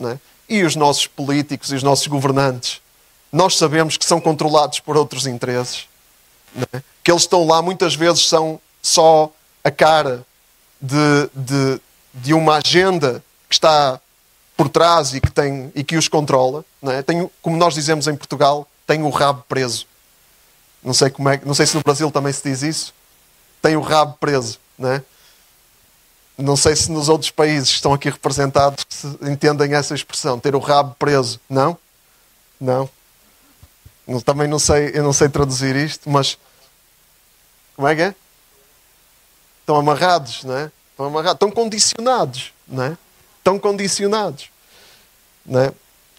É? 0.00 0.18
E 0.48 0.62
os 0.62 0.76
nossos 0.76 1.08
políticos 1.08 1.72
e 1.72 1.74
os 1.74 1.82
nossos 1.82 2.06
governantes, 2.06 2.80
nós 3.32 3.56
sabemos 3.56 3.96
que 3.96 4.04
são 4.04 4.20
controlados 4.20 4.78
por 4.78 4.96
outros 4.96 5.26
interesses. 5.26 5.88
É? 6.72 6.82
Que 7.02 7.10
eles 7.10 7.22
estão 7.22 7.46
lá, 7.46 7.62
muitas 7.62 7.94
vezes 7.94 8.26
são 8.26 8.60
só 8.82 9.32
a 9.62 9.70
cara 9.70 10.24
de, 10.80 11.30
de, 11.34 11.80
de 12.14 12.34
uma 12.34 12.56
agenda 12.56 13.22
que 13.48 13.54
está 13.54 14.00
por 14.56 14.68
trás 14.68 15.14
e 15.14 15.20
que, 15.20 15.30
tem, 15.30 15.72
e 15.74 15.84
que 15.84 15.96
os 15.96 16.08
controla. 16.08 16.64
É? 16.82 17.02
tem, 17.02 17.30
como 17.40 17.56
nós 17.56 17.74
dizemos 17.74 18.06
em 18.08 18.16
Portugal, 18.16 18.66
tem 18.86 19.02
o 19.02 19.10
rabo 19.10 19.44
preso. 19.48 19.86
Não 20.82 20.94
sei, 20.94 21.10
como 21.10 21.28
é, 21.28 21.40
não 21.44 21.54
sei 21.54 21.66
se 21.66 21.76
no 21.76 21.82
Brasil 21.82 22.10
também 22.10 22.32
se 22.32 22.42
diz 22.42 22.62
isso. 22.62 22.94
Tem 23.60 23.76
o 23.76 23.80
rabo 23.80 24.16
preso. 24.18 24.58
Não 24.78 24.92
é? 24.92 25.02
Não 26.36 26.56
sei 26.56 26.76
se 26.76 26.90
nos 26.90 27.08
outros 27.08 27.30
países 27.30 27.68
que 27.68 27.74
estão 27.76 27.92
aqui 27.92 28.08
representados 28.08 28.86
entendem 29.22 29.74
essa 29.74 29.94
expressão, 29.94 30.38
ter 30.38 30.54
o 30.54 30.60
rabo 30.60 30.94
preso. 30.98 31.40
Não? 31.50 31.76
Não. 32.60 32.88
Também 34.24 34.48
não 34.48 34.58
sei, 34.58 34.92
eu 34.94 35.02
não 35.02 35.12
sei 35.12 35.28
traduzir 35.28 35.76
isto, 35.76 36.08
mas 36.08 36.38
como 37.76 37.86
é 37.86 37.94
que 37.94 38.02
é? 38.02 38.14
Estão 39.60 39.76
amarrados, 39.76 40.44
não 40.44 40.56
é? 40.56 40.70
Estão 40.90 41.06
amarrados, 41.06 41.34
estão 41.34 41.50
condicionados, 41.50 42.52
não 42.66 42.84
é? 42.84 42.98
Estão 43.38 43.58
condicionados, 43.58 44.50
não 45.44 45.60
é? 45.60 45.72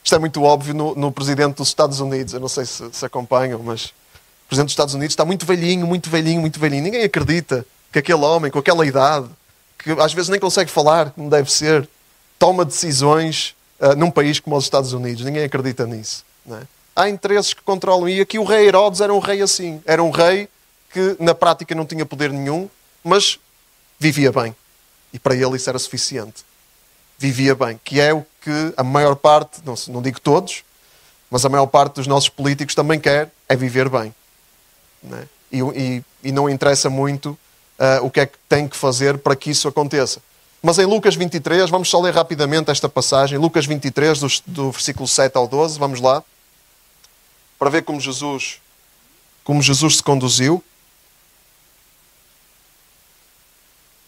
Isto 0.04 0.16
é 0.16 0.20
muito 0.20 0.42
óbvio 0.44 0.74
no, 0.74 0.96
no 0.96 1.12
presidente 1.12 1.58
dos 1.58 1.68
Estados 1.68 2.00
Unidos. 2.00 2.34
Eu 2.34 2.40
não 2.40 2.48
sei 2.48 2.66
se, 2.66 2.90
se 2.92 3.06
acompanham, 3.06 3.60
mas 3.64 3.86
o 3.86 4.48
presidente 4.48 4.68
dos 4.68 4.74
Estados 4.74 4.94
Unidos 4.94 5.14
está 5.14 5.26
muito 5.26 5.46
velhinho, 5.46 5.86
muito 5.86 6.10
velhinho, 6.10 6.42
muito 6.42 6.60
velhinho. 6.60 6.84
Ninguém 6.84 7.04
acredita 7.04 7.66
que 7.92 8.00
aquele 8.00 8.24
homem, 8.24 8.52
com 8.52 8.60
aquela 8.60 8.86
idade, 8.86 9.28
que 9.78 9.92
às 9.92 10.14
vezes 10.14 10.30
nem 10.30 10.40
consegue 10.40 10.70
falar 10.70 11.12
como 11.12 11.30
deve 11.30 11.52
ser, 11.52 11.88
toma 12.38 12.64
decisões 12.64 13.56
uh, 13.80 13.96
num 13.96 14.10
país 14.10 14.40
como 14.40 14.56
os 14.56 14.64
Estados 14.64 14.94
Unidos. 14.94 15.24
Ninguém 15.26 15.44
acredita 15.44 15.86
nisso. 15.86 16.24
É? 16.50 16.62
Há 17.00 17.10
interesses 17.10 17.54
que 17.54 17.62
controlam. 17.62 18.10
E 18.10 18.20
aqui 18.20 18.38
o 18.38 18.44
rei 18.44 18.68
Herodes 18.68 19.00
era 19.00 19.14
um 19.14 19.20
rei 19.20 19.42
assim. 19.42 19.82
Era 19.86 20.04
um 20.04 20.10
rei 20.10 20.50
que 20.92 21.16
na 21.20 21.34
prática 21.34 21.74
não 21.74 21.86
tinha 21.86 22.06
poder 22.06 22.32
nenhum, 22.32 22.70
mas 23.04 23.40
vivia 23.98 24.32
bem. 24.32 24.56
E 25.14 25.20
para 25.20 25.34
ele 25.36 25.56
isso 25.56 25.70
era 25.70 25.80
suficiente. 25.80 26.44
Vivia 27.18 27.56
bem. 27.56 27.80
Que 27.84 28.02
é 28.02 28.14
o 28.14 28.26
que 28.42 28.74
a 28.76 28.84
maior 28.84 29.16
parte, 29.16 29.62
não, 29.66 29.76
não 29.88 30.02
digo 30.02 30.20
todos, 30.20 30.64
mas 31.32 31.46
a 31.46 31.50
maior 31.50 31.68
parte 31.68 31.96
dos 31.96 32.08
nossos 32.08 32.28
políticos 32.28 32.76
também 32.76 33.00
quer, 33.00 33.32
é 33.48 33.56
viver 33.56 33.88
bem. 33.88 34.14
É? 35.14 35.40
e, 35.52 35.62
e, 35.62 36.04
e 36.24 36.32
não 36.32 36.50
interessa 36.50 36.90
muito 36.90 37.30
uh, 37.30 38.06
o 38.06 38.12
que 38.12 38.20
é 38.20 38.26
que 38.26 38.38
tem 38.48 38.68
que 38.68 38.76
fazer 38.76 39.18
para 39.18 39.36
que 39.36 39.50
isso 39.50 39.68
aconteça. 39.68 40.22
Mas 40.62 40.78
em 40.78 40.86
Lucas 40.86 41.16
23, 41.16 41.70
vamos 41.70 41.90
só 41.90 42.02
ler 42.02 42.14
rapidamente 42.14 42.70
esta 42.70 42.90
passagem, 42.90 43.38
Lucas 43.38 43.66
23, 43.66 44.20
do, 44.20 44.28
do 44.48 44.72
versículo 44.72 45.08
7 45.08 45.38
ao 45.38 45.48
12, 45.48 45.80
vamos 45.80 46.02
lá, 46.02 46.22
para 47.60 47.70
ver 47.70 47.84
como 47.84 48.00
Jesus, 48.00 48.62
como 49.44 49.62
Jesus 49.62 49.98
se 49.98 50.04
conduziu. 50.04 50.64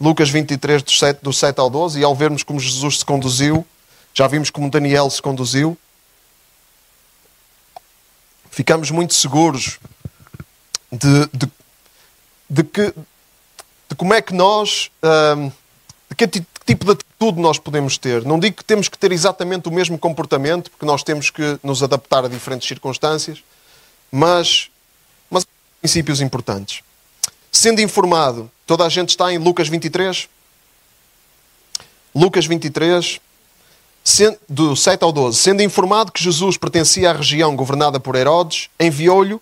Lucas 0.00 0.30
23, 0.30 0.82
do 0.82 0.90
7, 0.90 1.22
do 1.22 1.32
7 1.32 1.60
ao 1.60 1.70
12, 1.70 2.00
e 2.00 2.04
ao 2.04 2.16
vermos 2.16 2.42
como 2.42 2.58
Jesus 2.58 2.98
se 3.00 3.04
conduziu, 3.04 3.64
já 4.12 4.26
vimos 4.26 4.50
como 4.50 4.68
Daniel 4.68 5.08
se 5.10 5.22
conduziu, 5.22 5.78
ficamos 8.50 8.90
muito 8.90 9.14
seguros 9.14 9.78
de, 10.90 11.26
de, 11.32 11.52
de 12.50 12.64
que 12.64 12.94
de 13.92 13.96
como 13.96 14.14
é 14.14 14.22
que 14.22 14.32
nós, 14.32 14.90
de 16.08 16.16
que 16.16 16.26
tipo 16.26 16.94
de 16.94 17.01
atitude 17.22 17.40
nós 17.40 17.58
podemos 17.58 17.96
ter. 17.96 18.24
Não 18.24 18.38
digo 18.38 18.56
que 18.56 18.64
temos 18.64 18.88
que 18.88 18.98
ter 18.98 19.12
exatamente 19.12 19.68
o 19.68 19.72
mesmo 19.72 19.96
comportamento, 19.96 20.70
porque 20.70 20.84
nós 20.84 21.02
temos 21.02 21.30
que 21.30 21.58
nos 21.62 21.82
adaptar 21.82 22.24
a 22.24 22.28
diferentes 22.28 22.66
circunstâncias, 22.66 23.42
mas, 24.10 24.68
mas 25.30 25.46
princípios 25.80 26.20
importantes. 26.20 26.82
Sendo 27.50 27.80
informado, 27.80 28.50
toda 28.66 28.84
a 28.84 28.88
gente 28.88 29.10
está 29.10 29.32
em 29.32 29.38
Lucas 29.38 29.68
23? 29.68 30.28
Lucas 32.14 32.46
23, 32.46 33.20
do 34.48 34.74
7 34.74 35.04
ao 35.04 35.12
12. 35.12 35.38
Sendo 35.38 35.62
informado 35.62 36.10
que 36.10 36.22
Jesus 36.22 36.56
pertencia 36.56 37.10
à 37.10 37.12
região 37.12 37.54
governada 37.54 38.00
por 38.00 38.16
Herodes, 38.16 38.68
enviou-lhe, 38.80 39.34
uh, 39.34 39.40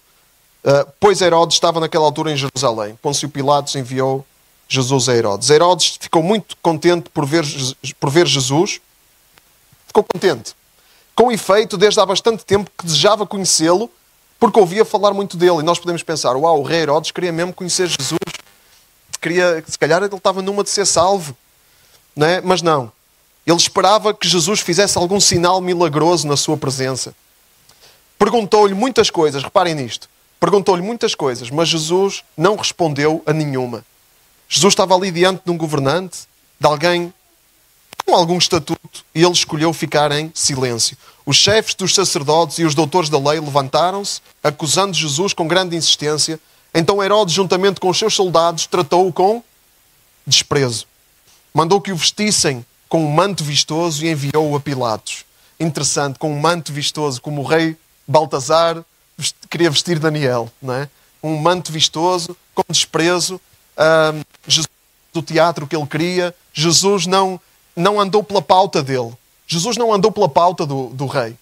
pois 0.99 1.21
Herodes 1.21 1.57
estava 1.57 1.81
naquela 1.81 2.05
altura 2.05 2.33
em 2.33 2.37
Jerusalém. 2.37 2.99
Pôncio 3.01 3.29
Pilatos 3.29 3.75
enviou 3.75 4.27
Jesus 4.71 5.09
a 5.09 5.17
Herodes. 5.17 5.51
Herodes 5.51 5.99
ficou 6.01 6.23
muito 6.23 6.57
contente 6.63 7.11
por 7.11 7.27
ver, 7.27 7.45
por 7.99 8.09
ver 8.09 8.27
Jesus. 8.29 8.81
Ficou 9.85 10.05
contente. 10.05 10.55
Com 11.17 11.33
efeito, 11.33 11.77
desde 11.77 11.99
há 11.99 12.07
bastante 12.07 12.45
tempo 12.45 12.71
que 12.79 12.87
desejava 12.87 13.27
conhecê-lo, 13.27 13.91
porque 14.39 14.61
ouvia 14.61 14.85
falar 14.85 15.13
muito 15.13 15.37
dele. 15.37 15.59
E 15.59 15.63
nós 15.65 15.81
podemos 15.81 16.05
pensar: 16.05 16.37
uau, 16.37 16.61
o 16.61 16.63
rei 16.63 16.83
Herodes 16.83 17.11
queria 17.11 17.33
mesmo 17.33 17.53
conhecer 17.53 17.89
Jesus. 17.89 18.21
Queria, 19.21 19.63
se 19.67 19.77
calhar 19.77 20.01
ele 20.01 20.15
estava 20.15 20.41
numa 20.41 20.63
de 20.63 20.71
ser 20.71 20.87
salvo. 20.87 21.37
Não 22.15 22.27
é? 22.27 22.41
Mas 22.41 22.63
não. 22.63 22.93
Ele 23.45 23.57
esperava 23.57 24.15
que 24.15 24.29
Jesus 24.29 24.61
fizesse 24.61 24.97
algum 24.97 25.19
sinal 25.19 25.61
milagroso 25.61 26.29
na 26.29 26.37
sua 26.37 26.57
presença. 26.57 27.13
Perguntou-lhe 28.17 28.75
muitas 28.75 29.11
coisas, 29.11 29.43
reparem 29.43 29.75
nisto. 29.75 30.09
Perguntou-lhe 30.39 30.81
muitas 30.81 31.15
coisas, 31.15 31.51
mas 31.51 31.69
Jesus 31.69 32.23
não 32.37 32.55
respondeu 32.55 33.21
a 33.27 33.33
nenhuma. 33.33 33.85
Jesus 34.53 34.73
estava 34.73 34.97
ali 34.97 35.13
diante 35.13 35.43
de 35.45 35.51
um 35.53 35.57
governante, 35.57 36.27
de 36.59 36.67
alguém 36.67 37.15
com 38.05 38.17
algum 38.17 38.37
estatuto, 38.37 39.05
e 39.15 39.23
ele 39.23 39.33
escolheu 39.33 39.73
ficar 39.73 40.11
em 40.11 40.33
silêncio. 40.35 40.97
Os 41.25 41.37
chefes 41.37 41.77
dos 41.77 41.95
sacerdotes 41.95 42.59
e 42.59 42.65
os 42.65 42.75
doutores 42.75 43.09
da 43.09 43.17
lei 43.17 43.39
levantaram-se, 43.39 44.21
acusando 44.43 44.93
Jesus 44.93 45.33
com 45.33 45.47
grande 45.47 45.77
insistência. 45.77 46.41
Então 46.75 47.01
Herodes, 47.01 47.33
juntamente 47.33 47.79
com 47.79 47.89
os 47.89 47.97
seus 47.97 48.13
soldados, 48.13 48.67
tratou-o 48.67 49.13
com 49.13 49.41
desprezo. 50.27 50.85
Mandou 51.55 51.81
que 51.81 51.93
o 51.93 51.97
vestissem 51.97 52.67
com 52.89 53.05
um 53.05 53.11
manto 53.11 53.45
vistoso 53.45 54.05
e 54.05 54.11
enviou-o 54.11 54.57
a 54.57 54.61
Pilatos. 54.61 55.25
Interessante, 55.61 56.19
com 56.19 56.33
um 56.33 56.41
manto 56.41 56.73
vistoso, 56.73 57.23
como 57.23 57.43
o 57.43 57.47
rei 57.47 57.77
Baltazar 58.05 58.85
queria 59.49 59.71
vestir 59.71 60.01
Daniel. 60.01 60.51
Não 60.61 60.75
é? 60.75 60.89
Um 61.23 61.37
manto 61.37 61.71
vistoso, 61.71 62.37
com 62.53 62.65
desprezo, 62.69 63.41
uh, 63.77 64.25
Jesus, 64.47 64.69
do 65.13 65.23
teatro 65.23 65.67
que 65.67 65.77
ele 65.77 65.87
queria, 65.87 66.35
Jesus 66.53 67.07
não, 67.07 67.41
não 67.75 68.01
andou 68.01 68.23
pela 68.23 68.43
pauta 68.43 68.83
dele. 68.83 69.13
Jesus 69.47 69.77
não 69.77 69.93
andou 69.93 70.13
pela 70.13 70.29
pauta 70.29 70.65
do, 70.65 70.89
do 70.91 71.07
rei. 71.07 71.37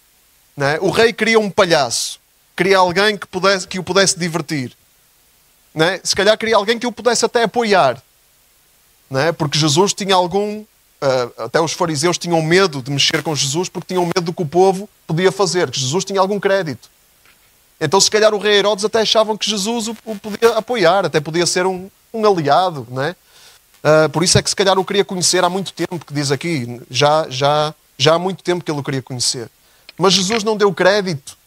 É? 0.57 0.79
O 0.81 0.89
rei 0.89 1.13
queria 1.13 1.39
um 1.39 1.49
palhaço, 1.49 2.19
queria 2.57 2.79
alguém 2.79 3.17
que, 3.17 3.27
pudesse, 3.27 3.67
que 3.67 3.79
o 3.79 3.83
pudesse 3.83 4.17
divertir. 4.17 4.75
É? 5.75 6.01
Se 6.03 6.15
calhar 6.15 6.37
queria 6.37 6.55
alguém 6.55 6.77
que 6.79 6.87
o 6.87 6.91
pudesse 6.91 7.23
até 7.23 7.43
apoiar. 7.43 8.01
É? 9.11 9.31
Porque 9.31 9.57
Jesus 9.57 9.93
tinha 9.93 10.15
algum. 10.15 10.65
Uh, 11.01 11.43
até 11.43 11.61
os 11.61 11.71
fariseus 11.71 12.17
tinham 12.17 12.41
medo 12.41 12.81
de 12.81 12.91
mexer 12.91 13.23
com 13.23 13.33
Jesus 13.33 13.69
porque 13.69 13.93
tinham 13.93 14.03
medo 14.05 14.21
do 14.21 14.33
que 14.33 14.41
o 14.41 14.45
povo 14.45 14.89
podia 15.07 15.31
fazer, 15.31 15.71
que 15.71 15.79
Jesus 15.79 16.03
tinha 16.03 16.19
algum 16.19 16.37
crédito. 16.41 16.89
Então, 17.79 18.01
se 18.01 18.11
calhar, 18.11 18.33
o 18.33 18.37
rei 18.37 18.57
Herodes 18.57 18.83
até 18.83 18.99
achavam 18.99 19.37
que 19.37 19.49
Jesus 19.49 19.87
o, 19.87 19.97
o 20.03 20.15
podia 20.17 20.57
apoiar, 20.57 21.05
até 21.05 21.21
podia 21.21 21.45
ser 21.45 21.65
um, 21.65 21.89
um 22.13 22.25
aliado, 22.25 22.87
não 22.89 23.01
é? 23.01 23.15
Uh, 23.81 24.09
por 24.09 24.23
isso 24.23 24.37
é 24.37 24.43
que 24.43 24.49
se 24.49 24.55
calhar 24.55 24.77
o 24.77 24.83
queria 24.83 25.05
conhecer 25.05 25.43
há 25.43 25.49
muito 25.49 25.71
tempo, 25.71 26.03
que 26.05 26.13
diz 26.13 26.31
aqui, 26.31 26.81
já, 26.89 27.27
já, 27.29 27.73
já 27.97 28.15
há 28.15 28.19
muito 28.19 28.43
tempo 28.43 28.63
que 28.63 28.69
ele 28.69 28.79
o 28.79 28.83
queria 28.83 29.01
conhecer. 29.01 29.49
Mas 29.97 30.13
Jesus 30.13 30.43
não 30.43 30.57
deu 30.57 30.73
crédito 30.73 31.37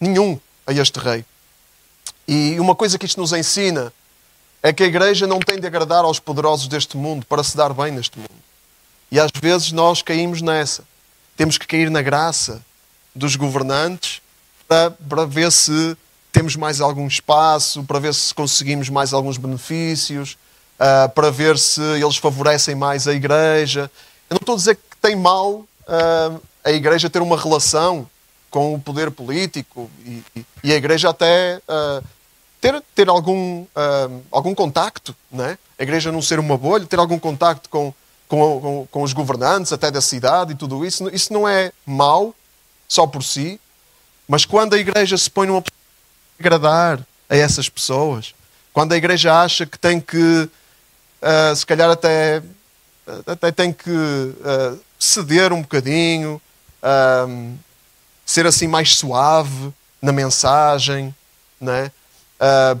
nenhum 0.00 0.38
a 0.66 0.72
este 0.72 0.98
rei. 0.98 1.24
E 2.26 2.58
uma 2.58 2.74
coisa 2.74 2.98
que 2.98 3.06
isto 3.06 3.20
nos 3.20 3.32
ensina 3.32 3.92
é 4.62 4.72
que 4.72 4.82
a 4.82 4.86
igreja 4.86 5.26
não 5.26 5.38
tem 5.38 5.60
de 5.60 5.66
agradar 5.66 6.04
aos 6.04 6.18
poderosos 6.18 6.66
deste 6.66 6.96
mundo 6.96 7.24
para 7.26 7.44
se 7.44 7.56
dar 7.56 7.72
bem 7.72 7.92
neste 7.92 8.18
mundo. 8.18 8.30
E 9.10 9.20
às 9.20 9.30
vezes 9.40 9.70
nós 9.70 10.02
caímos 10.02 10.42
nessa. 10.42 10.82
Temos 11.36 11.56
que 11.56 11.66
cair 11.66 11.90
na 11.90 12.02
graça 12.02 12.64
dos 13.14 13.36
governantes 13.36 14.20
para, 14.66 14.90
para 14.90 15.24
ver 15.24 15.52
se 15.52 15.96
temos 16.36 16.54
mais 16.54 16.82
algum 16.82 17.06
espaço, 17.06 17.82
para 17.84 17.98
ver 17.98 18.12
se 18.12 18.34
conseguimos 18.34 18.90
mais 18.90 19.14
alguns 19.14 19.38
benefícios, 19.38 20.36
uh, 20.78 21.08
para 21.14 21.30
ver 21.30 21.56
se 21.56 21.80
eles 21.80 22.18
favorecem 22.18 22.74
mais 22.74 23.08
a 23.08 23.14
igreja. 23.14 23.90
Eu 24.28 24.34
não 24.34 24.40
estou 24.40 24.54
a 24.54 24.58
dizer 24.58 24.74
que 24.74 24.96
tem 25.00 25.16
mal 25.16 25.50
uh, 25.54 26.42
a 26.62 26.70
igreja 26.70 27.08
ter 27.08 27.22
uma 27.22 27.40
relação 27.40 28.06
com 28.50 28.74
o 28.74 28.78
poder 28.78 29.10
político 29.10 29.90
e, 30.04 30.22
e 30.62 30.72
a 30.74 30.76
igreja 30.76 31.08
até 31.08 31.58
uh, 31.66 32.04
ter, 32.60 32.82
ter 32.94 33.08
algum, 33.08 33.64
algum 34.30 34.54
contacto, 34.54 35.16
né? 35.32 35.56
a 35.78 35.82
igreja 35.82 36.12
não 36.12 36.20
ser 36.20 36.38
uma 36.38 36.58
bolha, 36.58 36.84
ter 36.84 36.98
algum 36.98 37.18
contacto 37.18 37.70
com, 37.70 37.94
com, 38.28 38.60
com, 38.60 38.88
com 38.90 39.02
os 39.02 39.14
governantes 39.14 39.72
até 39.72 39.90
da 39.90 40.02
cidade 40.02 40.52
e 40.52 40.54
tudo 40.54 40.84
isso. 40.84 41.08
Isso 41.14 41.32
não 41.32 41.48
é 41.48 41.72
mau 41.86 42.34
só 42.86 43.06
por 43.06 43.22
si, 43.22 43.58
mas 44.28 44.44
quando 44.44 44.74
a 44.74 44.78
igreja 44.78 45.16
se 45.16 45.30
põe 45.30 45.46
numa 45.46 45.62
agradar 46.38 47.00
a 47.28 47.36
essas 47.36 47.68
pessoas. 47.68 48.34
Quando 48.72 48.92
a 48.92 48.96
igreja 48.96 49.42
acha 49.42 49.64
que 49.64 49.78
tem 49.78 50.00
que, 50.00 50.16
uh, 50.16 51.56
se 51.56 51.64
calhar 51.64 51.90
até, 51.90 52.42
até 53.26 53.50
tem 53.50 53.72
que 53.72 53.90
uh, 53.90 54.78
ceder 54.98 55.52
um 55.52 55.62
bocadinho, 55.62 56.40
uh, 56.82 57.58
ser 58.24 58.46
assim 58.46 58.66
mais 58.66 58.96
suave 58.96 59.72
na 60.00 60.12
mensagem, 60.12 61.14
né? 61.60 61.90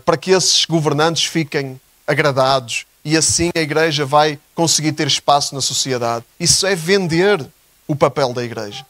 para 0.04 0.18
que 0.18 0.32
esses 0.32 0.66
governantes 0.66 1.24
fiquem 1.24 1.80
agradados 2.06 2.84
e 3.02 3.16
assim 3.16 3.50
a 3.56 3.60
igreja 3.60 4.04
vai 4.04 4.38
conseguir 4.54 4.92
ter 4.92 5.06
espaço 5.06 5.54
na 5.54 5.62
sociedade. 5.62 6.26
Isso 6.38 6.66
é 6.66 6.74
vender 6.74 7.42
o 7.88 7.96
papel 7.96 8.34
da 8.34 8.44
igreja. 8.44 8.84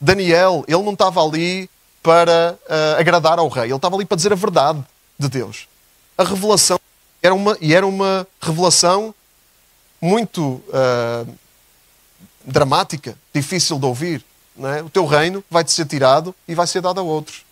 Daniel, 0.00 0.64
ele 0.68 0.82
não 0.82 0.92
estava 0.92 1.24
ali 1.24 1.68
para 2.02 2.58
uh, 2.68 3.00
agradar 3.00 3.38
ao 3.38 3.48
rei. 3.48 3.64
Ele 3.64 3.74
estava 3.74 3.94
ali 3.94 4.04
para 4.04 4.16
dizer 4.16 4.32
a 4.32 4.36
verdade 4.36 4.82
de 5.18 5.28
Deus. 5.28 5.68
A 6.18 6.24
revelação 6.24 6.78
era 7.22 7.34
uma, 7.34 7.56
e 7.60 7.72
era 7.74 7.86
uma 7.86 8.26
revelação 8.40 9.14
muito 10.00 10.60
uh, 10.68 11.34
dramática, 12.44 13.16
difícil 13.32 13.78
de 13.78 13.86
ouvir. 13.86 14.24
É? 14.76 14.82
O 14.82 14.90
teu 14.90 15.06
reino 15.06 15.42
vai-te 15.50 15.70
ser 15.70 15.86
tirado 15.86 16.34
e 16.46 16.54
vai 16.54 16.66
ser 16.66 16.82
dado 16.82 16.98
a 17.00 17.02
outros. 17.02 17.44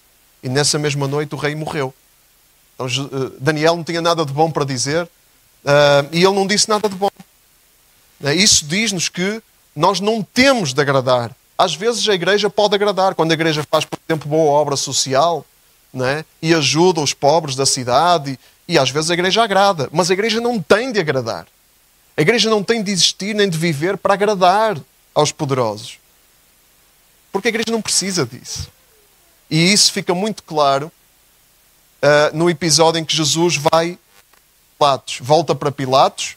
E 0.43 0.49
nessa 0.49 0.79
mesma 0.79 1.07
noite 1.07 1.35
o 1.35 1.39
rei 1.39 1.55
morreu. 1.55 1.95
Então, 2.75 2.87
uh, 2.87 3.31
Daniel 3.41 3.77
não 3.77 3.85
tinha 3.85 4.01
nada 4.01 4.25
de 4.27 4.33
bom 4.33 4.51
para 4.51 4.65
dizer 4.65 5.09
e 6.11 6.25
ele 6.25 6.35
não 6.35 6.47
disse 6.47 6.67
nada 6.69 6.89
de 6.89 6.95
bom. 6.95 7.11
Isso 8.35 8.65
diz-nos 8.65 9.11
que 9.11 9.43
nós 9.77 10.01
não 10.01 10.23
temos 10.23 10.73
de 10.73 10.81
agradar 10.81 11.37
às 11.61 11.75
vezes 11.75 12.09
a 12.09 12.15
igreja 12.15 12.49
pode 12.49 12.75
agradar, 12.75 13.15
quando 13.15 13.33
a 13.33 13.35
igreja 13.35 13.63
faz, 13.71 13.85
por 13.85 13.99
exemplo, 14.09 14.31
boa 14.31 14.51
obra 14.51 14.77
social 14.77 15.45
né? 15.93 16.25
e 16.41 16.55
ajuda 16.55 17.03
os 17.03 17.13
pobres 17.13 17.55
da 17.55 17.67
cidade, 17.67 18.39
e, 18.67 18.75
e 18.75 18.79
às 18.79 18.89
vezes 18.89 19.11
a 19.11 19.15
igreja 19.15 19.43
agrada, 19.43 19.87
mas 19.93 20.11
a 20.11 20.15
igreja 20.15 20.41
não 20.41 20.59
tem 20.59 20.91
de 20.91 20.99
agradar. 20.99 21.47
A 22.17 22.23
igreja 22.23 22.49
não 22.49 22.65
tem 22.65 22.83
de 22.83 22.91
existir 22.91 23.35
nem 23.35 23.47
de 23.47 23.59
viver 23.59 23.99
para 23.99 24.15
agradar 24.15 24.81
aos 25.15 25.33
poderosos. 25.33 25.99
Porque 27.31 27.49
a 27.49 27.51
igreja 27.51 27.71
não 27.71 27.83
precisa 27.83 28.25
disso. 28.25 28.71
E 29.51 29.71
isso 29.71 29.93
fica 29.93 30.15
muito 30.15 30.43
claro 30.43 30.91
uh, 32.03 32.35
no 32.35 32.49
episódio 32.49 32.99
em 32.99 33.05
que 33.05 33.15
Jesus 33.15 33.57
vai 33.57 33.99
Pilatos, 34.79 35.19
volta 35.21 35.55
para 35.55 35.71
Pilatos. 35.71 36.37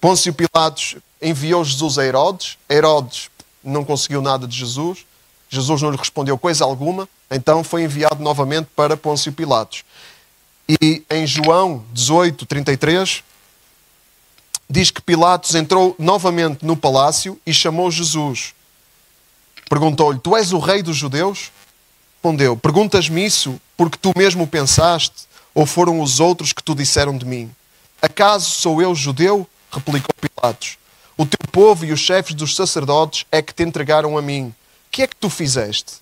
Pôncio 0.00 0.32
Pilatos 0.32 0.96
enviou 1.20 1.62
Jesus 1.62 1.98
a 1.98 2.04
Herodes. 2.06 2.56
Herodes 2.70 3.28
não 3.64 3.84
conseguiu 3.84 4.20
nada 4.20 4.46
de 4.46 4.56
Jesus. 4.56 5.06
Jesus 5.48 5.82
não 5.82 5.90
lhe 5.90 5.96
respondeu 5.96 6.36
coisa 6.36 6.64
alguma, 6.64 7.08
então 7.30 7.62
foi 7.62 7.82
enviado 7.82 8.22
novamente 8.22 8.68
para 8.74 8.96
Pôncio 8.96 9.32
Pilatos. 9.32 9.84
E 10.68 11.04
em 11.10 11.26
João 11.26 11.84
18, 11.92 12.46
33, 12.46 13.22
diz 14.68 14.90
que 14.90 15.02
Pilatos 15.02 15.54
entrou 15.54 15.94
novamente 15.98 16.64
no 16.64 16.76
palácio 16.76 17.38
e 17.46 17.52
chamou 17.52 17.90
Jesus. 17.90 18.54
Perguntou-lhe: 19.68 20.18
Tu 20.18 20.36
és 20.36 20.52
o 20.52 20.58
rei 20.58 20.82
dos 20.82 20.96
judeus? 20.96 21.52
Respondeu: 22.14 22.56
Perguntas-me 22.56 23.24
isso 23.24 23.60
porque 23.76 23.98
tu 23.98 24.12
mesmo 24.16 24.46
pensaste, 24.46 25.26
ou 25.54 25.66
foram 25.66 26.00
os 26.00 26.20
outros 26.20 26.52
que 26.52 26.62
tu 26.62 26.74
disseram 26.74 27.16
de 27.16 27.26
mim? 27.26 27.50
Acaso 28.00 28.50
sou 28.50 28.80
eu 28.80 28.94
judeu? 28.94 29.46
Replicou 29.70 30.14
Pilatos. 30.20 30.78
O 31.16 31.24
teu 31.24 31.48
povo 31.52 31.84
e 31.84 31.92
os 31.92 32.00
chefes 32.00 32.34
dos 32.34 32.56
sacerdotes 32.56 33.24
é 33.30 33.40
que 33.40 33.54
te 33.54 33.62
entregaram 33.62 34.18
a 34.18 34.22
mim. 34.22 34.48
O 34.48 34.54
que 34.90 35.02
é 35.02 35.06
que 35.06 35.16
tu 35.16 35.30
fizeste? 35.30 35.94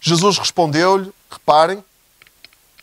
Jesus 0.00 0.38
respondeu-lhe, 0.38 1.12
reparem, 1.30 1.84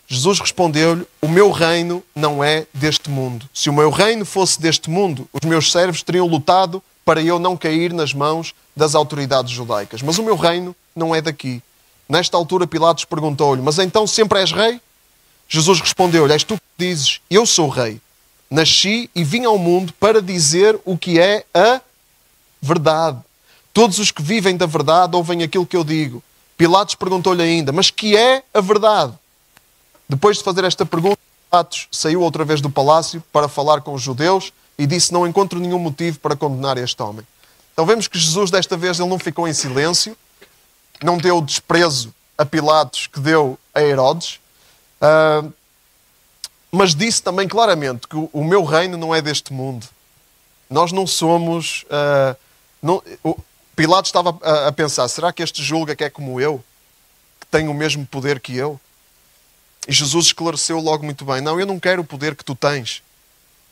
Jesus 0.07 0.39
respondeu-lhe: 0.39 1.05
O 1.21 1.27
meu 1.27 1.51
reino 1.51 2.03
não 2.15 2.43
é 2.43 2.65
deste 2.73 3.09
mundo. 3.09 3.49
Se 3.53 3.69
o 3.69 3.73
meu 3.73 3.89
reino 3.89 4.25
fosse 4.25 4.61
deste 4.61 4.89
mundo, 4.89 5.27
os 5.33 5.41
meus 5.47 5.71
servos 5.71 6.01
teriam 6.01 6.27
lutado 6.27 6.81
para 7.03 7.21
eu 7.21 7.37
não 7.37 7.57
cair 7.57 7.93
nas 7.93 8.13
mãos 8.13 8.53
das 8.75 8.95
autoridades 8.95 9.51
judaicas. 9.51 10.01
Mas 10.01 10.17
o 10.17 10.23
meu 10.23 10.37
reino 10.37 10.75
não 10.95 11.13
é 11.13 11.21
daqui. 11.21 11.61
Nesta 12.07 12.37
altura, 12.37 12.65
Pilatos 12.65 13.03
perguntou-lhe: 13.03 13.61
Mas 13.61 13.79
então 13.79 14.07
sempre 14.07 14.39
és 14.39 14.51
rei? 14.51 14.79
Jesus 15.49 15.81
respondeu-lhe: 15.81 16.33
És 16.33 16.43
tu 16.43 16.55
que 16.55 16.61
dizes, 16.77 17.19
eu 17.29 17.45
sou 17.45 17.67
rei. 17.67 17.99
Nasci 18.49 19.09
e 19.13 19.23
vim 19.23 19.45
ao 19.45 19.57
mundo 19.57 19.93
para 19.99 20.21
dizer 20.21 20.79
o 20.85 20.97
que 20.97 21.19
é 21.19 21.45
a 21.53 21.81
verdade. 22.61 23.19
Todos 23.73 23.99
os 23.99 24.09
que 24.11 24.21
vivem 24.21 24.55
da 24.55 24.65
verdade 24.65 25.15
ouvem 25.15 25.43
aquilo 25.43 25.65
que 25.65 25.75
eu 25.75 25.83
digo. 25.83 26.23
Pilatos 26.57 26.95
perguntou-lhe 26.95 27.43
ainda: 27.43 27.71
Mas 27.71 27.91
que 27.91 28.15
é 28.17 28.43
a 28.53 28.61
verdade? 28.61 29.13
Depois 30.09 30.37
de 30.37 30.43
fazer 30.43 30.63
esta 30.63 30.85
pergunta, 30.85 31.19
Pilatos 31.49 31.87
saiu 31.91 32.21
outra 32.21 32.43
vez 32.43 32.61
do 32.61 32.69
palácio 32.69 33.23
para 33.31 33.47
falar 33.47 33.81
com 33.81 33.93
os 33.93 34.01
judeus 34.01 34.51
e 34.77 34.87
disse: 34.87 35.13
Não 35.13 35.27
encontro 35.27 35.59
nenhum 35.59 35.79
motivo 35.79 36.19
para 36.19 36.35
condenar 36.35 36.77
este 36.77 37.01
homem. 37.01 37.25
Então 37.73 37.85
vemos 37.85 38.07
que 38.07 38.17
Jesus, 38.17 38.49
desta 38.49 38.75
vez, 38.75 38.99
ele 38.99 39.09
não 39.09 39.19
ficou 39.19 39.47
em 39.47 39.53
silêncio, 39.53 40.17
não 41.03 41.17
deu 41.17 41.41
desprezo 41.41 42.13
a 42.37 42.45
Pilatos 42.45 43.07
que 43.07 43.19
deu 43.19 43.59
a 43.73 43.81
Herodes, 43.81 44.39
uh, 45.01 45.53
mas 46.71 46.93
disse 46.93 47.21
também 47.21 47.47
claramente 47.47 48.07
que 48.07 48.15
o 48.15 48.43
meu 48.43 48.63
reino 48.63 48.97
não 48.97 49.13
é 49.13 49.21
deste 49.21 49.53
mundo. 49.53 49.87
Nós 50.69 50.91
não 50.91 51.07
somos. 51.07 51.83
Uh, 51.83 52.35
não, 52.81 53.01
Pilatos 53.75 54.09
estava 54.09 54.37
a, 54.41 54.67
a 54.67 54.71
pensar: 54.71 55.07
será 55.07 55.31
que 55.31 55.41
este 55.41 55.63
julga 55.63 55.95
que 55.95 56.03
é 56.03 56.09
como 56.09 56.41
eu? 56.41 56.63
Que 57.39 57.47
tem 57.47 57.67
o 57.67 57.73
mesmo 57.73 58.05
poder 58.05 58.39
que 58.39 58.55
eu? 58.55 58.79
E 59.87 59.93
Jesus 59.93 60.27
esclareceu 60.27 60.79
logo 60.79 61.05
muito 61.05 61.23
bem: 61.23 61.39
Não, 61.39 61.59
eu 61.59 61.65
não 61.65 61.79
quero 61.79 62.01
o 62.01 62.05
poder 62.05 62.35
que 62.35 62.43
tu 62.43 62.53
tens. 62.53 63.01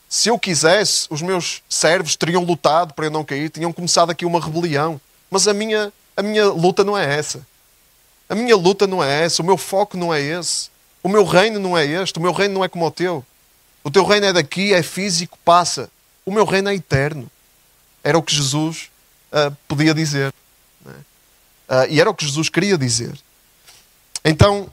Se 0.07 0.29
eu 0.29 0.39
quisesse, 0.39 1.07
os 1.09 1.21
meus 1.21 1.61
servos 1.67 2.15
teriam 2.15 2.43
lutado 2.43 2.93
para 2.93 3.07
eu 3.07 3.11
não 3.11 3.25
cair, 3.25 3.49
tinham 3.49 3.73
começado 3.73 4.11
aqui 4.11 4.25
uma 4.25 4.39
rebelião. 4.39 5.01
Mas 5.29 5.47
a 5.47 5.53
minha, 5.53 5.91
a 6.15 6.21
minha 6.21 6.45
luta 6.45 6.83
não 6.83 6.97
é 6.97 7.17
essa. 7.17 7.45
A 8.29 8.35
minha 8.35 8.55
luta 8.55 8.87
não 8.87 9.03
é 9.03 9.23
essa, 9.23 9.41
o 9.41 9.45
meu 9.45 9.57
foco 9.57 9.97
não 9.97 10.13
é 10.13 10.21
esse. 10.21 10.69
O 11.05 11.07
meu 11.07 11.23
reino 11.23 11.59
não 11.59 11.77
é 11.77 11.85
este, 11.85 12.17
o 12.17 12.21
meu 12.21 12.31
reino 12.31 12.55
não 12.55 12.65
é 12.65 12.67
como 12.67 12.83
o 12.83 12.89
teu. 12.89 13.23
O 13.83 13.91
teu 13.91 14.03
reino 14.03 14.25
é 14.25 14.33
daqui, 14.33 14.73
é 14.73 14.81
físico, 14.81 15.37
passa. 15.45 15.87
O 16.25 16.31
meu 16.31 16.43
reino 16.45 16.67
é 16.67 16.73
eterno. 16.73 17.29
Era 18.03 18.17
o 18.17 18.23
que 18.23 18.33
Jesus 18.33 18.89
uh, 19.31 19.55
podia 19.67 19.93
dizer. 19.93 20.33
Uh, 20.83 21.85
e 21.91 22.01
era 22.01 22.09
o 22.09 22.15
que 22.15 22.25
Jesus 22.25 22.49
queria 22.49 22.75
dizer. 22.75 23.15
Então, 24.23 24.67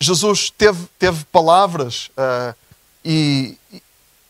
Jesus 0.00 0.48
teve, 0.48 0.86
teve 0.98 1.22
palavras 1.26 2.10
uh, 2.16 2.56
e, 3.04 3.58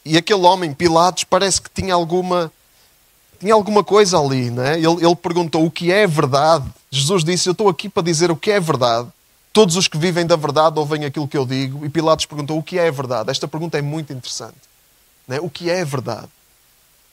e 0.04 0.16
aquele 0.16 0.42
homem, 0.42 0.74
Pilatos, 0.74 1.22
parece 1.22 1.62
que 1.62 1.70
tinha 1.70 1.94
alguma, 1.94 2.50
tinha 3.38 3.54
alguma 3.54 3.84
coisa 3.84 4.18
ali. 4.18 4.50
Né? 4.50 4.74
Ele, 4.74 5.06
ele 5.06 5.14
perguntou 5.14 5.64
o 5.64 5.70
que 5.70 5.92
é 5.92 6.04
verdade. 6.04 6.68
Jesus 6.90 7.22
disse: 7.22 7.48
Eu 7.48 7.52
estou 7.52 7.68
aqui 7.68 7.88
para 7.88 8.02
dizer 8.02 8.28
o 8.32 8.36
que 8.36 8.50
é 8.50 8.58
verdade. 8.58 9.08
Todos 9.52 9.76
os 9.76 9.88
que 9.88 9.98
vivem 9.98 10.26
da 10.26 10.36
verdade 10.36 10.78
ouvem 10.78 11.04
aquilo 11.04 11.26
que 11.26 11.36
eu 11.36 11.46
digo. 11.46 11.84
E 11.84 11.88
Pilatos 11.88 12.26
perguntou: 12.26 12.58
O 12.58 12.62
que 12.62 12.78
é 12.78 12.90
verdade? 12.90 13.30
Esta 13.30 13.48
pergunta 13.48 13.78
é 13.78 13.82
muito 13.82 14.12
interessante. 14.12 14.56
Né? 15.26 15.38
O 15.40 15.50
que 15.50 15.70
é 15.70 15.84
verdade? 15.84 16.28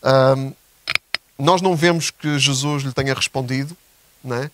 Um, 0.03 0.53
nós 1.37 1.61
não 1.61 1.75
vemos 1.75 2.11
que 2.11 2.39
Jesus 2.39 2.83
lhe 2.83 2.93
tenha 2.93 3.13
respondido, 3.13 3.75
né? 4.23 4.49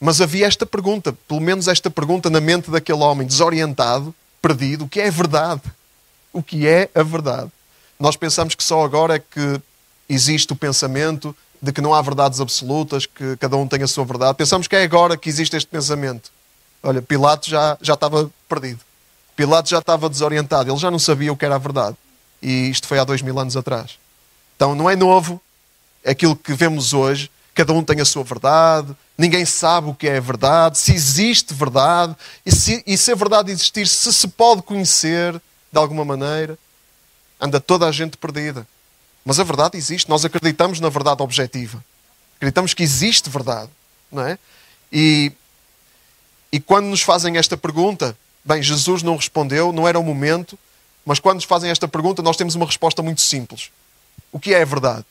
mas 0.00 0.20
havia 0.20 0.46
esta 0.46 0.64
pergunta, 0.64 1.12
pelo 1.28 1.40
menos 1.40 1.68
esta 1.68 1.90
pergunta 1.90 2.30
na 2.30 2.40
mente 2.40 2.70
daquele 2.70 3.02
homem 3.02 3.26
desorientado, 3.26 4.14
perdido: 4.40 4.84
O 4.84 4.88
que 4.88 5.00
é 5.00 5.10
verdade? 5.10 5.62
O 6.32 6.42
que 6.42 6.66
é 6.66 6.88
a 6.94 7.02
verdade? 7.02 7.50
Nós 8.00 8.16
pensamos 8.16 8.54
que 8.54 8.64
só 8.64 8.84
agora 8.84 9.16
é 9.16 9.18
que 9.18 9.60
existe 10.08 10.52
o 10.52 10.56
pensamento 10.56 11.36
de 11.60 11.72
que 11.72 11.80
não 11.80 11.94
há 11.94 12.02
verdades 12.02 12.40
absolutas, 12.40 13.06
que 13.06 13.36
cada 13.36 13.56
um 13.56 13.68
tem 13.68 13.82
a 13.82 13.86
sua 13.86 14.04
verdade. 14.04 14.36
Pensamos 14.36 14.66
que 14.66 14.74
é 14.74 14.82
agora 14.82 15.16
que 15.16 15.28
existe 15.28 15.56
este 15.56 15.68
pensamento. 15.68 16.32
Olha, 16.82 17.00
Pilatos 17.00 17.48
já, 17.48 17.78
já 17.80 17.94
estava 17.94 18.30
perdido. 18.48 18.80
Pilatos 19.36 19.70
já 19.70 19.78
estava 19.78 20.08
desorientado. 20.08 20.70
Ele 20.70 20.78
já 20.78 20.90
não 20.90 20.98
sabia 20.98 21.32
o 21.32 21.36
que 21.36 21.44
era 21.44 21.54
a 21.54 21.58
verdade. 21.58 21.96
E 22.40 22.68
isto 22.70 22.86
foi 22.86 22.98
há 22.98 23.04
dois 23.04 23.22
mil 23.22 23.38
anos 23.38 23.56
atrás. 23.56 23.98
Então 24.56 24.74
não 24.74 24.90
é 24.90 24.96
novo 24.96 25.40
aquilo 26.04 26.34
que 26.34 26.52
vemos 26.54 26.92
hoje. 26.92 27.30
Cada 27.54 27.72
um 27.72 27.84
tem 27.84 28.00
a 28.00 28.04
sua 28.04 28.24
verdade. 28.24 28.94
Ninguém 29.16 29.44
sabe 29.44 29.90
o 29.90 29.94
que 29.94 30.08
é 30.08 30.20
verdade. 30.20 30.78
Se 30.78 30.92
existe 30.92 31.54
verdade. 31.54 32.16
E 32.44 32.50
se, 32.50 32.82
e 32.86 32.96
se 32.96 33.12
a 33.12 33.14
verdade 33.14 33.52
existir, 33.52 33.86
se 33.86 34.12
se 34.12 34.26
pode 34.28 34.62
conhecer 34.62 35.32
de 35.70 35.78
alguma 35.78 36.04
maneira. 36.04 36.58
Anda 37.40 37.60
toda 37.60 37.86
a 37.86 37.92
gente 37.92 38.16
perdida. 38.16 38.66
Mas 39.24 39.38
a 39.38 39.44
verdade 39.44 39.76
existe. 39.76 40.08
Nós 40.08 40.24
acreditamos 40.24 40.80
na 40.80 40.88
verdade 40.88 41.22
objetiva. 41.22 41.82
Acreditamos 42.36 42.74
que 42.74 42.82
existe 42.82 43.30
verdade. 43.30 43.70
Não 44.10 44.26
é? 44.26 44.38
E 44.92 45.32
e 46.52 46.60
quando 46.60 46.86
nos 46.86 47.00
fazem 47.00 47.38
esta 47.38 47.56
pergunta, 47.56 48.16
bem, 48.44 48.62
Jesus 48.62 49.02
não 49.02 49.16
respondeu, 49.16 49.72
não 49.72 49.88
era 49.88 49.98
o 49.98 50.02
momento, 50.04 50.58
mas 51.04 51.18
quando 51.18 51.36
nos 51.36 51.44
fazem 51.44 51.70
esta 51.70 51.88
pergunta, 51.88 52.22
nós 52.22 52.36
temos 52.36 52.54
uma 52.54 52.66
resposta 52.66 53.02
muito 53.02 53.22
simples. 53.22 53.70
O 54.30 54.38
que 54.38 54.52
é 54.52 54.60
a 54.60 54.64
verdade? 54.66 55.04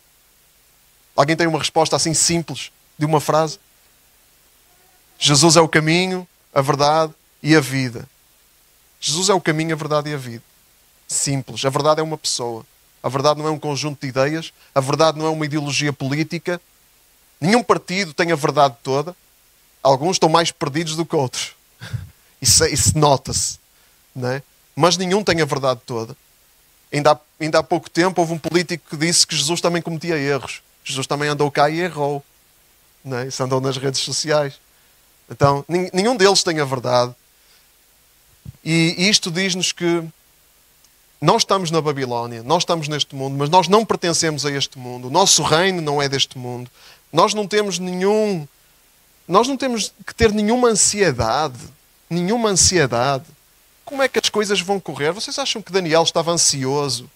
Alguém 1.15 1.35
tem 1.35 1.47
uma 1.47 1.59
resposta 1.59 1.95
assim 1.95 2.13
simples 2.13 2.71
de 2.97 3.05
uma 3.05 3.19
frase? 3.19 3.59
Jesus 5.17 5.55
é 5.55 5.61
o 5.61 5.67
caminho, 5.67 6.27
a 6.53 6.61
verdade 6.61 7.13
e 7.41 7.55
a 7.55 7.59
vida. 7.59 8.07
Jesus 8.99 9.29
é 9.29 9.33
o 9.33 9.41
caminho, 9.41 9.73
a 9.73 9.77
verdade 9.77 10.09
e 10.09 10.13
a 10.13 10.17
vida. 10.17 10.43
Simples. 11.07 11.65
A 11.65 11.69
verdade 11.69 11.99
é 11.99 12.03
uma 12.03 12.17
pessoa. 12.17 12.65
A 13.03 13.09
verdade 13.09 13.39
não 13.39 13.47
é 13.47 13.51
um 13.51 13.59
conjunto 13.59 13.99
de 14.01 14.07
ideias. 14.07 14.53
A 14.73 14.79
verdade 14.79 15.17
não 15.17 15.25
é 15.25 15.29
uma 15.29 15.45
ideologia 15.45 15.91
política. 15.91 16.61
Nenhum 17.39 17.63
partido 17.63 18.13
tem 18.13 18.31
a 18.31 18.35
verdade 18.35 18.75
toda. 18.83 19.15
Alguns 19.81 20.15
estão 20.15 20.29
mais 20.29 20.51
perdidos 20.51 20.95
do 20.95 21.05
que 21.05 21.15
outros. 21.15 21.53
Isso, 22.41 22.65
isso 22.65 22.97
nota-se. 22.97 23.59
É? 24.17 24.41
Mas 24.75 24.97
nenhum 24.97 25.23
tem 25.23 25.41
a 25.41 25.45
verdade 25.45 25.79
toda. 25.85 26.17
Ainda 26.91 27.11
há, 27.11 27.19
ainda 27.39 27.59
há 27.59 27.63
pouco 27.63 27.87
tempo 27.87 28.19
houve 28.19 28.33
um 28.33 28.37
político 28.37 28.83
que 28.89 28.97
disse 28.97 29.27
que 29.27 29.35
Jesus 29.35 29.61
também 29.61 29.81
cometia 29.81 30.17
erros. 30.17 30.61
Jesus 30.83 31.05
também 31.05 31.29
andou 31.29 31.51
cá 31.51 31.69
e 31.69 31.79
errou. 31.79 32.23
Não 33.05 33.19
é? 33.19 33.27
Isso 33.27 33.43
andou 33.43 33.61
nas 33.61 33.77
redes 33.77 34.01
sociais. 34.01 34.59
Então, 35.29 35.63
nenhum 35.93 36.15
deles 36.15 36.43
tem 36.43 36.59
a 36.59 36.65
verdade. 36.65 37.13
E 38.63 38.95
isto 39.07 39.31
diz-nos 39.31 39.71
que 39.71 40.03
nós 41.21 41.43
estamos 41.43 41.71
na 41.71 41.79
Babilónia, 41.79 42.43
nós 42.43 42.63
estamos 42.63 42.87
neste 42.87 43.15
mundo, 43.15 43.37
mas 43.37 43.49
nós 43.49 43.67
não 43.67 43.85
pertencemos 43.85 44.45
a 44.45 44.51
este 44.51 44.77
mundo. 44.77 45.07
O 45.07 45.11
nosso 45.11 45.43
reino 45.43 45.81
não 45.81 46.01
é 46.01 46.09
deste 46.09 46.37
mundo. 46.37 46.69
Nós 47.13 47.33
não 47.33 47.47
temos 47.47 47.79
nenhum 47.79 48.47
nós 49.31 49.47
não 49.47 49.55
temos 49.55 49.93
que 50.05 50.13
ter 50.13 50.33
nenhuma 50.33 50.67
ansiedade. 50.67 51.57
Nenhuma 52.09 52.49
ansiedade. 52.49 53.23
Como 53.85 54.03
é 54.03 54.09
que 54.09 54.19
as 54.19 54.27
coisas 54.27 54.59
vão 54.59 54.77
correr? 54.77 55.13
Vocês 55.13 55.39
acham 55.39 55.61
que 55.61 55.71
Daniel 55.71 56.03
estava 56.03 56.31
ansioso? 56.31 57.09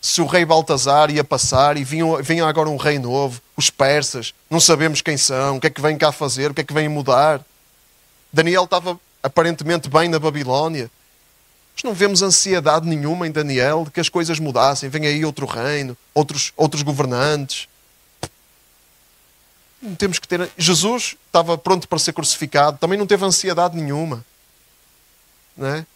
Se 0.00 0.20
o 0.20 0.26
rei 0.26 0.44
Baltazar 0.44 1.12
ia 1.12 1.22
passar 1.22 1.76
e 1.76 1.84
vinha, 1.84 2.20
vinha 2.22 2.44
agora 2.44 2.68
um 2.68 2.76
rei 2.76 2.98
novo, 2.98 3.40
os 3.56 3.70
persas, 3.70 4.34
não 4.48 4.58
sabemos 4.58 5.00
quem 5.00 5.16
são, 5.16 5.58
o 5.58 5.60
que 5.60 5.68
é 5.68 5.70
que 5.70 5.80
vêm 5.80 5.96
cá 5.96 6.10
fazer, 6.10 6.50
o 6.50 6.54
que 6.54 6.62
é 6.62 6.64
que 6.64 6.72
vêm 6.72 6.88
mudar. 6.88 7.40
Daniel 8.32 8.64
estava 8.64 8.98
aparentemente 9.22 9.88
bem 9.88 10.08
na 10.08 10.18
Babilónia. 10.18 10.90
Nós 11.76 11.84
não 11.84 11.94
vemos 11.94 12.20
ansiedade 12.20 12.88
nenhuma 12.88 13.28
em 13.28 13.30
Daniel 13.30 13.84
de 13.84 13.92
que 13.92 14.00
as 14.00 14.08
coisas 14.08 14.40
mudassem. 14.40 14.88
Vem 14.88 15.06
aí 15.06 15.24
outro 15.24 15.46
reino, 15.46 15.96
outros, 16.12 16.52
outros 16.56 16.82
governantes. 16.82 17.68
Temos 19.98 20.18
que 20.18 20.28
ter. 20.28 20.50
Jesus 20.58 21.16
estava 21.26 21.56
pronto 21.56 21.88
para 21.88 21.98
ser 21.98 22.12
crucificado, 22.12 22.78
também 22.78 22.98
não 22.98 23.06
teve 23.06 23.24
ansiedade 23.24 23.76
nenhuma. 23.76 24.24
Não 25.56 25.66
é? 25.66 25.86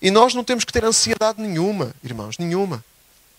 E 0.00 0.10
nós 0.10 0.34
não 0.34 0.44
temos 0.44 0.64
que 0.64 0.72
ter 0.72 0.84
ansiedade 0.84 1.40
nenhuma, 1.40 1.94
irmãos, 2.02 2.38
nenhuma. 2.38 2.84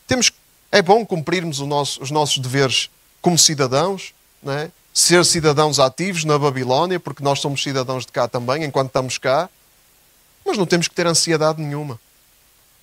Temos, 0.07 0.31
é 0.71 0.81
bom 0.81 1.05
cumprirmos 1.05 1.59
nosso, 1.59 2.01
os 2.01 2.11
nossos 2.11 2.37
deveres 2.39 2.89
como 3.21 3.37
cidadãos, 3.37 4.13
não 4.41 4.53
é? 4.53 4.71
ser 4.93 5.23
cidadãos 5.23 5.79
ativos 5.79 6.23
na 6.25 6.37
Babilónia, 6.37 6.99
porque 6.99 7.23
nós 7.23 7.39
somos 7.39 7.63
cidadãos 7.63 8.05
de 8.05 8.11
cá 8.11 8.27
também, 8.27 8.63
enquanto 8.63 8.87
estamos 8.87 9.17
cá, 9.17 9.49
mas 10.45 10.57
não 10.57 10.65
temos 10.65 10.87
que 10.87 10.95
ter 10.95 11.07
ansiedade 11.07 11.61
nenhuma. 11.61 11.99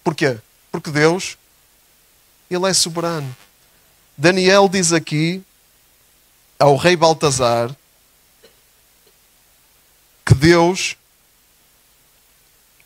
Porquê? 0.03 0.39
Porque 0.71 0.91
Deus, 0.91 1.37
Ele 2.51 2.69
é 2.69 2.73
soberano. 2.73 3.35
Daniel 4.17 4.69
diz 4.69 4.93
aqui 4.93 5.43
ao 6.59 6.77
rei 6.77 6.97
Baltazar 6.97 7.75
que 10.25 10.35
Deus 10.35 10.97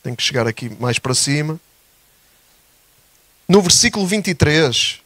tem 0.03 0.15
que 0.15 0.23
chegar 0.23 0.47
aqui 0.47 0.69
mais 0.81 0.99
para 0.99 1.15
cima. 1.15 1.59
No 3.49 3.63
versículo 3.63 4.07
23, 4.07 5.01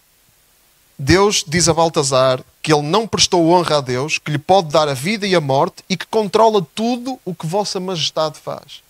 Deus 0.99 1.45
diz 1.47 1.69
a 1.69 1.75
Baltazar 1.75 2.45
que 2.63 2.73
ele 2.73 2.83
não 2.83 3.07
prestou 3.07 3.49
honra 3.49 3.79
a 3.79 3.81
Deus, 3.81 4.19
que 4.19 4.31
lhe 4.31 4.39
pode 4.39 4.69
dar 4.69 4.89
a 4.89 4.95
vida 4.95 5.27
e 5.27 5.35
a 5.35 5.41
morte 5.41 5.85
e 5.89 5.97
que 5.97 6.07
controla 6.07 6.67
tudo 6.75 7.19
o 7.25 7.35
que 7.35 7.47
Vossa 7.47 7.79
Majestade 7.81 8.39
faz. 8.39 8.83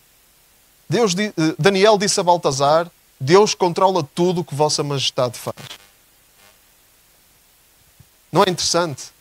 Deus, 0.89 1.14
eh, 1.16 1.33
Daniel 1.59 1.99
disse 1.99 2.20
a 2.20 2.22
Baltazar: 2.22 2.91
Deus 3.18 3.55
controla 3.55 4.07
tudo 4.14 4.43
o 4.43 4.45
que 4.45 4.55
Vossa 4.55 4.83
Majestade 4.83 5.39
faz. 5.39 5.57
Não 8.31 8.43
é 8.43 8.51
interessante? 8.51 9.13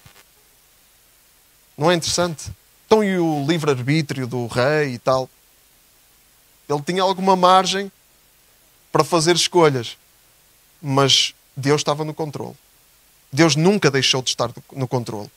Não 1.78 1.90
é 1.90 1.96
interessante? 1.96 2.52
Então, 2.86 3.04
e 3.04 3.18
o 3.18 3.46
livre-arbítrio 3.48 4.28
do 4.28 4.46
rei 4.48 4.94
e 4.94 4.98
tal? 5.00 5.30
Ele 6.70 6.82
tinha 6.82 7.02
alguma 7.02 7.36
margem 7.36 7.92
para 8.92 9.04
fazer 9.04 9.36
escolhas. 9.36 9.98
Mas 10.82 11.34
Deus 11.56 11.82
estava 11.82 12.04
no 12.04 12.14
controle. 12.14 12.56
Deus 13.32 13.56
nunca 13.56 13.90
deixou 13.90 14.22
de 14.22 14.30
estar 14.30 14.52
no 14.72 14.88
controle. 14.88 15.30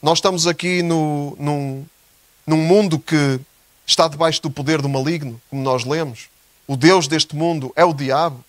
Nós 0.00 0.18
estamos 0.18 0.46
aqui 0.46 0.82
no, 0.82 1.36
num, 1.38 1.84
num 2.46 2.58
mundo 2.58 2.98
que 2.98 3.40
está 3.86 4.06
debaixo 4.06 4.40
do 4.42 4.50
poder 4.50 4.80
do 4.80 4.88
maligno, 4.88 5.40
como 5.50 5.62
nós 5.62 5.84
lemos. 5.84 6.28
O 6.66 6.76
Deus 6.76 7.08
deste 7.08 7.34
mundo 7.34 7.72
é 7.74 7.84
o 7.84 7.92
diabo. 7.92 8.44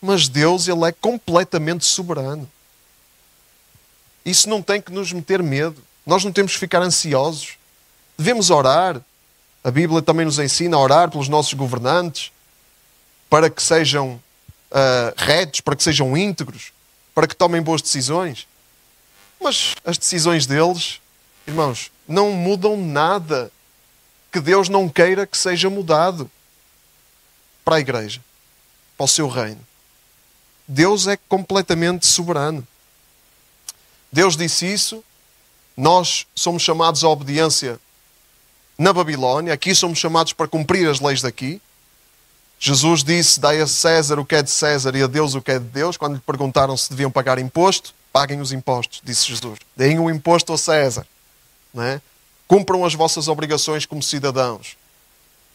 Mas 0.00 0.28
Deus, 0.28 0.68
ele 0.68 0.84
é 0.84 0.92
completamente 0.92 1.84
soberano. 1.84 2.50
Isso 4.24 4.48
não 4.48 4.62
tem 4.62 4.80
que 4.80 4.92
nos 4.92 5.12
meter 5.12 5.42
medo. 5.42 5.82
Nós 6.04 6.24
não 6.24 6.32
temos 6.32 6.52
que 6.52 6.58
ficar 6.58 6.82
ansiosos. 6.82 7.56
Devemos 8.18 8.50
orar. 8.50 9.00
A 9.62 9.70
Bíblia 9.70 10.00
também 10.00 10.24
nos 10.24 10.38
ensina 10.38 10.76
a 10.76 10.80
orar 10.80 11.10
pelos 11.10 11.28
nossos 11.28 11.52
governantes 11.52 12.32
para 13.28 13.50
que 13.50 13.62
sejam 13.62 14.20
uh, 14.70 15.14
retos, 15.16 15.60
para 15.60 15.76
que 15.76 15.82
sejam 15.82 16.16
íntegros, 16.16 16.72
para 17.14 17.26
que 17.26 17.36
tomem 17.36 17.62
boas 17.62 17.82
decisões. 17.82 18.46
Mas 19.40 19.74
as 19.84 19.96
decisões 19.96 20.46
deles, 20.46 21.00
irmãos, 21.46 21.90
não 22.06 22.32
mudam 22.32 22.76
nada 22.76 23.50
que 24.32 24.40
Deus 24.40 24.68
não 24.68 24.88
queira 24.88 25.26
que 25.26 25.36
seja 25.36 25.70
mudado 25.70 26.30
para 27.64 27.76
a 27.76 27.80
igreja, 27.80 28.20
para 28.96 29.04
o 29.04 29.08
seu 29.08 29.28
reino. 29.28 29.60
Deus 30.66 31.06
é 31.06 31.16
completamente 31.16 32.06
soberano. 32.06 32.66
Deus 34.12 34.36
disse 34.36 34.72
isso, 34.72 35.04
nós 35.76 36.26
somos 36.34 36.62
chamados 36.62 37.04
à 37.04 37.08
obediência 37.08 37.78
na 38.78 38.92
Babilónia, 38.92 39.52
aqui 39.52 39.74
somos 39.74 39.98
chamados 39.98 40.32
para 40.32 40.48
cumprir 40.48 40.88
as 40.88 41.00
leis 41.00 41.20
daqui. 41.20 41.60
Jesus 42.58 43.04
disse: 43.04 43.38
Dai 43.38 43.60
a 43.60 43.66
César 43.66 44.18
o 44.18 44.24
que 44.24 44.34
é 44.34 44.42
de 44.42 44.50
César 44.50 44.94
e 44.96 45.02
a 45.02 45.06
Deus 45.06 45.34
o 45.34 45.42
que 45.42 45.50
é 45.50 45.58
de 45.58 45.66
Deus. 45.66 45.96
Quando 45.96 46.14
lhe 46.14 46.20
perguntaram 46.20 46.76
se 46.76 46.90
deviam 46.90 47.10
pagar 47.10 47.38
imposto, 47.38 47.94
paguem 48.12 48.40
os 48.40 48.52
impostos, 48.52 49.00
disse 49.04 49.26
Jesus. 49.26 49.58
Deem 49.76 49.98
o 49.98 50.10
imposto 50.10 50.52
a 50.52 50.58
César. 50.58 51.06
Não 51.72 51.82
é? 51.82 52.00
Cumpram 52.48 52.84
as 52.84 52.94
vossas 52.94 53.28
obrigações 53.28 53.86
como 53.86 54.02
cidadãos. 54.02 54.76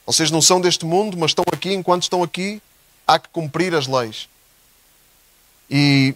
Vocês 0.06 0.30
não 0.30 0.42
são 0.42 0.62
deste 0.62 0.86
mundo, 0.86 1.18
mas 1.18 1.32
estão 1.32 1.46
aqui. 1.52 1.74
Enquanto 1.74 2.04
estão 2.04 2.22
aqui, 2.22 2.62
há 3.08 3.18
que 3.18 3.30
cumprir 3.30 3.74
as 3.74 3.88
leis. 3.88 4.30
E 5.70 6.16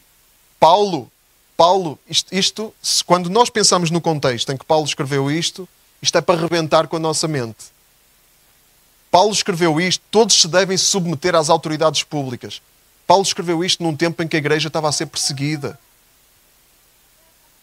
Paulo, 0.60 1.12
Paulo, 1.60 1.99
isto, 2.10 2.34
isto, 2.34 2.74
quando 3.05 3.30
nós 3.30 3.49
pensamos 3.49 3.91
no 3.91 3.99
contexto 3.99 4.49
em 4.49 4.55
que 4.55 4.64
Paulo 4.64 4.86
escreveu 4.86 5.30
isto, 5.30 5.68
isto 6.01 6.18
é 6.18 6.22
para 6.22 6.39
arrebentar 6.39 6.88
com 6.88 6.95
a 6.95 6.99
nossa 6.99 7.28
mente. 7.28 7.66
Paulo 9.12 9.34
escreveu 9.34 9.78
isto, 9.82 10.01
todos 10.10 10.39
se 10.39 10.47
devem 10.47 10.78
submeter 10.78 11.36
às 11.36 11.49
autoridades 11.49 12.01
públicas. 12.01 12.62
Paulo 13.05 13.24
escreveu 13.24 13.62
isto 13.62 13.84
num 13.84 13.93
tempo 13.93 14.24
em 14.24 14.28
que 14.30 14.38
a 14.38 14.39
igreja 14.39 14.70
estava 14.70 14.88
a 14.88 14.91
ser 14.93 15.07
perseguida. 15.07 15.78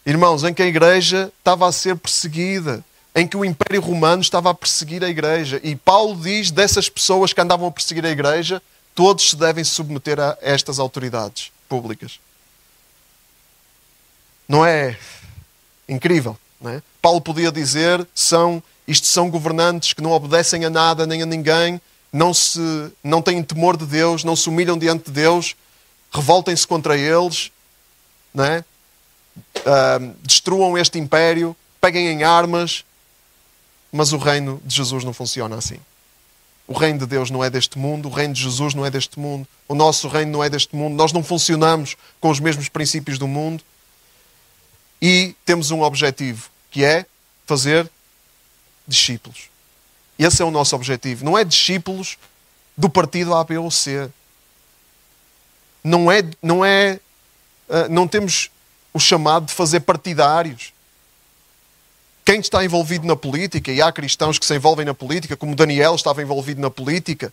Irmãos, 0.04 0.44
em 0.44 0.52
que 0.52 0.60
a 0.62 0.66
igreja 0.66 1.32
estava 1.38 1.66
a 1.66 1.72
ser 1.72 1.96
perseguida 1.96 2.84
em 3.14 3.26
que 3.26 3.34
o 3.38 3.46
Império 3.46 3.80
Romano 3.80 4.20
estava 4.20 4.50
a 4.50 4.54
perseguir 4.54 5.02
a 5.02 5.08
igreja. 5.08 5.58
E 5.64 5.74
Paulo 5.74 6.20
diz 6.20 6.50
dessas 6.50 6.90
pessoas 6.90 7.32
que 7.32 7.40
andavam 7.40 7.68
a 7.68 7.72
perseguir 7.72 8.04
a 8.04 8.10
igreja, 8.10 8.62
todos 8.94 9.30
se 9.30 9.36
devem 9.36 9.64
submeter 9.64 10.20
a 10.20 10.36
estas 10.42 10.78
autoridades 10.78 11.50
públicas. 11.66 12.20
Não 14.48 14.64
é 14.64 14.96
incrível? 15.88 16.36
Não 16.60 16.70
é? 16.70 16.82
Paulo 17.02 17.20
podia 17.20 17.50
dizer: 17.50 18.06
são, 18.14 18.62
isto 18.86 19.06
são 19.06 19.30
governantes 19.30 19.92
que 19.92 20.02
não 20.02 20.12
obedecem 20.12 20.64
a 20.64 20.70
nada 20.70 21.06
nem 21.06 21.22
a 21.22 21.26
ninguém, 21.26 21.80
não, 22.12 22.32
se, 22.32 22.60
não 23.02 23.20
têm 23.20 23.42
temor 23.42 23.76
de 23.76 23.86
Deus, 23.86 24.24
não 24.24 24.36
se 24.36 24.48
humilham 24.48 24.78
diante 24.78 25.06
de 25.06 25.10
Deus, 25.12 25.54
revoltem-se 26.12 26.66
contra 26.66 26.96
eles? 26.96 27.50
Uh, 28.36 30.14
destruam 30.22 30.76
este 30.76 30.98
império, 30.98 31.56
peguem 31.80 32.08
em 32.08 32.22
armas, 32.22 32.84
mas 33.92 34.12
o 34.12 34.18
reino 34.18 34.60
de 34.64 34.76
Jesus 34.76 35.04
não 35.04 35.12
funciona 35.12 35.56
assim. 35.56 35.78
O 36.66 36.72
reino 36.72 36.98
de 36.98 37.06
Deus 37.06 37.30
não 37.30 37.44
é 37.44 37.48
deste 37.48 37.78
mundo, 37.78 38.08
o 38.08 38.12
reino 38.12 38.34
de 38.34 38.42
Jesus 38.42 38.74
não 38.74 38.84
é 38.84 38.90
deste 38.90 39.18
mundo, 39.18 39.46
o 39.68 39.74
nosso 39.74 40.08
reino 40.08 40.32
não 40.32 40.42
é 40.42 40.50
deste 40.50 40.74
mundo, 40.74 40.94
nós 40.94 41.12
não 41.12 41.22
funcionamos 41.22 41.96
com 42.20 42.28
os 42.28 42.40
mesmos 42.40 42.68
princípios 42.68 43.18
do 43.18 43.28
mundo 43.28 43.62
e 45.08 45.36
temos 45.44 45.70
um 45.70 45.82
objetivo, 45.82 46.50
que 46.68 46.84
é 46.84 47.06
fazer 47.46 47.88
discípulos. 48.88 49.48
Esse 50.18 50.42
é 50.42 50.44
o 50.44 50.50
nosso 50.50 50.74
objetivo. 50.74 51.24
Não 51.24 51.38
é 51.38 51.44
discípulos 51.44 52.18
do 52.76 52.90
partido 52.90 53.32
A, 53.32 53.44
B 53.44 53.56
ou 53.56 53.70
C. 53.70 54.10
Não 55.84 56.10
é, 56.10 56.28
não 56.42 56.64
é, 56.64 56.98
ah, 57.70 57.86
não 57.88 58.08
temos 58.08 58.50
o 58.92 58.98
chamado 58.98 59.46
de 59.46 59.52
fazer 59.52 59.78
partidários 59.78 60.72
quem 62.24 62.40
está 62.40 62.64
envolvido 62.64 63.06
na 63.06 63.14
política, 63.14 63.70
e 63.70 63.80
há 63.80 63.92
cristãos 63.92 64.40
que 64.40 64.44
se 64.44 64.56
envolvem 64.56 64.84
na 64.84 64.92
política, 64.92 65.36
como 65.36 65.54
Daniel 65.54 65.94
estava 65.94 66.20
envolvido 66.20 66.60
na 66.60 66.68
política, 66.68 67.32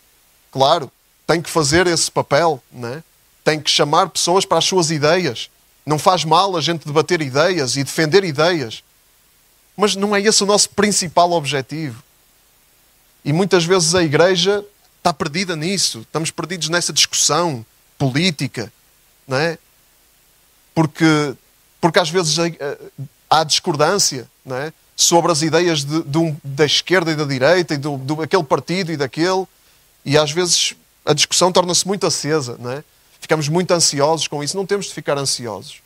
claro, 0.51 0.91
tem 1.25 1.41
que 1.41 1.49
fazer 1.49 1.87
esse 1.87 2.11
papel, 2.11 2.61
né? 2.71 3.03
tem 3.43 3.59
que 3.59 3.71
chamar 3.71 4.09
pessoas 4.09 4.45
para 4.45 4.59
as 4.59 4.65
suas 4.65 4.91
ideias. 4.91 5.49
Não 5.85 5.99
faz 5.99 6.23
mal 6.23 6.55
a 6.55 6.61
gente 6.61 6.85
debater 6.85 7.21
ideias 7.21 7.75
e 7.75 7.83
defender 7.83 8.23
ideias. 8.23 8.83
Mas 9.75 9.95
não 9.95 10.15
é 10.15 10.21
esse 10.21 10.43
o 10.43 10.45
nosso 10.45 10.69
principal 10.69 11.31
objetivo. 11.31 12.01
E 13.25 13.33
muitas 13.33 13.65
vezes 13.65 13.95
a 13.95 14.03
igreja 14.03 14.63
está 14.97 15.13
perdida 15.13 15.55
nisso. 15.55 16.01
Estamos 16.01 16.31
perdidos 16.31 16.69
nessa 16.69 16.93
discussão 16.93 17.65
política. 17.97 18.71
Não 19.27 19.37
é? 19.37 19.57
porque, 20.73 21.35
porque 21.79 21.99
às 21.99 22.09
vezes 22.09 22.35
há 23.29 23.43
discordância. 23.43 24.29
Não 24.45 24.57
é? 24.57 24.73
sobre 24.95 25.31
as 25.31 25.41
ideias 25.41 25.83
de, 25.83 26.03
de 26.03 26.17
um, 26.17 26.35
da 26.43 26.65
esquerda 26.65 27.11
e 27.11 27.15
da 27.15 27.25
direita, 27.25 27.73
e 27.73 27.77
do, 27.77 27.97
do 27.97 28.21
aquele 28.21 28.43
partido 28.43 28.91
e 28.91 28.97
daquele, 28.97 29.45
e 30.05 30.17
às 30.17 30.31
vezes 30.31 30.75
a 31.05 31.13
discussão 31.13 31.51
torna-se 31.51 31.85
muito 31.87 32.05
acesa, 32.05 32.55
não 32.59 32.71
é? 32.71 32.83
Ficamos 33.23 33.47
muito 33.47 33.71
ansiosos 33.71 34.27
com 34.27 34.43
isso. 34.43 34.55
Não 34.55 34.65
temos 34.65 34.87
de 34.87 34.93
ficar 34.93 35.17
ansiosos. 35.17 35.81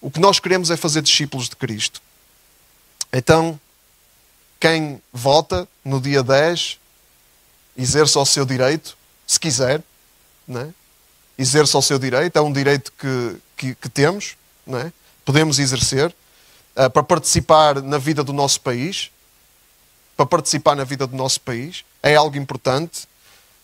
O 0.00 0.10
que 0.10 0.20
nós 0.20 0.38
queremos 0.38 0.70
é 0.70 0.76
fazer 0.76 1.02
discípulos 1.02 1.48
de 1.48 1.56
Cristo. 1.56 2.00
Então, 3.12 3.58
quem 4.58 5.02
vota 5.12 5.66
no 5.84 6.00
dia 6.00 6.22
10, 6.22 6.78
exerça 7.76 8.20
o 8.20 8.26
seu 8.26 8.44
direito, 8.44 8.96
se 9.26 9.40
quiser, 9.40 9.82
não 10.46 10.60
é? 10.60 10.68
exerça 11.38 11.78
o 11.78 11.82
seu 11.82 11.98
direito, 11.98 12.36
é 12.36 12.40
um 12.40 12.52
direito 12.52 12.92
que, 12.92 13.36
que, 13.56 13.74
que 13.74 13.88
temos, 13.88 14.36
não 14.66 14.78
é? 14.78 14.92
podemos 15.24 15.58
exercer. 15.58 16.14
Eh, 16.76 16.88
para 16.88 17.02
participar 17.02 17.82
na 17.82 17.98
vida 17.98 18.22
do 18.22 18.32
nosso 18.32 18.60
país, 18.60 19.10
para 20.16 20.26
participar 20.26 20.76
na 20.76 20.84
vida 20.84 21.06
do 21.06 21.16
nosso 21.16 21.40
país, 21.40 21.84
é 22.02 22.14
algo 22.14 22.36
importante. 22.36 23.08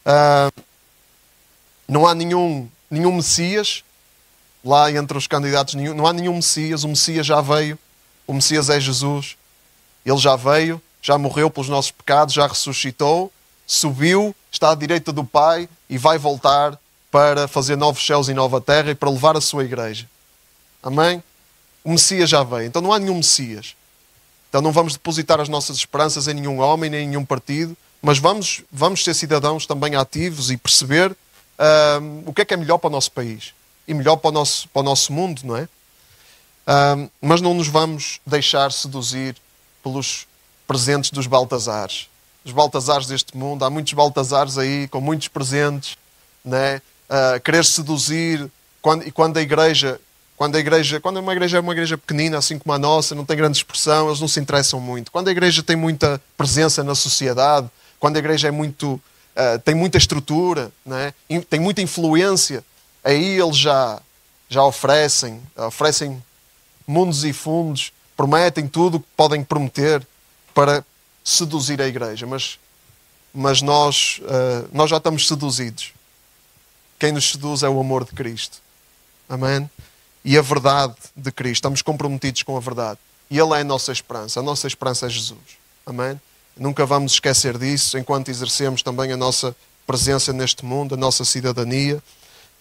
Uh, 0.06 0.62
não 1.88 2.06
há 2.06 2.14
nenhum, 2.14 2.68
nenhum 2.90 3.12
Messias 3.12 3.82
lá 4.64 4.90
entre 4.90 5.16
os 5.16 5.26
candidatos, 5.26 5.74
nenhum, 5.74 5.94
não 5.94 6.06
há 6.06 6.12
nenhum 6.12 6.34
Messias, 6.34 6.82
o 6.82 6.88
Messias 6.88 7.26
já 7.26 7.40
veio, 7.40 7.78
o 8.26 8.34
Messias 8.34 8.68
é 8.68 8.80
Jesus, 8.80 9.36
ele 10.04 10.18
já 10.18 10.34
veio, 10.34 10.82
já 11.00 11.16
morreu 11.16 11.48
pelos 11.48 11.68
nossos 11.68 11.92
pecados, 11.92 12.34
já 12.34 12.46
ressuscitou, 12.46 13.32
subiu, 13.66 14.34
está 14.50 14.70
à 14.70 14.74
direita 14.74 15.12
do 15.12 15.24
Pai 15.24 15.68
e 15.88 15.96
vai 15.96 16.18
voltar 16.18 16.78
para 17.10 17.46
fazer 17.46 17.76
novos 17.76 18.04
céus 18.04 18.28
e 18.28 18.34
nova 18.34 18.60
terra 18.60 18.90
e 18.90 18.94
para 18.94 19.10
levar 19.10 19.36
a 19.36 19.40
sua 19.40 19.64
igreja. 19.64 20.08
Amém? 20.82 21.22
O 21.84 21.90
Messias 21.90 22.28
já 22.28 22.42
veio. 22.42 22.66
Então 22.66 22.82
não 22.82 22.92
há 22.92 22.98
nenhum 22.98 23.16
Messias. 23.16 23.76
Então 24.48 24.60
não 24.60 24.72
vamos 24.72 24.94
depositar 24.94 25.40
as 25.40 25.48
nossas 25.48 25.76
esperanças 25.76 26.26
em 26.28 26.34
nenhum 26.34 26.58
homem, 26.60 26.90
nem 26.90 27.04
em 27.04 27.08
nenhum 27.08 27.24
partido, 27.24 27.76
mas 28.02 28.18
vamos, 28.18 28.62
vamos 28.70 29.02
ser 29.02 29.14
cidadãos 29.14 29.66
também 29.66 29.94
ativos 29.94 30.50
e 30.50 30.56
perceber 30.56 31.16
o 32.26 32.32
que 32.32 32.42
é 32.42 32.44
que 32.44 32.54
é 32.54 32.56
melhor 32.56 32.78
para 32.78 32.88
o 32.88 32.90
nosso 32.90 33.10
país 33.12 33.54
e 33.88 33.94
melhor 33.94 34.16
para 34.16 34.28
o 34.28 34.32
nosso, 34.32 34.68
para 34.68 34.80
o 34.80 34.82
nosso 34.82 35.12
mundo, 35.12 35.42
não 35.44 35.56
é? 35.56 35.68
Mas 37.20 37.40
não 37.40 37.54
nos 37.54 37.68
vamos 37.68 38.20
deixar 38.26 38.72
seduzir 38.72 39.36
pelos 39.82 40.26
presentes 40.66 41.10
dos 41.10 41.26
Baltazares. 41.26 42.08
Os 42.44 42.52
Baltazares 42.52 43.06
deste 43.06 43.36
mundo, 43.36 43.64
há 43.64 43.70
muitos 43.70 43.92
Baltazares 43.92 44.58
aí 44.58 44.88
com 44.88 45.00
muitos 45.00 45.28
presentes, 45.28 45.96
né? 46.44 46.80
Uh, 47.08 47.40
querer 47.40 47.64
seduzir, 47.64 48.50
quando, 48.82 49.06
e 49.06 49.12
quando 49.12 49.36
a 49.36 49.42
igreja 49.42 50.00
quando 50.36 50.56
a 50.56 50.58
igreja, 50.60 51.00
quando 51.00 51.16
uma 51.16 51.32
igreja 51.32 51.56
é 51.56 51.60
uma 51.60 51.72
igreja 51.72 51.96
pequenina, 51.96 52.36
assim 52.36 52.58
como 52.58 52.74
a 52.74 52.78
nossa, 52.78 53.14
não 53.14 53.24
tem 53.24 53.36
grande 53.36 53.56
expressão, 53.56 54.08
eles 54.08 54.20
não 54.20 54.28
se 54.28 54.38
interessam 54.38 54.78
muito. 54.78 55.10
Quando 55.10 55.28
a 55.28 55.30
igreja 55.30 55.62
tem 55.62 55.76
muita 55.76 56.20
presença 56.36 56.84
na 56.84 56.94
sociedade, 56.94 57.70
quando 57.98 58.16
a 58.16 58.18
igreja 58.18 58.48
é 58.48 58.50
muito, 58.50 59.00
uh, 59.36 59.58
tem 59.60 59.74
muita 59.74 59.98
estrutura, 59.98 60.72
né? 60.84 61.12
tem 61.48 61.60
muita 61.60 61.82
influência, 61.82 62.64
aí 63.04 63.40
eles 63.40 63.56
já, 63.56 64.00
já 64.48 64.64
oferecem, 64.64 65.40
oferecem 65.56 66.22
mundos 66.86 67.24
e 67.24 67.32
fundos, 67.32 67.92
prometem 68.16 68.66
tudo 68.66 68.96
o 68.96 69.00
que 69.00 69.06
podem 69.16 69.44
prometer 69.44 70.06
para 70.54 70.84
seduzir 71.22 71.80
a 71.82 71.86
igreja. 71.86 72.26
Mas, 72.26 72.58
mas 73.32 73.60
nós, 73.60 74.20
uh, 74.22 74.68
nós 74.72 74.88
já 74.88 74.96
estamos 74.96 75.28
seduzidos. 75.28 75.92
Quem 76.98 77.12
nos 77.12 77.30
seduz 77.30 77.62
é 77.62 77.68
o 77.68 77.78
amor 77.78 78.04
de 78.04 78.12
Cristo. 78.12 78.58
Amém? 79.28 79.68
E 80.24 80.38
a 80.38 80.42
verdade 80.42 80.94
de 81.14 81.30
Cristo. 81.30 81.56
Estamos 81.56 81.82
comprometidos 81.82 82.42
com 82.42 82.56
a 82.56 82.60
verdade. 82.60 82.98
E 83.30 83.38
Ele 83.38 83.52
é 83.52 83.60
a 83.60 83.64
nossa 83.64 83.92
esperança. 83.92 84.40
A 84.40 84.42
nossa 84.42 84.66
esperança 84.66 85.06
é 85.06 85.10
Jesus. 85.10 85.58
Amém? 85.84 86.18
Nunca 86.56 86.86
vamos 86.86 87.12
esquecer 87.12 87.58
disso 87.58 87.98
enquanto 87.98 88.30
exercemos 88.30 88.82
também 88.82 89.12
a 89.12 89.16
nossa 89.16 89.54
presença 89.86 90.32
neste 90.32 90.64
mundo, 90.64 90.94
a 90.94 90.96
nossa 90.96 91.24
cidadania. 91.24 92.02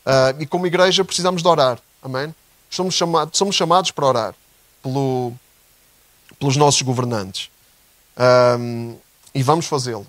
Uh, 0.05 0.41
e 0.41 0.45
como 0.45 0.67
igreja 0.67 1.03
precisamos 1.03 1.41
de 1.41 1.47
orar. 1.47 1.79
Amém? 2.03 2.33
Somos 2.69 2.93
chamados, 2.93 3.37
somos 3.37 3.55
chamados 3.55 3.91
para 3.91 4.05
orar 4.05 4.35
pelo, 4.83 5.33
pelos 6.37 6.57
nossos 6.57 6.81
governantes. 6.81 7.49
Um, 8.59 8.95
e 9.33 9.41
vamos 9.41 9.65
fazê-lo. 9.65 10.05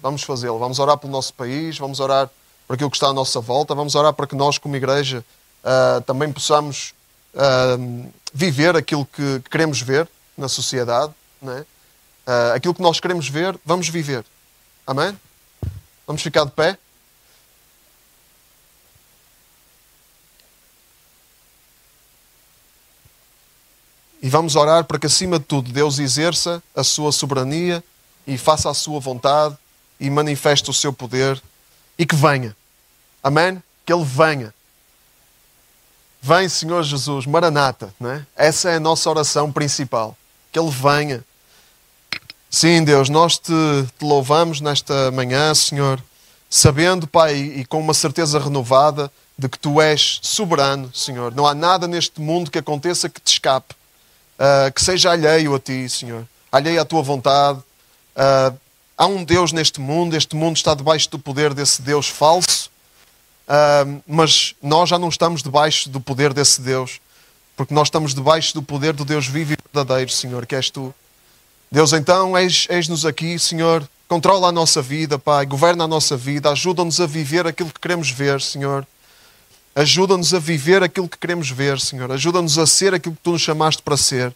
Vamos 0.00 0.22
fazê-lo. 0.22 0.58
Vamos 0.58 0.78
orar 0.78 0.96
pelo 0.96 1.12
nosso 1.12 1.34
país, 1.34 1.78
vamos 1.78 2.00
orar 2.00 2.30
por 2.66 2.74
aquilo 2.74 2.90
que 2.90 2.96
está 2.96 3.08
à 3.08 3.12
nossa 3.12 3.40
volta, 3.40 3.74
vamos 3.74 3.94
orar 3.94 4.12
para 4.12 4.26
que 4.26 4.34
nós, 4.34 4.58
como 4.58 4.76
igreja, 4.76 5.24
uh, 5.64 6.00
também 6.02 6.32
possamos 6.32 6.92
uh, 7.34 8.12
viver 8.32 8.76
aquilo 8.76 9.06
que 9.06 9.40
queremos 9.50 9.80
ver 9.80 10.08
na 10.36 10.48
sociedade. 10.48 11.12
Né? 11.40 11.64
Uh, 12.28 12.52
aquilo 12.54 12.74
que 12.74 12.82
nós 12.82 13.00
queremos 13.00 13.26
ver, 13.26 13.58
vamos 13.64 13.88
viver. 13.88 14.22
Amém? 14.86 15.18
Vamos 16.06 16.20
ficar 16.20 16.44
de 16.44 16.50
pé? 16.50 16.76
E 24.20 24.28
vamos 24.28 24.56
orar 24.56 24.84
para 24.84 24.98
que, 24.98 25.06
acima 25.06 25.38
de 25.38 25.46
tudo, 25.46 25.72
Deus 25.72 25.98
exerça 25.98 26.62
a 26.76 26.84
sua 26.84 27.12
soberania 27.12 27.82
e 28.26 28.36
faça 28.36 28.68
a 28.68 28.74
sua 28.74 29.00
vontade 29.00 29.56
e 29.98 30.10
manifeste 30.10 30.68
o 30.68 30.74
seu 30.74 30.92
poder 30.92 31.40
e 31.98 32.04
que 32.04 32.14
venha. 32.14 32.54
Amém? 33.22 33.62
Que 33.86 33.92
Ele 33.94 34.04
venha. 34.04 34.52
Vem, 36.20 36.46
Senhor 36.46 36.82
Jesus, 36.82 37.24
Maranata. 37.24 37.94
Né? 37.98 38.26
Essa 38.36 38.68
é 38.68 38.74
a 38.74 38.80
nossa 38.80 39.08
oração 39.08 39.50
principal. 39.50 40.14
Que 40.52 40.58
Ele 40.58 40.70
venha. 40.70 41.24
Sim, 42.50 42.82
Deus, 42.82 43.10
nós 43.10 43.36
te, 43.36 43.52
te 43.98 44.04
louvamos 44.04 44.62
nesta 44.62 45.10
manhã, 45.10 45.54
Senhor, 45.54 46.02
sabendo, 46.48 47.06
Pai, 47.06 47.36
e 47.36 47.64
com 47.66 47.78
uma 47.78 47.92
certeza 47.92 48.38
renovada 48.38 49.12
de 49.36 49.50
que 49.50 49.58
Tu 49.58 49.82
és 49.82 50.18
soberano, 50.22 50.90
Senhor. 50.94 51.34
Não 51.34 51.46
há 51.46 51.54
nada 51.54 51.86
neste 51.86 52.22
mundo 52.22 52.50
que 52.50 52.58
aconteça 52.58 53.06
que 53.10 53.20
te 53.20 53.34
escape, 53.34 53.74
uh, 54.38 54.72
que 54.72 54.82
seja 54.82 55.10
alheio 55.12 55.54
a 55.54 55.60
Ti, 55.60 55.90
Senhor, 55.90 56.26
alheio 56.50 56.80
à 56.80 56.86
Tua 56.86 57.02
vontade. 57.02 57.58
Uh, 58.16 58.58
há 58.96 59.06
um 59.06 59.22
Deus 59.22 59.52
neste 59.52 59.78
mundo, 59.78 60.16
este 60.16 60.34
mundo 60.34 60.56
está 60.56 60.74
debaixo 60.74 61.10
do 61.10 61.18
poder 61.18 61.52
desse 61.52 61.82
Deus 61.82 62.08
falso, 62.08 62.70
uh, 63.46 64.02
mas 64.06 64.54
nós 64.62 64.88
já 64.88 64.98
não 64.98 65.10
estamos 65.10 65.42
debaixo 65.42 65.90
do 65.90 66.00
poder 66.00 66.32
desse 66.32 66.62
Deus, 66.62 66.98
porque 67.54 67.74
nós 67.74 67.88
estamos 67.88 68.14
debaixo 68.14 68.54
do 68.54 68.62
poder 68.62 68.94
do 68.94 69.04
Deus 69.04 69.26
vivo 69.26 69.52
e 69.52 69.56
verdadeiro, 69.70 70.10
Senhor, 70.10 70.46
que 70.46 70.56
és 70.56 70.70
Tu. 70.70 70.94
Deus, 71.70 71.92
então, 71.92 72.32
eis-nos 72.36 73.04
aqui, 73.04 73.38
Senhor. 73.38 73.86
Controla 74.08 74.48
a 74.48 74.52
nossa 74.52 74.80
vida, 74.80 75.18
Pai. 75.18 75.44
Governa 75.44 75.84
a 75.84 75.88
nossa 75.88 76.16
vida. 76.16 76.50
Ajuda-nos 76.50 76.98
a 76.98 77.06
viver 77.06 77.46
aquilo 77.46 77.68
que 77.68 77.78
queremos 77.78 78.10
ver, 78.10 78.40
Senhor. 78.40 78.86
Ajuda-nos 79.74 80.32
a 80.32 80.38
viver 80.38 80.82
aquilo 80.82 81.06
que 81.06 81.18
queremos 81.18 81.50
ver, 81.50 81.78
Senhor. 81.78 82.10
Ajuda-nos 82.10 82.58
a 82.58 82.66
ser 82.66 82.94
aquilo 82.94 83.14
que 83.14 83.20
Tu 83.22 83.32
nos 83.32 83.42
chamaste 83.42 83.82
para 83.82 83.98
ser. 83.98 84.34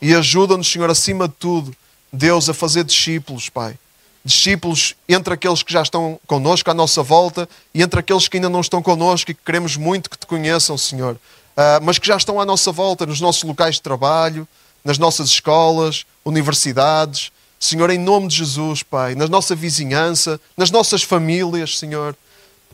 E 0.00 0.14
ajuda-nos, 0.14 0.70
Senhor, 0.70 0.88
acima 0.88 1.26
de 1.26 1.34
tudo, 1.34 1.74
Deus, 2.12 2.48
a 2.48 2.54
fazer 2.54 2.84
discípulos, 2.84 3.48
Pai. 3.48 3.76
Discípulos 4.24 4.94
entre 5.08 5.34
aqueles 5.34 5.64
que 5.64 5.72
já 5.72 5.82
estão 5.82 6.20
connosco 6.28 6.70
à 6.70 6.74
nossa 6.74 7.02
volta 7.02 7.48
e 7.74 7.82
entre 7.82 7.98
aqueles 7.98 8.28
que 8.28 8.36
ainda 8.36 8.48
não 8.48 8.60
estão 8.60 8.80
connosco 8.80 9.32
e 9.32 9.34
que 9.34 9.42
queremos 9.44 9.76
muito 9.76 10.08
que 10.08 10.16
Te 10.16 10.28
conheçam, 10.28 10.78
Senhor. 10.78 11.14
Uh, 11.56 11.82
mas 11.82 11.98
que 11.98 12.06
já 12.06 12.16
estão 12.16 12.40
à 12.40 12.46
nossa 12.46 12.70
volta, 12.70 13.04
nos 13.04 13.20
nossos 13.20 13.42
locais 13.42 13.74
de 13.74 13.82
trabalho, 13.82 14.46
nas 14.84 14.98
nossas 14.98 15.28
escolas, 15.28 16.04
universidades, 16.24 17.30
Senhor, 17.62 17.90
em 17.90 17.98
nome 17.98 18.26
de 18.26 18.38
Jesus, 18.38 18.82
Pai, 18.82 19.14
na 19.14 19.28
nossa 19.28 19.54
vizinhança, 19.54 20.40
nas 20.56 20.72
nossas 20.72 21.04
famílias, 21.04 21.78
Senhor. 21.78 22.16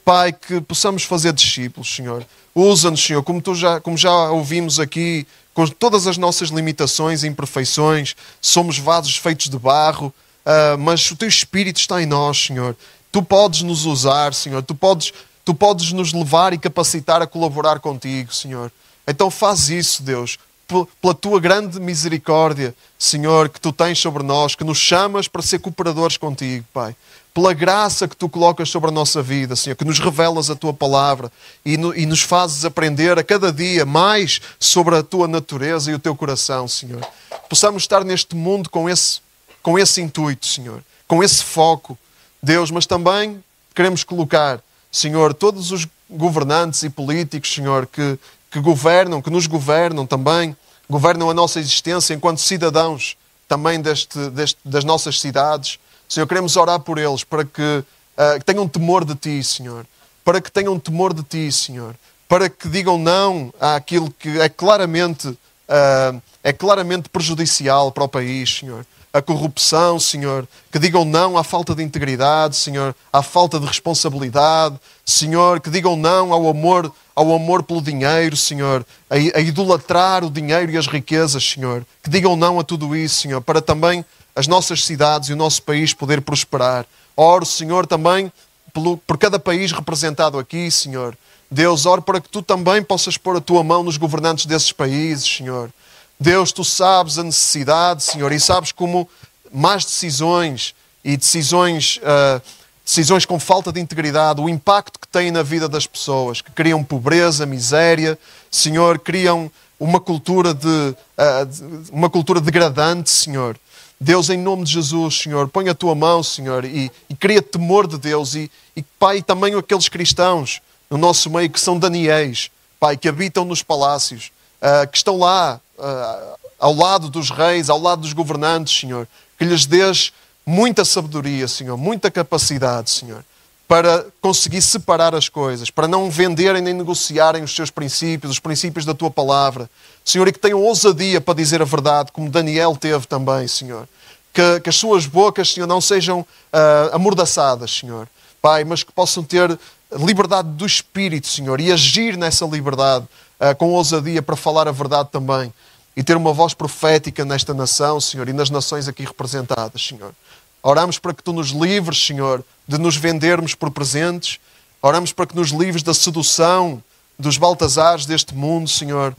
Pai, 0.03 0.33
que 0.33 0.63
possamos 0.63 1.03
fazer 1.03 1.35
discípulos, 1.35 1.95
Senhor. 1.95 2.27
Usa-nos, 2.55 3.05
Senhor, 3.05 3.23
como, 3.23 3.43
tu 3.43 3.55
já, 3.55 3.81
como 3.83 3.99
já 3.99 4.31
ouvimos 4.31 4.81
aqui, 4.81 5.27
com 5.53 5.67
todas 5.67 6.07
as 6.07 6.17
nossas 6.17 6.49
limitações 6.49 7.23
e 7.23 7.27
imperfeições, 7.27 8.17
somos 8.41 8.79
vasos 8.79 9.15
feitos 9.17 9.51
de 9.51 9.59
barro, 9.59 10.07
uh, 10.47 10.79
mas 10.79 11.11
o 11.11 11.17
Teu 11.17 11.29
Espírito 11.29 11.79
está 11.79 12.03
em 12.03 12.07
nós, 12.07 12.47
Senhor. 12.47 12.75
Tu 13.13 13.23
podes 13.23 13.61
nos 13.61 13.85
usar, 13.85 14.33
Senhor. 14.33 14.63
Tu 14.63 14.75
podes, 14.75 15.13
tu 15.45 15.55
podes 15.55 15.93
nos 15.93 16.15
levar 16.15 16.55
e 16.55 16.59
capacitar 16.59 17.21
a 17.21 17.27
colaborar 17.27 17.79
contigo, 17.79 18.33
Senhor. 18.33 18.73
Então 19.07 19.31
faz 19.31 19.69
isso, 19.69 20.03
Deus 20.03 20.39
pela 20.69 21.15
tua 21.15 21.41
grande 21.41 21.81
misericórdia, 21.81 22.75
Senhor, 22.99 23.49
que 23.49 23.61
tu 23.61 23.73
tens 23.73 23.99
sobre 23.99 24.23
nós, 24.23 24.55
que 24.55 24.65
nos 24.65 24.77
chamas 24.77 25.27
para 25.27 25.41
ser 25.41 25.59
cooperadores 25.61 26.19
contigo, 26.19 26.65
Pai. 26.73 26.95
Pela 27.33 27.55
graça 27.55 28.07
que 28.07 28.17
tu 28.17 28.29
colocas 28.29 28.69
sobre 28.69 28.91
a 28.91 28.93
nossa 28.93 29.23
vida, 29.23 29.57
Senhor, 29.57 29.77
que 29.77 29.85
nos 29.85 29.99
revelas 29.99 30.51
a 30.51 30.57
tua 30.57 30.75
palavra 30.75 31.33
e, 31.65 31.77
no, 31.77 31.97
e 31.97 32.05
nos 32.05 32.21
fazes 32.21 32.65
aprender 32.65 33.19
a 33.19 33.25
cada 33.25 33.51
dia 33.51 33.87
mais 33.87 34.41
sobre 34.61 34.97
a 34.97 35.03
tua 35.03 35.27
natureza 35.27 35.91
e 35.91 35.95
o 35.95 35.99
teu 35.99 36.15
coração, 36.15 36.69
Senhor. 36.69 37.01
Possamos 37.49 37.85
estar 37.85 38.05
neste 38.05 38.37
mundo 38.37 38.69
com 38.69 38.91
esse, 38.91 39.21
com 39.63 39.79
esse 39.79 40.03
intuito, 40.03 40.47
Senhor, 40.47 40.83
com 41.07 41.23
esse 41.23 41.43
foco, 41.43 41.97
Deus, 42.43 42.71
mas 42.71 42.87
também 42.87 43.43
queremos 43.75 44.05
colocar, 44.05 44.61
Senhor, 44.91 45.33
todos 45.33 45.71
os 45.71 45.87
governantes 46.11 46.83
e 46.83 46.91
políticos, 46.91 47.55
Senhor, 47.55 47.87
que, 47.87 48.19
que 48.51 48.61
governam, 48.61 49.21
que 49.21 49.31
nos 49.31 49.47
governam 49.47 50.07
também, 50.07 50.57
governam 50.89 51.31
a 51.31 51.35
nossa 51.35 51.61
existência 51.61 52.15
enquanto 52.15 52.41
cidadãos 52.41 53.17
também 53.47 53.81
deste, 53.81 54.31
deste, 54.31 54.59
das 54.65 54.85
nossas 54.85 55.21
cidades. 55.21 55.79
Senhor, 56.09 56.27
queremos 56.27 56.57
orar 56.57 56.81
por 56.81 56.99
eles 56.99 57.25
para 57.25 57.45
que, 57.45 57.63
uh, 57.63 58.39
que 58.39 58.45
tenham 58.45 58.69
temor 58.69 59.05
de 59.05 59.15
Ti, 59.15 59.43
Senhor. 59.43 59.87
Para 60.25 60.41
que 60.41 60.51
tenham 60.51 60.79
temor 60.79 61.15
de 61.15 61.23
Ti, 61.23 61.51
Senhor. 61.51 61.95
Para 62.29 62.49
que 62.49 62.69
digam 62.69 62.99
não 62.99 63.53
àquilo 63.59 64.11
que 64.11 64.41
é 64.41 64.49
claramente, 64.49 65.29
uh, 65.29 66.23
é 66.43 66.53
claramente 66.53 67.09
prejudicial 67.09 67.91
para 67.91 68.05
o 68.05 68.09
país, 68.09 68.59
Senhor 68.59 68.85
a 69.13 69.23
corrupção, 69.23 69.99
Senhor, 69.99 70.47
que 70.71 70.79
digam 70.79 71.05
não 71.05 71.39
à 71.39 71.43
falta 71.43 71.75
de 71.75 71.83
integridade, 71.83 72.57
Senhor, 72.57 72.95
à 73.13 73.23
falta 73.23 73.59
de 73.59 73.67
responsabilidade, 73.67 74.79
Senhor, 75.05 75.61
que 75.61 75.71
digam 75.71 75.97
não 75.97 76.33
ao 76.33 76.49
amor, 76.49 76.93
ao 77.19 77.35
amor 77.35 77.65
pelo 77.65 77.83
dinheiro, 77.83 78.37
Senhor, 78.37 78.87
a, 79.11 79.15
a 79.17 79.41
idolatrar 79.41 80.25
o 80.25 80.31
dinheiro 80.31 80.71
e 80.71 80.77
as 80.77 80.87
riquezas, 80.87 81.43
Senhor, 81.43 81.85
que 82.01 82.09
digam 82.09 82.37
não 82.37 82.61
a 82.61 82.65
tudo 82.65 82.95
isso, 82.95 83.23
Senhor, 83.23 83.41
para 83.41 83.61
também 83.61 84.05
as 84.37 84.47
nossas 84.47 84.85
cidades 84.85 85.29
e 85.29 85.33
o 85.33 85.37
nosso 85.37 85.61
país 85.63 85.93
poder 85.93 86.21
prosperar. 86.21 86.87
Oro, 87.17 87.45
Senhor, 87.45 87.89
também 87.89 88.33
pelo, 88.73 88.97
por 88.99 89.19
cada 89.19 89.37
país 89.37 89.73
representado 89.73 90.39
aqui, 90.39 90.71
Senhor. 90.71 91.19
Deus, 91.51 91.87
oro 91.87 92.03
para 92.03 92.21
que 92.21 92.29
tu 92.29 92.41
também 92.41 92.85
possas 92.85 93.17
pôr 93.17 93.37
a 93.37 93.41
tua 93.41 93.65
mão 93.65 93.83
nos 93.83 93.97
governantes 93.97 94.47
desses 94.47 94.71
países, 94.71 95.27
Senhor. 95.29 95.73
Deus, 96.21 96.53
tu 96.53 96.65
sabes 96.65 97.19
a 97.19 97.25
necessidade, 97.25 98.05
Senhor, 98.05 98.31
e 98.31 98.39
sabes 98.39 98.71
como 98.71 99.09
más 99.53 99.85
decisões 99.85 100.73
e 101.03 101.17
decisões, 101.17 101.99
uh, 101.99 102.41
decisões 102.89 103.27
com 103.27 103.39
falta 103.39 103.71
de 103.71 103.79
integridade, 103.79 104.41
o 104.41 104.49
impacto 104.49 104.99
que 104.99 105.07
têm 105.07 105.31
na 105.31 105.43
vida 105.43 105.69
das 105.69 105.87
pessoas, 105.87 106.41
que 106.41 106.51
criam 106.51 106.83
pobreza, 106.83 107.45
miséria, 107.45 108.19
Senhor, 108.51 108.99
criam 108.99 109.51
uma 109.79 110.01
cultura 110.01 110.55
de, 110.55 110.67
uh, 110.67 111.47
de 111.47 111.93
uma 111.93 112.09
cultura 112.09 112.41
degradante, 112.41 113.11
Senhor. 113.11 113.61
Deus, 114.01 114.31
em 114.31 114.39
nome 114.39 114.65
de 114.65 114.73
Jesus, 114.73 115.21
Senhor, 115.21 115.49
põe 115.49 115.69
a 115.69 115.75
tua 115.75 115.95
mão, 115.95 116.23
Senhor, 116.23 116.65
e, 116.65 116.91
e 117.11 117.15
cria 117.15 117.43
temor 117.43 117.87
de 117.87 117.99
Deus. 117.99 118.35
E, 118.35 118.51
e, 118.75 118.83
Pai, 118.83 119.21
também 119.21 119.55
aqueles 119.55 119.91
cristãos 119.91 120.63
no 120.89 120.97
nosso 120.97 121.29
meio 121.29 121.51
que 121.51 121.61
são 121.61 121.79
Daniéis, 121.79 122.51
Pai, 122.81 122.97
que 122.97 123.07
habitam 123.07 123.45
nos 123.45 123.63
palácios, 123.63 124.33
uh, 124.63 124.89
que 124.89 124.97
estão 124.97 125.19
lá 125.19 125.61
uh, 125.79 126.39
ao 126.59 126.75
lado 126.75 127.11
dos 127.11 127.29
reis, 127.29 127.69
ao 127.69 127.79
lado 127.79 128.01
dos 128.01 128.15
governantes, 128.15 128.81
Senhor. 128.81 129.07
Que 129.39 129.45
lhes 129.45 129.67
dês 129.67 130.11
muita 130.49 130.83
sabedoria, 130.83 131.47
Senhor, 131.47 131.77
muita 131.77 132.11
capacidade, 132.11 132.91
Senhor, 132.91 133.23
para 133.69 134.07
conseguir 134.19 134.63
separar 134.63 135.15
as 135.15 135.29
coisas, 135.29 135.69
para 135.69 135.87
não 135.87 136.11
venderem 136.11 136.63
nem 136.63 136.73
negociarem 136.73 137.43
os 137.43 137.55
seus 137.55 137.69
princípios, 137.71 138.33
os 138.33 138.39
princípios 138.39 138.87
da 138.87 138.95
tua 138.95 139.11
palavra. 139.11 139.69
Senhor, 140.03 140.27
e 140.27 140.33
que 140.33 140.39
tenham 140.39 140.63
ousadia 140.63 141.21
para 141.21 141.35
dizer 141.35 141.61
a 141.61 141.67
verdade, 141.67 142.13
como 142.13 142.31
Daniel 142.31 142.75
teve 142.75 143.07
também, 143.07 143.47
Senhor. 143.47 143.87
Que, 144.33 144.61
que 144.61 144.71
as 144.71 144.77
suas 144.77 145.05
bocas, 145.05 145.53
Senhor, 145.53 145.67
não 145.67 145.83
sejam 145.83 146.21
uh, 146.21 146.95
amordaçadas, 146.95 147.71
Senhor. 147.71 148.09
Pai, 148.41 148.65
mas 148.65 148.83
que 148.83 148.91
possam 148.91 149.23
ter 149.23 149.59
liberdade 149.93 150.49
do 150.49 150.65
Espírito, 150.65 151.27
Senhor, 151.27 151.61
e 151.61 151.71
agir 151.71 152.17
nessa 152.17 152.47
liberdade 152.47 153.07
uh, 153.39 153.55
com 153.57 153.71
ousadia 153.73 154.23
para 154.23 154.35
falar 154.35 154.67
a 154.67 154.73
verdade 154.73 155.11
também 155.13 155.53
e 155.95 156.03
ter 156.03 156.17
uma 156.17 156.33
voz 156.33 156.55
profética 156.55 157.25
nesta 157.25 157.53
nação, 157.53 158.01
Senhor, 158.01 158.29
e 158.29 158.33
nas 158.33 158.49
nações 158.49 158.87
aqui 158.87 159.03
representadas, 159.05 159.85
Senhor. 159.85 160.15
Oramos 160.63 160.99
para 160.99 161.15
que 161.15 161.23
tu 161.23 161.33
nos 161.33 161.51
livres, 161.51 162.05
Senhor, 162.05 162.45
de 162.67 162.79
nos 162.79 162.97
vendermos 162.97 163.55
por 163.55 163.71
presentes. 163.71 164.39
Oramos 164.83 165.13
para 165.13 165.27
que 165.27 165.37
nos 165.37 165.51
livres 165.51 165.83
da 165.83 165.95
sedução 165.95 166.83
dos 167.19 167.37
baltazares 167.37 168.07
deste 168.07 168.35
mundo, 168.35 168.69
Senhor, 168.69 169.17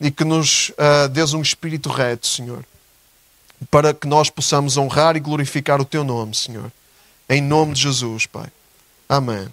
e 0.00 0.10
que 0.10 0.24
nos 0.24 0.70
uh, 0.70 1.08
dês 1.10 1.34
um 1.34 1.42
espírito 1.42 1.88
reto, 1.88 2.26
Senhor, 2.26 2.64
para 3.70 3.92
que 3.92 4.06
nós 4.06 4.30
possamos 4.30 4.76
honrar 4.76 5.16
e 5.16 5.20
glorificar 5.20 5.80
o 5.80 5.84
teu 5.84 6.02
nome, 6.02 6.34
Senhor. 6.34 6.72
Em 7.28 7.40
nome 7.40 7.74
de 7.74 7.82
Jesus, 7.82 8.26
Pai. 8.26 8.46
Amém. 9.08 9.48